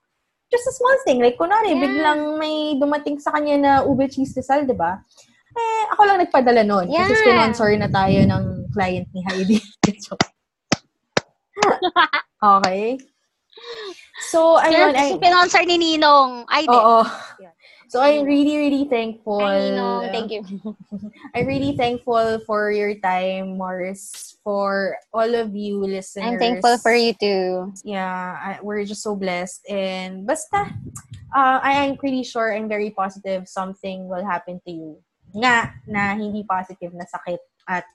[0.47, 1.19] just a small thing.
[1.19, 1.83] Like, kunwari, Yeah.
[1.83, 5.03] biglang may dumating sa kanya na ube cheese desal, di ba?
[5.55, 6.87] Eh, ako lang nagpadala nun.
[6.87, 7.23] Kasi Yeah.
[7.51, 9.59] sponsor na tayo ng client ni Heidi.
[12.43, 12.95] okay.
[14.29, 16.45] So, ayun, Ayun, I, pinonsor ni Ninong.
[16.49, 17.05] Ay, oo.
[17.41, 17.53] Yan.
[17.85, 19.45] So, I'm really, really thankful.
[19.45, 20.09] Ay, Ninong.
[20.09, 20.41] Thank you.
[21.37, 26.25] I'm really thankful for your time, Mars, for all of you listeners.
[26.25, 27.73] I'm thankful for you too.
[27.85, 29.69] yeah, I, we're just so blessed.
[29.69, 30.73] And basta,
[31.35, 34.97] uh, I am pretty sure I'm very positive something will happen to you.
[35.35, 37.85] Nga, na hindi positive na sakit at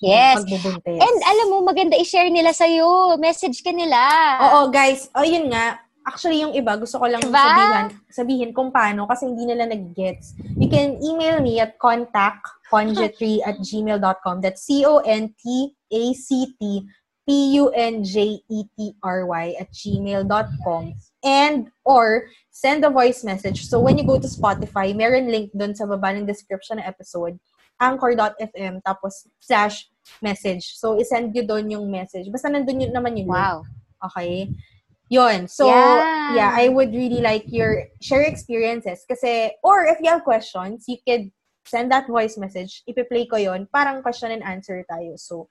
[0.00, 0.36] Yes.
[0.42, 1.00] pagbubuntis.
[1.00, 3.16] And alam mo, maganda i-share nila sa'yo.
[3.16, 3.96] Message ka nila.
[4.42, 5.08] Oo, guys.
[5.16, 5.78] O, yun nga.
[6.06, 7.42] Actually, yung iba, gusto ko lang Diba?
[7.42, 10.38] sabihin, sabihin kung paano kasi hindi nila nag-gets.
[10.54, 14.38] You can email me at contactconjetry at gmail.com.
[14.38, 16.60] That's C-O-N-T-A-C-T
[17.26, 20.94] P-U-N-J-E-T-R-Y at gmail.com.
[21.26, 23.66] And, or, send a voice message.
[23.66, 27.34] So, when you go to Spotify, meron link dun sa baba ng description ng episode,
[27.80, 29.90] anchor.fm, tapos slash
[30.22, 30.76] message.
[30.78, 32.30] So, isend nyo doon yung message.
[32.30, 33.28] Basta nandun yun naman link.
[33.28, 33.64] Wow.
[34.00, 34.48] Okay?
[35.08, 35.46] Yun.
[35.46, 36.34] So, Yeah.
[36.34, 36.50] yeah.
[36.54, 39.04] I would really like your share experiences.
[39.06, 41.30] Kasi, or if you have questions, you could
[41.66, 42.82] send that voice message.
[42.88, 45.18] Ipi-play ko yon Parang question and answer tayo.
[45.18, 45.50] So,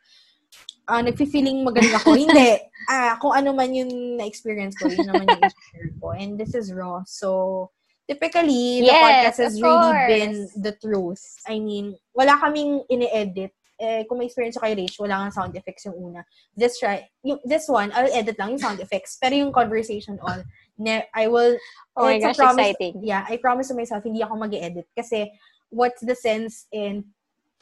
[0.87, 2.15] ah nagfi-feeling magaling ako.
[2.23, 2.61] Hindi.
[2.87, 6.13] Ah, kung ano man yung na-experience ko, yun naman yung i-share ko.
[6.15, 7.03] And this is raw.
[7.07, 7.69] So,
[8.07, 10.07] typically, the Yes, podcast has really course.
[10.07, 11.23] been the truth.
[11.47, 13.51] I mean, wala kaming ini-edit.
[13.75, 16.23] Eh, kung may experience ko kay Rach, wala nga sound effects yung una.
[16.55, 19.19] This try, yung, this one, I'll edit lang yung sound effects.
[19.19, 20.39] Pero yung conversation all,
[20.79, 21.59] ne, I will,
[21.97, 23.03] Oh my gosh, promise- exciting.
[23.03, 25.27] Yeah, I promise to myself, hindi ako mag edit Kasi,
[25.75, 27.03] what's the sense in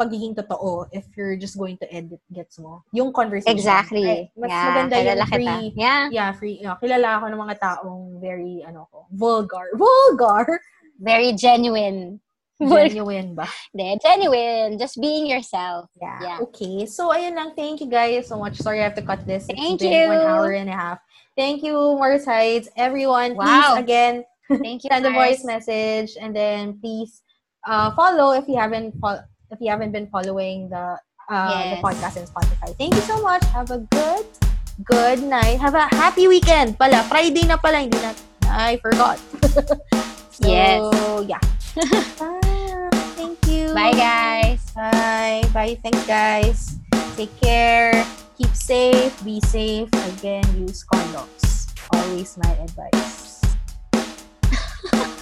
[0.03, 2.83] pagiging totoo if you're just going to edit, gets mo?
[2.91, 3.55] Yung conversation.
[3.55, 4.03] Exactly.
[4.03, 5.33] Ay, mas yeah, maganda yung kilala kita.
[5.33, 6.01] free, Yeah.
[6.11, 9.71] yeah, free, yeah, kilala ako ng mga taong very, ano ko, vulgar.
[9.79, 10.59] Vulgar?
[10.99, 12.19] Very genuine.
[12.63, 13.49] Genuine ba?
[13.73, 14.77] Hindi, genuine.
[14.77, 15.89] Just being yourself.
[15.99, 16.19] Yeah.
[16.21, 16.37] Yeah.
[16.47, 16.85] Okay.
[16.85, 17.57] So, ayun lang.
[17.57, 18.55] Thank you guys so much.
[18.61, 19.49] Sorry I have to cut this.
[19.49, 20.07] Thank it's been you.
[20.07, 20.99] one hour and a half.
[21.35, 22.69] Thank you, Morris Heights.
[22.77, 23.43] Everyone, Wow.
[23.43, 24.15] please, again,
[24.47, 25.41] Thank you, send a Mars.
[25.41, 27.25] voice message and then please
[27.65, 29.23] uh, follow if you haven't fol-
[29.53, 30.97] if you haven't been following the
[31.29, 32.75] uh, the podcast in Spotify.
[32.75, 33.45] Thank you so much.
[33.53, 34.25] Have a good
[34.83, 35.61] good night.
[35.61, 36.77] Have a happy weekend.
[36.81, 38.11] Pala Friday na pala hindi na
[38.53, 39.17] I forgot.
[40.33, 40.81] so, Yes.
[41.25, 41.41] yeah.
[42.19, 42.89] Bye.
[43.17, 43.73] Thank you.
[43.73, 44.61] Bye, guys.
[44.77, 45.41] Bye.
[45.53, 45.77] Bye.
[45.81, 46.77] Thanks, guys.
[47.17, 48.05] Take care.
[48.37, 49.13] Keep safe.
[49.25, 49.89] Be safe.
[50.17, 51.69] Again, use condoms.
[51.93, 53.41] Always my advice.